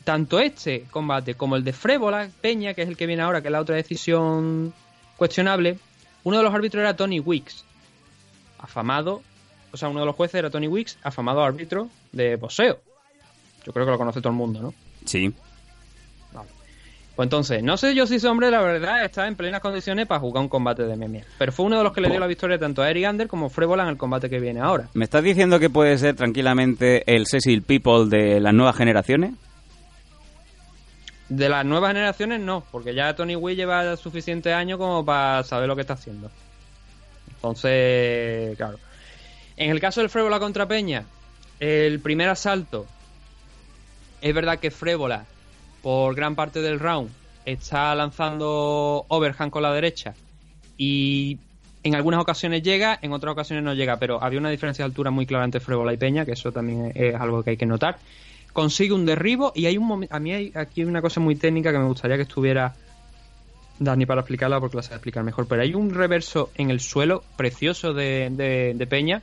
[0.04, 3.48] tanto este combate como el de Frébola Peña, que es el que viene ahora, que
[3.48, 4.72] es la otra decisión
[5.16, 5.78] cuestionable,
[6.24, 7.64] uno de los árbitros era Tony Wicks,
[8.58, 9.22] afamado,
[9.72, 12.80] o sea, uno de los jueces era Tony Wicks, afamado árbitro de boxeo.
[13.64, 14.74] Yo creo que lo conoce todo el mundo, ¿no?
[15.04, 15.34] Sí.
[17.18, 20.20] Pues entonces, no sé yo si ese hombre, la verdad, está en plenas condiciones para
[20.20, 21.26] jugar un combate de MMA.
[21.36, 23.50] Pero fue uno de los que le dio la victoria tanto a Eric Ander como
[23.50, 24.88] Frébola en el combate que viene ahora.
[24.94, 29.32] ¿Me estás diciendo que puede ser tranquilamente el Cecil People de las nuevas generaciones?
[31.28, 35.66] De las nuevas generaciones no, porque ya Tony Wii lleva suficientes años como para saber
[35.66, 36.30] lo que está haciendo.
[37.34, 38.78] Entonces, claro.
[39.56, 41.02] En el caso del Frébola contra Peña,
[41.58, 42.86] el primer asalto,
[44.20, 45.26] es verdad que Frébola,
[45.82, 47.10] por gran parte del round,
[47.44, 50.14] está lanzando overhand con la derecha
[50.76, 51.38] y
[51.82, 55.10] en algunas ocasiones llega, en otras ocasiones no llega, pero había una diferencia de altura
[55.10, 57.98] muy clara entre Frébola y Peña, que eso también es algo que hay que notar.
[58.52, 61.70] Consigue un derribo y hay un momento, a mí hay aquí una cosa muy técnica
[61.72, 62.74] que me gustaría que estuviera
[63.78, 67.22] Dani para explicarla porque la sabe explicar mejor, pero hay un reverso en el suelo
[67.36, 69.22] precioso de- de Peña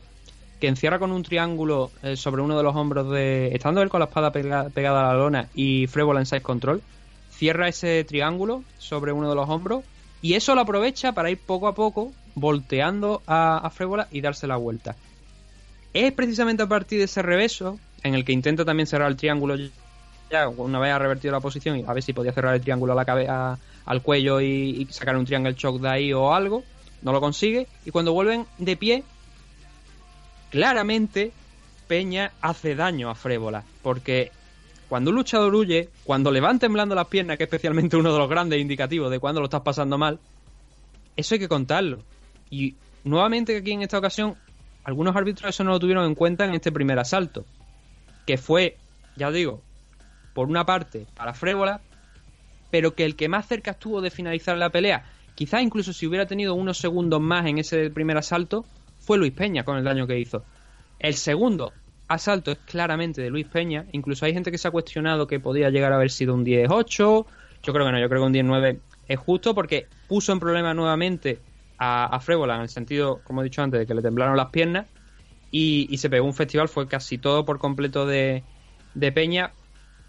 [0.59, 3.49] que encierra con un triángulo eh, sobre uno de los hombros de...
[3.53, 6.81] Estando él con la espada pega- pegada a la lona y Frébola en side control,
[7.29, 9.83] cierra ese triángulo sobre uno de los hombros
[10.21, 14.47] y eso lo aprovecha para ir poco a poco volteando a, a Frébola y darse
[14.47, 14.95] la vuelta.
[15.93, 19.55] Es precisamente a partir de ese reverso en el que intenta también cerrar el triángulo
[20.29, 22.93] ya una vez ha revertido la posición y a ver si podía cerrar el triángulo
[22.93, 26.63] a la cabeza al cuello y, sacar un triangle choke de ahí o algo
[27.01, 29.03] no lo consigue y cuando vuelven de pie
[30.49, 31.31] claramente
[31.87, 34.31] Peña hace daño a Frébola porque
[34.89, 38.19] cuando un luchador huye cuando le van temblando las piernas que es especialmente uno de
[38.19, 40.19] los grandes indicativos de cuando lo estás pasando mal
[41.15, 41.99] eso hay que contarlo.
[42.49, 44.35] Y nuevamente aquí en esta ocasión
[44.83, 47.45] algunos árbitros eso no lo tuvieron en cuenta en este primer asalto
[48.25, 48.77] que fue
[49.15, 49.61] ya digo
[50.35, 51.79] por una parte para Frébola,
[52.69, 56.25] pero que el que más cerca estuvo de finalizar la pelea, quizás incluso si hubiera
[56.25, 58.65] tenido unos segundos más en ese primer asalto,
[59.05, 60.43] fue Luis Peña con el daño que hizo.
[60.99, 61.73] El segundo
[62.07, 63.85] asalto es claramente de Luis Peña.
[63.91, 67.25] Incluso hay gente que se ha cuestionado que podía llegar a haber sido un 10-8.
[67.63, 70.73] Yo creo que no, yo creo que un 10-9 es justo porque puso en problema
[70.73, 71.39] nuevamente
[71.77, 74.49] a, a Frébola en el sentido, como he dicho antes, de que le temblaron las
[74.49, 74.87] piernas
[75.51, 78.43] y, y se pegó un festival, fue casi todo por completo de,
[78.93, 79.51] de Peña,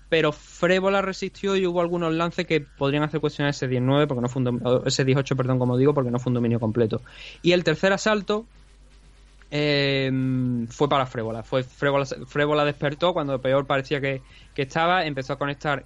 [0.09, 4.29] pero Frébola resistió y hubo algunos lances que podrían hacer cuestionar ese 19 porque no
[4.29, 7.03] fue un ese 18, perdón, como digo, porque no fue un dominio completo.
[7.43, 8.47] Y el tercer asalto
[9.51, 10.11] eh,
[10.69, 11.43] fue para Frébola.
[11.43, 14.23] Fue Frébola, despertó cuando peor parecía que,
[14.55, 15.85] que estaba, empezó a conectar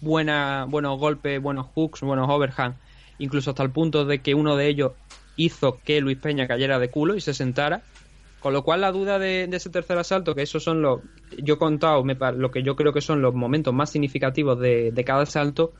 [0.00, 2.76] buena, buenos golpes, buenos hooks, buenos overhand,
[3.18, 4.92] incluso hasta el punto de que uno de ellos
[5.36, 7.82] hizo que Luis Peña cayera de culo y se sentara.
[8.40, 11.00] Con lo cual la duda de, ese tercer asalto, que esos son los,
[11.42, 15.22] yo he contado lo que yo creo que son los momentos más significativos de cada
[15.22, 15.72] asalto,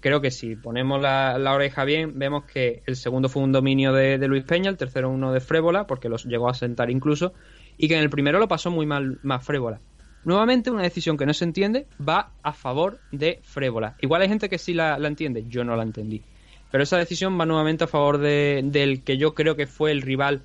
[0.00, 4.18] creo que si ponemos la, oreja bien, vemos que el segundo fue un dominio de,
[4.26, 7.32] Luis Peña, el tercero uno de Frébola, porque los llegó a sentar incluso,
[7.76, 9.80] y que en el primero lo pasó muy mal más Frébola.
[10.24, 13.94] Nuevamente, una decisión que no se entiende va a favor de Frébola.
[14.00, 16.22] Igual hay gente que sí la, la entiende, yo no la entendí.
[16.70, 20.02] Pero esa decisión va nuevamente a favor de, del que yo creo que fue el
[20.02, 20.42] rival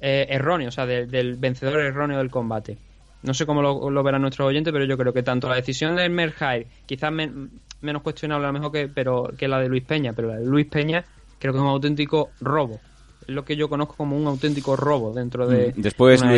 [0.00, 2.78] eh, erróneo, o sea, de- del vencedor erróneo del combate.
[3.22, 6.08] No sé cómo lo, verán nuestros oyentes, pero yo creo que tanto la decisión de
[6.08, 7.10] Merjair, quizás
[7.80, 10.46] menos cuestionable a lo mejor que, pero, que la de Luis Peña, pero la de
[10.46, 11.04] Luis Peña
[11.38, 12.80] creo que es un auténtico robo.
[13.28, 16.32] Es lo que yo conozco como un auténtico robo dentro de Mm, Después una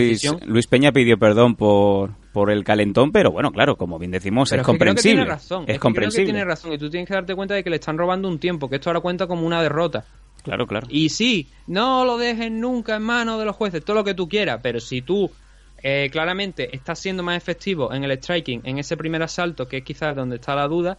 [0.47, 4.63] Luis, Peña pidió perdón por, por el calentón, pero bueno, claro, como bien decimos, Pero
[4.63, 5.17] es que creo que comprensible.
[5.17, 5.61] tiene razón.
[5.63, 6.25] Es que creo comprensible.
[6.27, 6.73] que tiene razón.
[6.73, 8.89] Y tú tienes que darte cuenta de que le están robando un tiempo, que esto
[8.89, 10.05] ahora cuenta como una derrota.
[10.43, 10.87] Claro, claro.
[10.91, 14.27] Y sí, no lo dejes nunca en manos de los jueces, todo lo que tú
[14.29, 15.31] quieras, pero si tú
[15.83, 19.85] eh, claramente estás siendo más efectivo en el striking, en ese primer asalto, que es
[19.85, 20.97] quizás donde está la duda,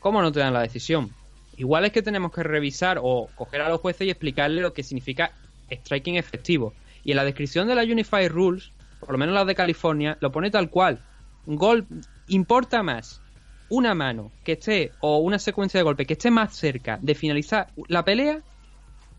[0.00, 1.10] ¿cómo no te dan la decisión?
[1.56, 4.82] Igual es que tenemos que revisar o coger a los jueces y explicarle lo que
[4.82, 5.32] significa
[5.70, 6.74] striking efectivo.
[7.04, 10.32] Y en la descripción de la Unified Rules, por lo menos las de California, lo
[10.32, 11.00] pone tal cual.
[11.46, 11.86] Gol
[12.28, 13.20] importa más
[13.68, 17.68] una mano que esté o una secuencia de golpe que esté más cerca de finalizar
[17.88, 18.40] la pelea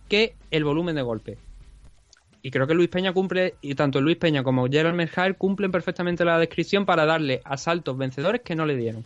[0.09, 1.37] que el volumen de golpe.
[2.43, 6.25] Y creo que Luis Peña cumple, y tanto Luis Peña como Gerald Merhair cumplen perfectamente
[6.25, 9.03] la descripción para darle asaltos vencedores que no le dieron.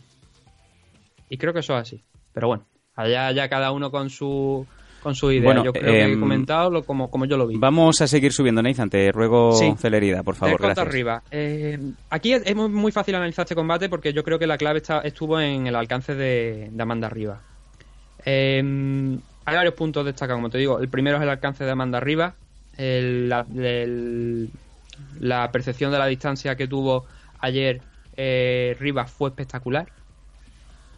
[1.30, 2.04] Y creo que eso es así.
[2.34, 2.66] Pero bueno,
[2.96, 4.66] allá ya cada uno con su
[5.02, 5.44] con su idea.
[5.44, 7.58] Bueno, yo creo que he em, comentado lo, como, como yo lo vi.
[7.58, 8.90] Vamos a seguir subiendo, Nathan.
[8.90, 9.74] Te ruego Sí.
[9.78, 10.60] celeridad, por favor.
[10.60, 10.88] Gracias.
[10.88, 11.22] arriba.
[11.30, 11.78] Eh,
[12.10, 15.02] aquí es es muy, fácil analizar este combate porque yo creo que la clave está,
[15.02, 17.40] estuvo en el alcance de, de Amanda Riva.
[18.26, 20.80] Eh, hay varios puntos destacados, como te digo.
[20.80, 22.02] El primero es el alcance de Amanda
[22.78, 24.50] el- la, el-
[25.20, 27.06] la percepción de la distancia que tuvo
[27.40, 27.82] ayer
[28.18, 29.88] eh, Rivas fue espectacular.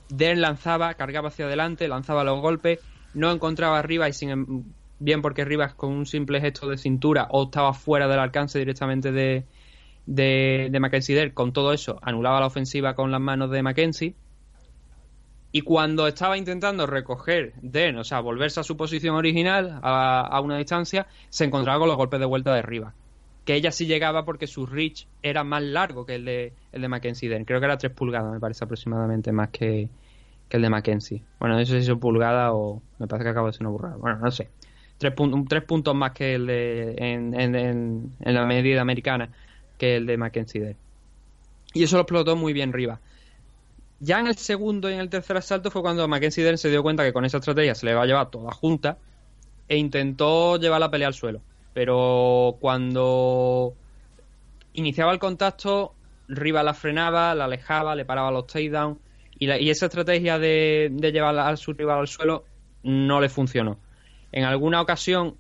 [0.09, 2.79] Den lanzaba, cargaba hacia adelante, lanzaba los golpes,
[3.13, 4.63] no encontraba a Rivas y sin em-
[4.99, 9.11] bien porque Rivas con un simple gesto de cintura o estaba fuera del alcance directamente
[9.11, 9.47] de,
[10.05, 14.15] de, Mackenzie Dern, con todo eso anulaba la ofensiva con las manos de Mackenzie.
[15.51, 20.41] Y cuando estaba intentando recoger Den, o sea, volverse a su posición original a, a
[20.41, 22.95] una distancia, se encontraba con los golpes de vuelta de Rivas.
[23.48, 26.88] Que ella sí llegaba porque su reach era más largo que el de, el de
[26.90, 27.45] Mackenzie Dern.
[27.45, 29.90] Creo que era 3 pulgadas, me parece aproximadamente, más que,
[30.49, 31.24] que el de Mackenzie.
[31.40, 33.95] Bueno, no sé si son pulgadas o me parece que acabo de ser una burrada.
[33.95, 34.49] Bueno, no sé.
[34.98, 39.30] Tres, pun- tres puntos más que el de en, la medida americana
[39.78, 40.78] que el de Mackenzie Dern.
[41.74, 42.99] Y eso lo explotó muy bien Rivas.
[43.99, 46.84] Ya en el segundo y en el tercer asalto fue cuando Mackenzie Dern se dio
[46.84, 48.99] cuenta que con esa estrategia se le va a llevar toda junta
[49.68, 51.47] e intentó llevar la pelea al suelo.
[51.77, 53.75] Pero cuando
[54.73, 55.93] iniciaba el contacto,
[56.27, 58.97] Riva la frenaba, la alejaba, le paraba los takedowns
[59.37, 62.45] y, y esa estrategia de, de llevar a su rival al suelo
[62.81, 63.77] no le funcionó.
[64.31, 65.35] En alguna ocasión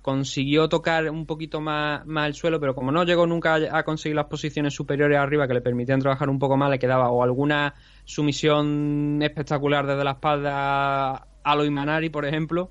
[0.00, 4.28] consiguió tocar un poquito más, el suelo, pero como no llegó nunca a conseguir las
[4.28, 7.74] posiciones superiores arriba que le permitían trabajar un poco más, le quedaba o alguna
[8.06, 12.70] sumisión espectacular desde la espalda a lo Imanari, por ejemplo,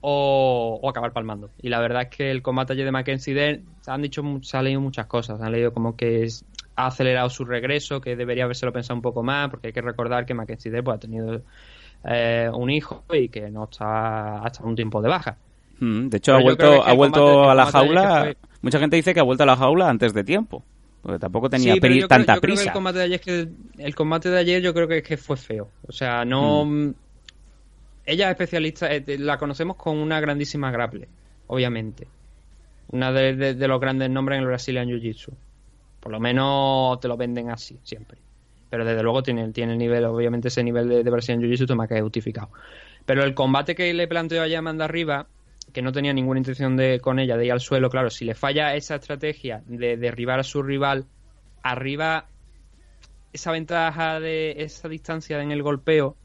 [0.00, 1.50] o, o acabar palmando.
[1.62, 4.56] Y la verdad es que el combate ayer de Mackenzie Dern, se han dicho, se
[4.56, 6.44] han leído muchas cosas, se han leído como que es-
[6.76, 10.26] ha acelerado su regreso, que debería habérselo pensado un poco más, porque hay que recordar
[10.26, 11.40] que Mackenzie Dern pues, ha tenido
[12.04, 15.36] eh, un hijo y que no está hasta un tiempo de baja.
[15.80, 18.34] Mm, De hecho, Pero ha vuelto, ha el vuelto a la jaula.
[18.62, 20.62] Mucha gente dice que ha vuelto a la jaula antes de tiempo.
[21.02, 22.70] Porque tampoco tenía Sí, pero pri- yo creo- tanta yo creo que prisa.
[22.70, 23.48] el combate de ayer es que
[23.82, 25.68] el combate de ayer yo creo que es que fue feo.
[25.88, 26.94] O sea, no Mm.
[28.06, 31.08] Ella es especialista, eh, la conocemos con una grandísima grapple,
[31.48, 32.06] obviamente.
[32.92, 35.32] Una de, de- los grandes nombres en el Brazilian Jiu-Jitsu.
[36.00, 38.18] Por lo menos te lo venden así, siempre.
[38.70, 42.00] Pero desde luego tiene, tiene el nivel, obviamente ese nivel de, de Jiu-Jitsu toma que
[42.00, 42.50] justificado.
[43.04, 45.26] Pero el combate que le planteó ayer Amanda Riva,
[45.72, 48.34] que no tenía ninguna intención de con ella de ir al suelo, claro, si le
[48.34, 51.06] falla esa estrategia de derribar a su rival
[51.62, 52.26] arriba,
[53.32, 56.16] esa ventaja de esa distancia en el golpeo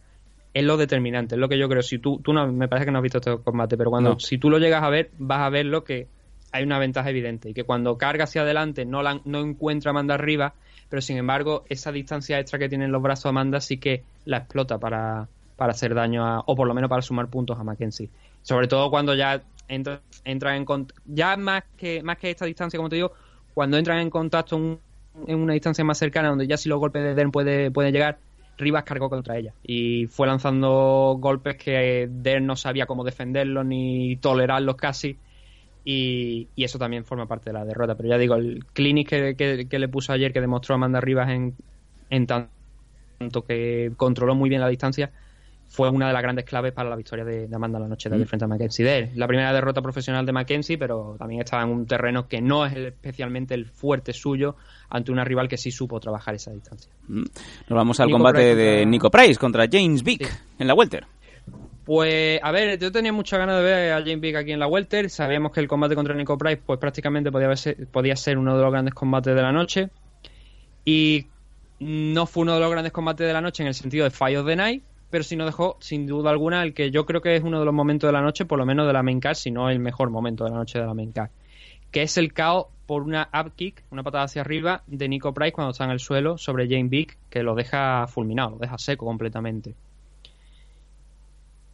[0.53, 1.81] es lo determinante, es lo que yo creo.
[1.81, 4.19] Si tú, tú no, me parece que no has visto este combate, pero cuando No.
[4.19, 6.07] si tú lo llegas a ver, vas a ver lo que
[6.51, 9.91] hay una ventaja evidente y que cuando carga hacia adelante no, la, no encuentra a
[9.91, 10.53] Amanda arriba,
[10.89, 14.77] pero sin embargo esa distancia extra que tienen los brazos Amanda sí que la explota
[14.77, 18.09] para, para hacer daño a, o por lo menos para sumar puntos a Mackenzie.
[18.41, 22.89] Sobre todo cuando ya entra, entran en ya más que más que esta distancia, como
[22.89, 23.13] te digo,
[23.53, 24.79] cuando entran en contacto en,
[25.27, 28.17] en una distancia más cercana, donde ya si los golpes de Dern puede, pueden llegar,
[28.57, 34.17] Rivas cargó contra ella y fue lanzando golpes que Dern no sabía cómo defenderlos ni
[34.17, 35.21] tolerarlos casi.
[35.83, 37.95] Y, y eso también forma parte de la derrota.
[37.97, 41.29] Pero ya digo, el clinic que, que- que le puso ayer, que demostró Amanda Rivas
[41.31, 41.57] en,
[42.09, 42.51] en tanto
[43.47, 45.13] que controló muy bien la distancia,
[45.73, 48.15] fue una de las grandes claves para la victoria de, de Amanda la noche de
[48.15, 49.11] ayer frente a Mackenzie Dare.
[49.15, 52.73] La primera derrota profesional de Mackenzie, pero también estaba en un terreno que no es
[52.73, 54.57] el- especialmente el fuerte suyo
[54.89, 56.91] ante una rival que sí supo trabajar esa distancia.
[57.07, 57.19] Mm.
[57.21, 57.29] Nos
[57.69, 60.37] vamos al Nico combate Price de contra- Nico Price contra James Vick Sí.
[60.59, 61.05] en la Welter.
[61.85, 64.67] Pues, a ver, yo tenía muchas ganas de ver a James Vick aquí en la
[64.67, 65.09] Welter.
[65.09, 68.61] Sabíamos que el combate contra Nico Price, pues prácticamente podía ser, podía ser uno de
[68.61, 69.89] los grandes combates de la noche.
[70.85, 71.27] Y
[71.79, 74.37] no fue uno de los grandes combates de la noche en el sentido de Fight
[74.37, 77.35] of the Night, pero sí nos dejó, sin duda alguna, el que yo creo que
[77.35, 79.35] es uno de los momentos de la noche, por lo menos de la main card,
[79.35, 81.29] si no el mejor momento de la noche de la main card.
[81.91, 85.51] Que es el KO por una up kick, una patada hacia arriba de Nico Price
[85.51, 89.05] cuando está en el suelo sobre James Vick, que lo deja fulminado, lo deja seco
[89.05, 89.75] completamente.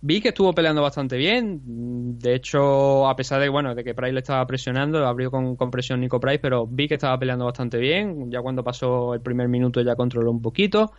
[0.01, 2.19] Vi que estuvo peleando bastante bien.
[2.19, 5.71] De hecho, a pesar de bueno de que Price le estaba presionando, abrió con, con
[5.71, 8.29] presión Nico Price, pero vi que estaba peleando bastante bien.
[8.29, 10.91] Ya cuando pasó el primer minuto ya controló un poquito.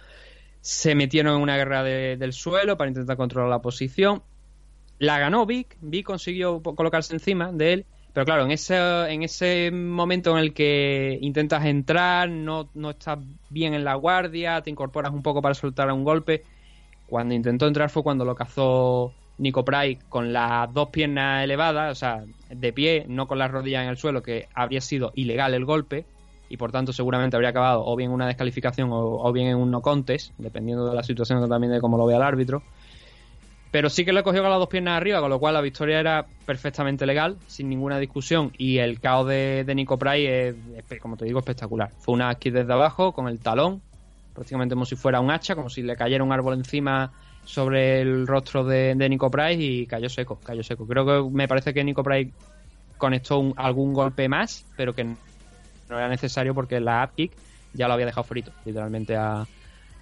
[0.60, 4.22] Se metieron en una guerra de- del suelo para intentar controlar la posición.
[4.98, 5.76] La ganó Vic.
[5.80, 7.86] Vic consiguió colocarse encima de él.
[8.12, 8.76] Pero claro, en ese,
[9.12, 13.18] en ese momento en el que intentas entrar, no, no estás
[13.48, 16.42] bien en la guardia, te incorporas un poco para soltar un golpe.
[17.06, 21.94] Cuando intentó entrar fue cuando lo cazó Nico Price con las dos piernas elevadas, o
[21.94, 25.64] sea, de pie, no con las rodillas en el suelo, que habría sido ilegal el
[25.64, 26.04] golpe
[26.48, 29.56] y por tanto seguramente habría acabado o bien en una descalificación o, o bien en
[29.56, 32.62] un no contest, dependiendo de la situación también de cómo lo vea el árbitro.
[33.70, 36.00] Pero sí que le cogió con las dos piernas arriba, con lo cual la victoria
[36.00, 38.50] era perfectamente legal, sin ninguna discusión.
[38.56, 41.92] Y el caos de, de Nico Price es, como te digo, espectacular.
[41.98, 43.82] Fue una aquí desde abajo, con el talón,
[44.32, 47.12] prácticamente como si fuera un hacha, como si le cayera un árbol encima
[47.44, 50.86] sobre el rostro de, de Nico Price y cayó seco, cayó seco.
[50.86, 52.32] Creo que me parece que Nico Price
[52.96, 55.18] conectó un- algún golpe más, pero que
[55.88, 57.32] no era necesario porque la up kick
[57.74, 59.46] ya lo había dejado frito, literalmente a,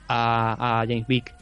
[0.09, 1.35] a, a James Vick.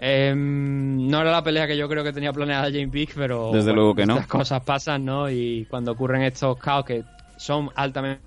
[0.00, 3.72] Em, no era la pelea que yo creo que tenía planeada James Vick, pero Desde
[3.72, 4.14] luego que no.
[4.14, 5.28] Estas cosas pasan, ¿no?
[5.28, 7.02] Y cuando ocurren estos caos que
[7.36, 8.22] son altamente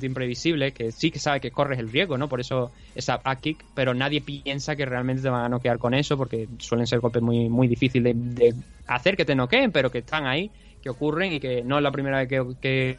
[0.00, 2.28] imprevisibles, que sí que sabe que corres el riesgo, ¿no?
[2.28, 5.92] Por eso esa up kick, pero nadie piensa que realmente te van a noquear con
[5.92, 8.54] eso, porque suelen ser golpes muy, muy difíciles de, de
[8.86, 10.50] hacer que te noqueen, pero que están ahí,
[10.82, 12.98] que ocurren y que no es la primera vez que, que,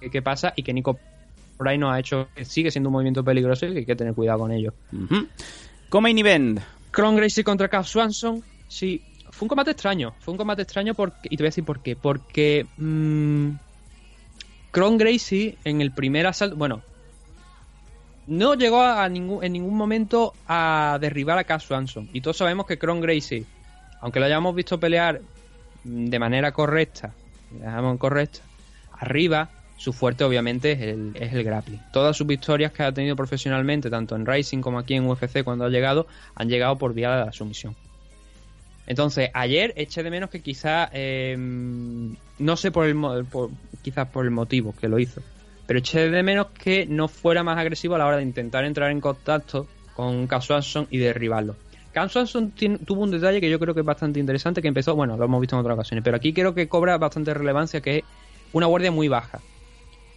[0.00, 0.98] que- que pasa y que Nico
[1.58, 4.14] Price nos ha hecho que sigue siendo un movimiento peligroso y que hay que tener
[4.14, 4.72] cuidado con ello.
[4.92, 5.26] Ujú.
[5.88, 6.60] Come-in event.
[6.90, 10.14] Cron Gracie contra Cass Swanson, sí, fue un combate extraño.
[10.20, 11.96] Fue un combate extraño porque, y te voy a decir por qué.
[11.96, 13.50] Porque mm,
[14.70, 16.82] Cron Gracie en el primer asalto, bueno,
[18.26, 22.08] no llegó a ningún, en ningún momento a derribar a Cass Swanson.
[22.12, 23.44] Y todos sabemos que Cron Gracie,
[24.00, 25.20] aunque lo hayamos visto pelear
[25.84, 27.14] mm, de manera correcta,
[27.50, 28.40] digamos correcta,
[28.92, 29.48] arriba,
[29.78, 31.80] su fuerte obviamente es el, es el grappling.
[31.92, 35.64] Todas sus victorias que ha tenido profesionalmente, tanto en Rising como aquí en UFC cuando
[35.64, 37.74] ha llegado, han llegado por vía de la sumisión.
[38.86, 42.96] Entonces, ayer eché de menos que quizá, eh, no sé por el,
[43.26, 43.50] por-
[43.82, 45.22] quizás por el motivo que lo hizo,
[45.66, 48.90] pero eché de menos que no fuera más agresivo a la hora de intentar entrar
[48.90, 51.54] en contacto con Cass Swanson y derribarlo.
[52.56, 55.24] Tiene- tuvo un detalle que yo creo que es bastante interesante, que empezó, bueno, lo
[55.24, 58.04] hemos visto en otras ocasiones, pero aquí creo que cobra bastante relevancia, que es
[58.52, 59.40] una guardia muy baja.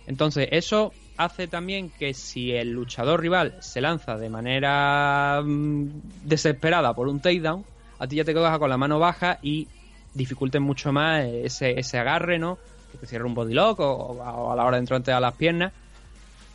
[0.08, 5.88] Entonces, eso hace también que si el luchador rival se lanza de manera mm,
[6.24, 7.64] desesperada por un takedown,
[8.00, 9.68] a ti ya te quedas con la mano baja y
[10.14, 12.58] dificultes mucho más ese, ese agarre, ¿no?
[12.92, 15.36] Que te cierre un body lock o, o a la hora de entrarte a las
[15.36, 15.72] piernas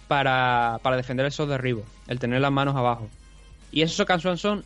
[0.09, 3.09] para, para defender esos derribos, el tener las manos abajo.
[3.73, 4.64] Y eso Cass Swanson,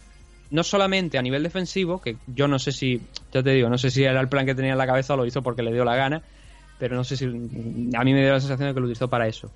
[0.51, 3.01] no solamente a nivel defensivo, que yo no sé si,
[3.33, 5.17] ya te digo, no sé si era el plan que tenía en la cabeza o
[5.17, 6.23] lo hizo porque le dio la gana,
[6.81, 9.29] pero no sé si a mí me dio la sensación de que lo utilizó para
[9.29, 9.51] eso.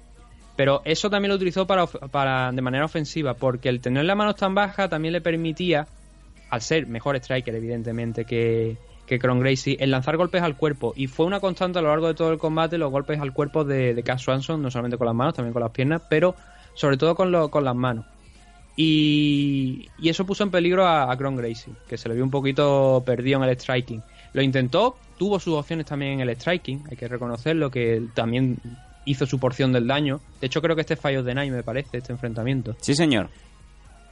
[0.57, 4.37] Pero eso también lo utilizó para, para de manera ofensiva, porque el tener las manos
[4.37, 5.89] tan bajas también le permitía,
[6.51, 8.77] al ser mejor striker evidentemente que,
[9.07, 10.93] que Kron Gracie en lanzar golpes al cuerpo.
[10.95, 13.65] Y fue una constante a lo largo de todo el combate los golpes al cuerpo
[13.65, 16.37] de, de Cass Swanson, no solamente con las manos, también con las piernas, pero
[16.75, 18.05] sobre todo con, lo- con las manos.
[18.77, 22.31] Y, y eso puso en peligro a, a Kron Gracie, que se le vio un
[22.31, 24.03] poquito perdido en el striking.
[24.33, 28.57] Lo intentó, tuvo sus opciones también en el striking, hay que reconocerlo, que también
[29.05, 30.21] hizo su porción del daño.
[30.41, 32.75] De hecho, creo que este fallo de Night, me parece, este enfrentamiento.
[32.81, 33.29] Sí, señor.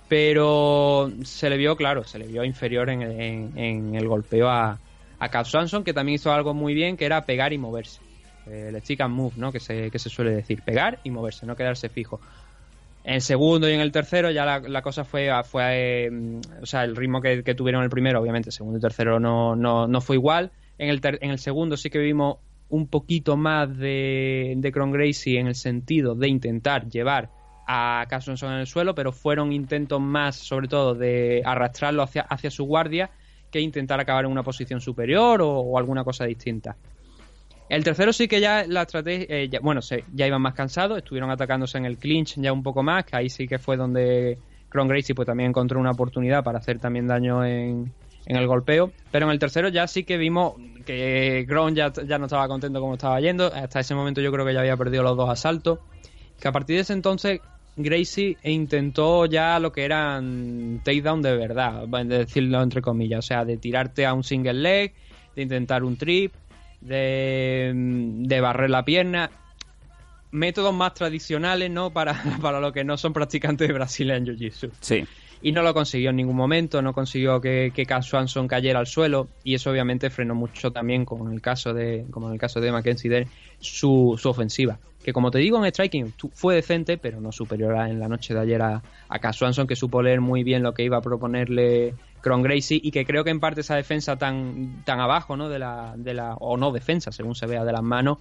[0.08, 4.78] Pero se le vio, claro, se le vio inferior en, en- en el golpeo a,
[5.18, 8.00] a Cass Swanson, que también hizo algo muy bien, que era pegar y moverse.
[8.46, 9.50] Eh, El stick and move, ¿no?
[9.52, 10.62] Que se, que se suele decir.
[10.62, 12.20] Pegar y moverse, no quedarse fijo.
[13.04, 16.10] En el segundo y en el tercero ya la, la cosa fue, fue eh,
[16.60, 19.56] o sea, el ritmo que, que tuvieron el primero, obviamente, el segundo y tercero no,
[19.56, 20.50] no, no fue igual.
[20.78, 22.38] En el, ter- en el segundo sí que vimos
[22.68, 27.30] un poquito más de, de Kron Gracie en el sentido de intentar llevar
[27.66, 32.22] a Cass Swanson en el suelo, pero fueron intentos más, sobre todo, de arrastrarlo hacia,
[32.22, 33.10] hacia su guardia
[33.50, 36.76] que intentar acabar en una posición superior o, alguna cosa distinta.
[37.68, 41.30] El tercero sí que ya la estrategia, eh, bueno, se, ya iban más cansados, estuvieron
[41.30, 44.38] atacándose en el clinch ya un poco más, que ahí sí que fue donde
[44.68, 47.92] Kron Gracie pues también encontró una oportunidad para hacer también daño en,
[48.26, 48.92] en el golpeo.
[49.10, 50.54] Pero en el tercero ya sí que vimos
[50.84, 53.52] que Kron ya, ya no estaba contento como estaba yendo.
[53.52, 55.78] Hasta ese momento yo creo que ya había perdido los dos asaltos.
[56.40, 57.40] Que a partir de ese entonces
[57.76, 63.20] Gracie intentó ya lo que eran takedown de verdad, de decirlo entre comillas.
[63.20, 64.94] O sea, de tirarte a un single leg,
[65.34, 66.32] de intentar un trip,
[66.80, 69.30] de, de barrer la pierna.
[70.30, 71.92] Métodos más tradicionales, ¿no?
[71.92, 75.04] Para, para los que no son practicantes de Brazilian Jiu-Jitsu Sí.
[75.42, 79.28] Y no lo consiguió en ningún momento, no consiguió que, que Swanson cayera al suelo
[79.42, 82.60] y eso obviamente frenó mucho también como en el caso de como en el caso
[82.60, 83.28] de Mackenzie Dern,
[83.58, 87.90] su, su ofensiva que como te digo en striking fue decente pero no superior a-
[87.90, 90.84] en la noche de ayer a, a Swanson que supo leer muy bien lo que
[90.84, 95.00] iba a proponerle Kron Gracie y que creo que en parte esa defensa tan tan
[95.00, 98.18] abajo no de la, de la o no defensa según se vea de las manos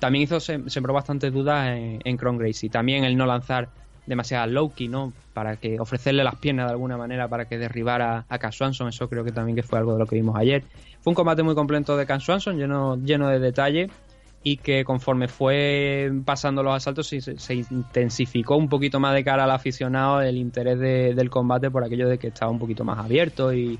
[0.00, 2.68] también hizo sem- sembró bastantes dudas en, en Kron Gracie.
[2.68, 3.68] También el no lanzar
[4.06, 5.12] demasiada low-key, ¿no?
[5.32, 8.88] Para que ofrecerle las piernas de alguna manera para que derribara a Cass Swanson.
[8.88, 10.62] Eso creo que también que fue algo de lo que vimos ayer.
[11.00, 13.90] Fue un combate muy completo de Cass Swanson, lleno, lleno de detalle
[14.42, 19.44] y que conforme fue pasando los asaltos se, se intensificó un poquito más de cara
[19.44, 22.98] al aficionado el interés de- del combate por aquello de que estaba un poquito más
[22.98, 23.78] abierto y,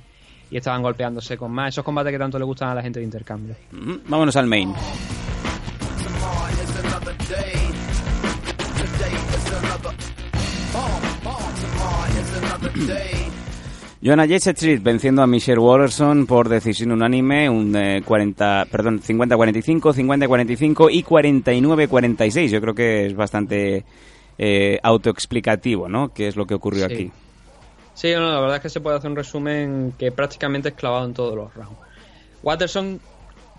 [0.51, 1.69] y estaban golpeándose con más.
[1.75, 3.55] Esos combates que tanto le gustan a la gente de intercambio.
[4.09, 4.73] Vámonos al main.
[14.03, 20.89] Joanna Street venciendo a Michelle Waterson por decisión unánime, un eh, 40, perdón, 50-45, 50-45
[20.93, 22.49] y 49-46.
[22.49, 23.85] Yo creo que es bastante
[24.37, 26.13] eh, autoexplicativo, ¿no?
[26.13, 26.95] ¿Qué es lo que ocurrió Sí.
[26.95, 27.13] aquí?
[27.95, 31.07] Sí, no, la verdad es que se puede hacer un resumen que prácticamente es clavado
[31.07, 31.79] en todos los rounds.
[32.43, 33.01] Watterson,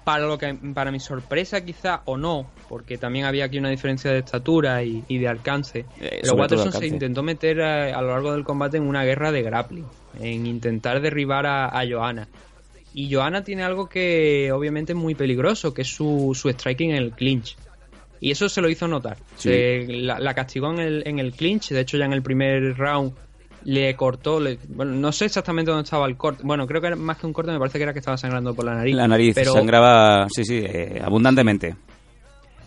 [0.06, 4.12] para lo que para mi sorpresa quizá o no, porque también había aquí una diferencia
[4.12, 6.88] de estatura y, y de alcance, Eh, pero Watterson alcance.
[6.88, 9.86] se intentó meter a, a lo largo del combate en una guerra de grappling,
[10.22, 12.28] en intentar derribar a, a Johanna.
[12.94, 16.98] Y Johanna tiene algo que obviamente es muy peligroso, que es su, su striking en
[16.98, 17.58] el clinch.
[18.22, 19.18] Y eso se lo hizo notar.
[19.36, 19.50] Sí.
[19.50, 21.70] Se- la, la castigó en el, en el clinch.
[21.72, 23.12] De hecho, ya en el primer round
[23.66, 24.40] le cortó.
[24.40, 26.42] le- bueno, no sé exactamente dónde estaba el corte.
[26.46, 28.54] Bueno, creo que era más que un corte, me parece que era que estaba sangrando
[28.56, 28.96] por la nariz.
[28.96, 31.76] La nariz Pero sangraba, sí, sí, eh, abundantemente.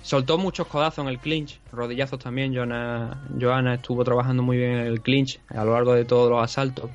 [0.02, 1.60] soltó muchos codazos en el clinch.
[1.72, 2.54] Rodillazos también.
[2.54, 6.42] Johanna, Johanna estuvo trabajando muy bien en el clinch a lo largo de todos los
[6.42, 6.90] asaltos.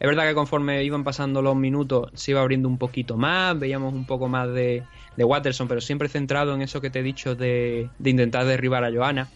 [0.00, 3.94] Es verdad que conforme iban pasando los minutos se iba abriendo un poquito más, veíamos
[3.94, 4.82] un poco más de,
[5.16, 8.84] de Watterson, pero siempre centrado en eso que te he dicho de, de intentar derribar
[8.84, 9.28] a Johanna.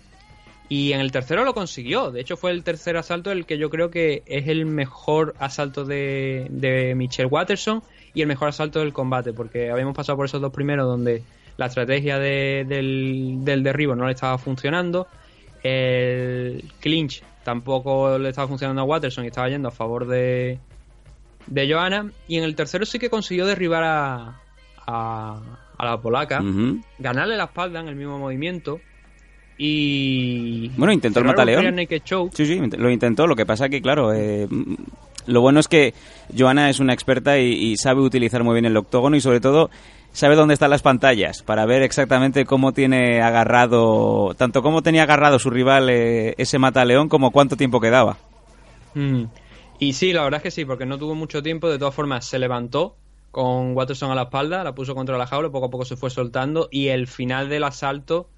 [0.71, 2.11] Y en el tercero lo consiguió.
[2.11, 5.85] De hecho, fue el tercer asalto el que yo creo que es el mejor asalto
[5.87, 7.83] de, de Michelle Watterson
[8.13, 11.23] y el mejor asalto del combate, porque habíamos pasado por esos dos primeros donde
[11.57, 15.07] la estrategia de- del, del derribo no le estaba funcionando.
[15.63, 20.59] El clinch tampoco le estaba funcionando a Watterson y estaba yendo a favor de,
[21.47, 22.11] de Johanna.
[22.29, 24.41] Y en el tercero sí que consiguió derribar a,
[24.87, 25.41] a,
[25.79, 26.41] a la polaca,
[26.99, 28.81] ganarle la espalda en el mismo movimiento.
[29.59, 30.69] Y.
[30.77, 31.75] Bueno, intentó el mataleón.
[31.75, 32.03] naked.
[32.33, 33.27] Sí, sí, lo intentó.
[33.27, 34.75] Lo que pasa que, claro, eh, mm,
[35.27, 35.95] lo bueno es que
[36.37, 39.69] Joana es una experta y, y sabe utilizar muy bien el octógono y, sobre todo,
[40.13, 45.39] sabe dónde están las pantallas para ver exactamente cómo tiene agarrado, tanto cómo tenía agarrado
[45.39, 48.17] su rival eh, ese mataleón como cuánto tiempo quedaba.
[48.95, 49.25] Mm.
[49.81, 51.69] Y sí, la verdad es que sí, porque no tuvo mucho tiempo.
[51.69, 52.97] De todas formas, se levantó
[53.31, 56.11] con Watterson a la espalda, la puso contra la jaula, poco a poco se fue
[56.11, 56.69] soltando.
[56.73, 58.29] Y el final del asalto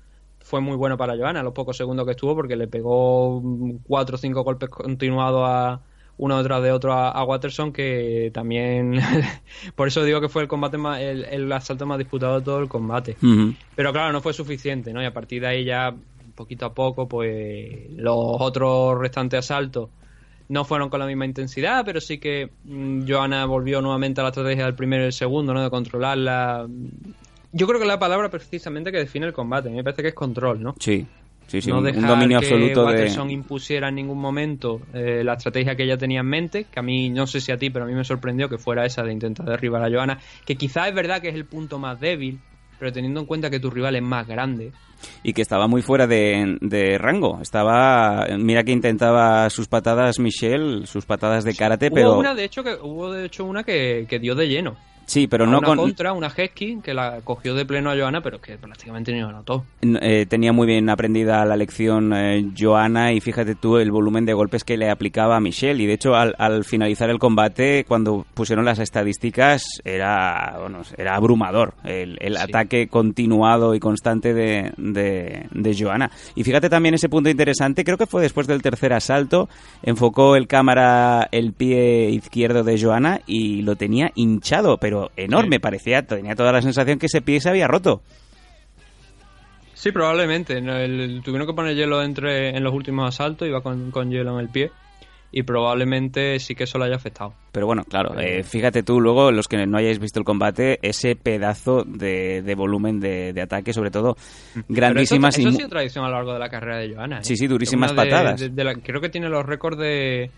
[0.51, 3.41] fue muy bueno para Johanna, los pocos segundos que estuvo, porque le pegó
[3.87, 5.81] cuatro o cinco golpes continuados a
[6.17, 9.01] uno detrás de otro a, a Watterson que también
[9.77, 12.59] por eso digo que fue el combate más, el, el asalto más disputado de todo
[12.59, 13.17] el combate.
[13.77, 15.95] Pero claro no fue suficiente no y a partir de ahí ya
[16.35, 19.89] poquito a poco pues los otros restantes asaltos
[20.49, 24.31] no fueron con la misma intensidad pero sí que mm, Johanna volvió nuevamente a la
[24.31, 26.67] estrategia del primero y el segundo no de controlarla
[27.53, 30.63] yo creo que la palabra precisamente que define el combate me parece que es control
[30.63, 31.07] no Sí,
[31.47, 33.33] sí, sí, no dejar un dominio que absoluto de...
[33.33, 37.11] Impusiera en ningún momento eh, la estrategia que ella tenía en mente, que a mí,
[37.11, 39.47] no sé si a ti, pero a mí me sorprendió que fuera esa de intentar
[39.47, 42.39] derribar a Johanna, que quizás es verdad que es el punto más débil,
[42.79, 44.73] pero teniendo en cuenta que tu rival es más grande.
[45.23, 47.39] Y que estaba muy fuera de, de rango.
[47.41, 48.27] Estaba...
[48.39, 52.19] Mira que intentaba sus patadas Michelle, sus patadas de karate, Hubo pero...
[52.19, 54.77] una, de hecho, que hubo de hecho una que, que dio de lleno.
[55.11, 55.77] Sí, pero A no una con...
[55.79, 59.33] contra, una Hesky, que la cogió de pleno a Johanna, pero que prácticamente ni lo
[59.33, 59.65] notó.
[59.83, 64.35] Eh, tenía muy bien aprendida la lección eh, Joana y fíjate tú el volumen de
[64.35, 68.25] golpes que le aplicaba a Michelle y de hecho al, al finalizar el combate cuando
[68.35, 72.43] pusieron las estadísticas era bueno, era abrumador el, el Sí.
[72.43, 77.99] ataque continuado y constante de, de, de Joana y fíjate también ese punto interesante creo
[77.99, 79.49] que fue después del tercer asalto
[79.83, 85.61] enfocó el cámara el pie izquierdo de Joana y lo tenía hinchado pero enorme Sí.
[85.61, 88.03] parecía tenía toda la sensación que ese pie se había roto
[89.75, 90.55] Sí, probablemente.
[91.23, 94.49] tuvieron que poner hielo entre, en los últimos asaltos, iba con, con hielo en el
[94.51, 94.71] pie.
[95.33, 97.33] Y probablemente sí que eso le haya afectado.
[97.53, 101.15] Pero bueno, claro, eh, fíjate tú luego, los que no hayáis visto el combate, ese
[101.15, 104.17] pedazo de, de volumen de, de ataque, sobre todo
[104.69, 106.93] grandísimas Pero y eso, eso ha sido tradición a lo largo de la carrera de
[106.95, 107.19] Johanna.
[107.21, 107.25] ¿eh?
[107.25, 108.41] Sí, sí, durísimas de- patadas.
[108.57, 110.33] la- creo que tiene los récords de,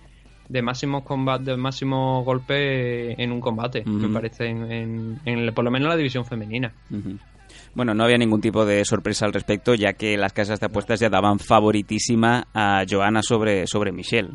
[0.48, 5.64] de máximos combates, de máximos golpes en un combate, me parece, en, en- en- por
[5.64, 6.72] lo menos en la división femenina.
[7.74, 11.00] Bueno, no había ningún tipo de sorpresa al respecto, ya que las casas de apuestas
[11.00, 14.30] ya daban favoritísima a Joana sobre, sobre Michelle.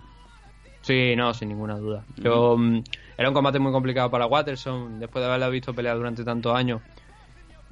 [0.81, 2.03] Sí, no, sin ninguna duda.
[2.17, 2.81] Yo, mm,
[3.17, 6.81] era un combate muy complicado para Watterson, después de haberla visto pelear durante tantos años.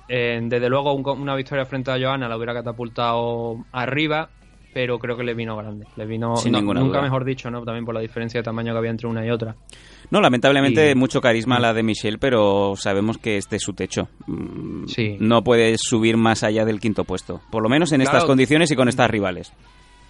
[0.07, 4.30] Eh, desde luego, un una victoria frente a Johanna la hubiera catapultado arriba,
[4.76, 5.88] pero creo que le vino grande.
[5.96, 7.04] Le vino, Sin no, ninguna nunca duda.
[7.04, 7.64] mejor dicho, ¿no?
[7.64, 9.56] También por la diferencia de tamaño que había entre una y otra.
[10.12, 14.10] No, lamentablemente Y- mucho carisma la de Michelle, pero sabemos que este es su techo.
[14.28, 15.16] Mm, Sí.
[15.22, 18.76] No puede subir más allá del quinto puesto, por lo menos en estas condiciones y
[18.76, 19.54] con estas rivales.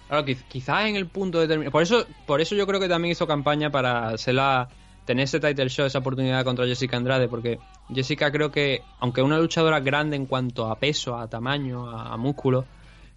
[0.08, 1.70] Claro, quiz- quizás en el punto determinado.
[1.70, 4.68] Por eso, por eso yo creo que también hizo campaña para hacerla,
[5.04, 7.60] tener ese title show, esa oportunidad contra Jessica Andrade, porque
[7.94, 12.16] Jessica creo que, aunque una luchadora grande en cuanto a peso, a tamaño, a, a
[12.16, 12.64] músculo,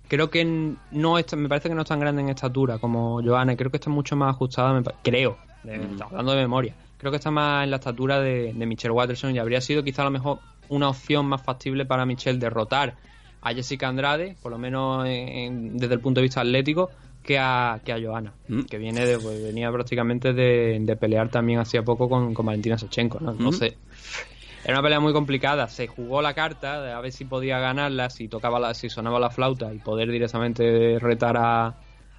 [0.09, 0.43] creo que
[0.91, 3.71] no es, me parece que no es tan grande en estatura como Johanna, y creo
[3.71, 7.63] que está mucho más ajustada, me creo, de- hablando de memoria, creo que está más
[7.63, 10.89] en la estatura de, de Michelle Watterson y habría sido quizá a lo mejor una
[10.89, 12.95] opción más factible para Michelle derrotar
[13.41, 16.91] a Jessica Andrade, por lo menos en- desde el punto de vista atlético,
[17.23, 18.61] que a, que a Johanna, Mm.
[18.63, 22.77] que viene de, pues, venía prácticamente de, de pelear también hacía poco con, con Valentina
[22.77, 23.31] Sechenko, ¿no?
[23.31, 23.75] Entonces,
[24.63, 28.09] era una pelea muy complicada, se jugó la carta de a ver si podía ganarla,
[28.09, 31.75] si tocaba la, si sonaba la flauta y poder directamente retar a,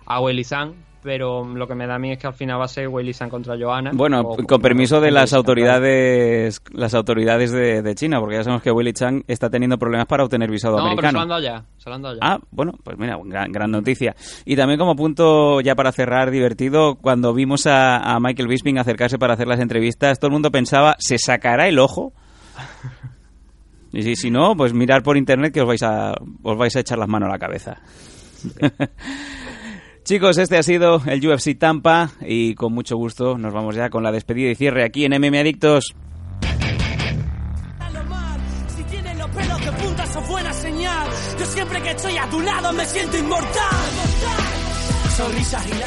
[0.06, 2.64] a Weili Zhang, pero lo que me da a mí es que al final va
[2.64, 3.90] a ser Weili Zhang contra Johanna.
[3.94, 8.62] Bueno, o- con permiso de las autoridades las autoridades de, de China, porque ya sabemos
[8.62, 11.18] que Willy Chang está teniendo problemas para obtener visado No, pero se americano.
[11.18, 12.20] lo han dado ya, se lo han dado ya.
[12.22, 14.14] Ah, bueno, pues mira, gran, gran noticia.
[14.44, 19.18] Y también como punto ya para cerrar divertido, cuando vimos a, a Michael Bisping acercarse
[19.18, 22.12] para hacer las entrevistas, todo el mundo pensaba, ¿se sacará el ojo?
[23.92, 26.14] Y si, no, pues mirar por internet que os vais a,
[26.44, 27.78] os vais a echar las manos a la cabeza.
[30.04, 34.02] Chicos, este ha sido el UFC Tampa y con mucho gusto nos vamos ya con
[34.02, 35.94] la despedida y cierre aquí en MM Adictos.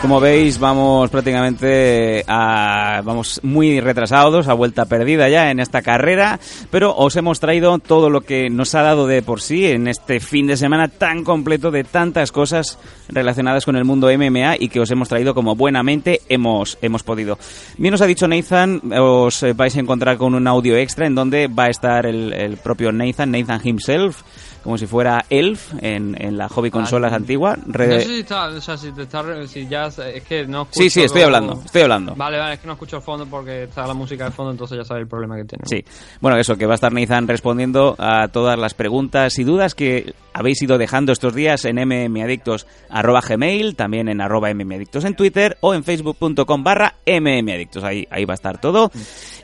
[0.02, 6.40] Como veis, vamos prácticamente a, vamos muy retrasados, a vuelta perdida ya en esta carrera,
[6.70, 10.20] pero os hemos traído todo lo que nos ha dado de por sí en este
[10.20, 12.78] fin de semana tan completo de tantas cosas
[13.08, 17.38] relacionadas con el mundo MMA y que os hemos traído como buenamente hemos, hemos podido.
[17.78, 21.48] Bien nos ha dicho Nathan, os vais a encontrar con un audio extra en donde
[21.48, 24.22] va a estar el, el propio Nathan, Nathan himself,
[24.64, 27.58] como si fuera Elf en, en la hobby consolas Ah, antigua.
[27.58, 30.62] No Re- sé si está, o sea, si te está, si ya, es que no
[30.64, 32.16] escucho Sí, sí, estoy hablando, estoy hablando.
[32.16, 34.78] Vale, vale, es que no escucho el fondo porque está la música de fondo, entonces
[34.78, 35.64] ya sabes el problema que tiene.
[35.66, 35.84] Sí,
[36.22, 40.14] bueno, eso, que va a estar Nathan respondiendo a todas las preguntas y dudas que
[40.34, 41.76] habéis ido dejando estos días en
[42.10, 47.84] mmadictos arroba gmail, también en arroba mmadictos en Twitter o en facebook.com barra mmadictos.
[47.84, 48.92] Ahí, ahí va a estar todo.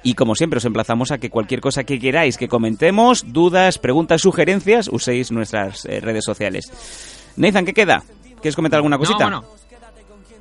[0.03, 4.21] Y como siempre os emplazamos a que cualquier cosa que queráis que comentemos, dudas, preguntas,
[4.21, 6.71] sugerencias, uséis nuestras eh, redes sociales.
[7.35, 8.03] Nathan, ¿qué queda?
[8.41, 9.23] ¿Quieres comentar alguna No, cosita?
[9.25, 9.43] bueno.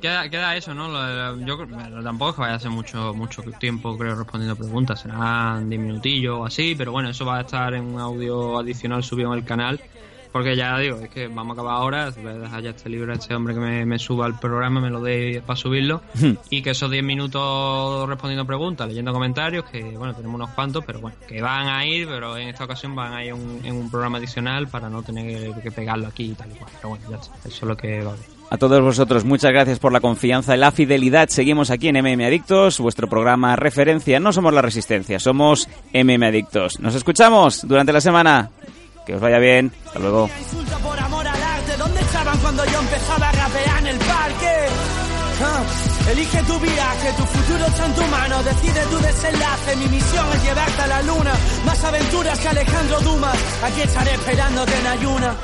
[0.01, 0.87] queda, queda eso, ¿no?
[0.87, 1.57] Lo- lo- yo
[2.01, 5.01] tampoco es que vaya a ser mucho, mucho tiempo, creo, respondiendo preguntas.
[5.01, 9.03] Serán 10 minutillos o así, pero bueno, eso va a estar en un audio adicional
[9.03, 9.79] subido en el canal.
[10.31, 13.11] Porque ya digo, es que vamos a acabar ahora, voy a dejar ya este libro
[13.11, 16.01] a este hombre que me, me suba al programa, me lo dé para subirlo.
[16.51, 20.99] y que esos 10 minutos respondiendo preguntas, leyendo comentarios, que bueno, tenemos unos cuantos, pero
[21.01, 23.89] bueno, que van a ir, pero en esta ocasión van a ir un- en un
[23.89, 26.71] programa adicional para no tener que, que pegarlo aquí y tal y cual.
[26.75, 28.25] Pero bueno, ya está, eso es lo que va a haber.
[28.51, 31.29] A todos vosotros, muchas gracias por la confianza y la fidelidad.
[31.29, 34.19] Seguimos aquí en MM Adictos, vuestro programa referencia.
[34.19, 36.79] No somos la resistencia, somos MM Adictos.
[36.79, 38.49] Nos escuchamos durante la semana.
[39.09, 39.73] Que os vaya bien.
[39.87, 40.29] Hasta luego.
[40.83, 41.77] Por amor al arte.
[41.79, 44.53] ¿Dónde estaban cuando yo empezaba a rapear en el parque?
[45.41, 50.25] Ah, Elige tu viaje, tu futuro está en tu mano, decide tu desenlace, mi misión
[50.33, 51.33] es llevarte a la luna,
[51.65, 55.35] más aventuras que Alejandro Dumas, aquí estaré esperándote en ayuna.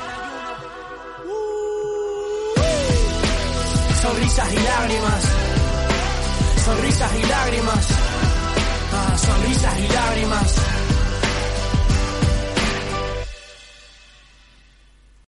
[4.01, 5.23] Sonrisas y lágrimas,
[6.65, 7.87] sonrisas y lágrimas,
[8.93, 10.94] ah, sonrisas y lágrimas.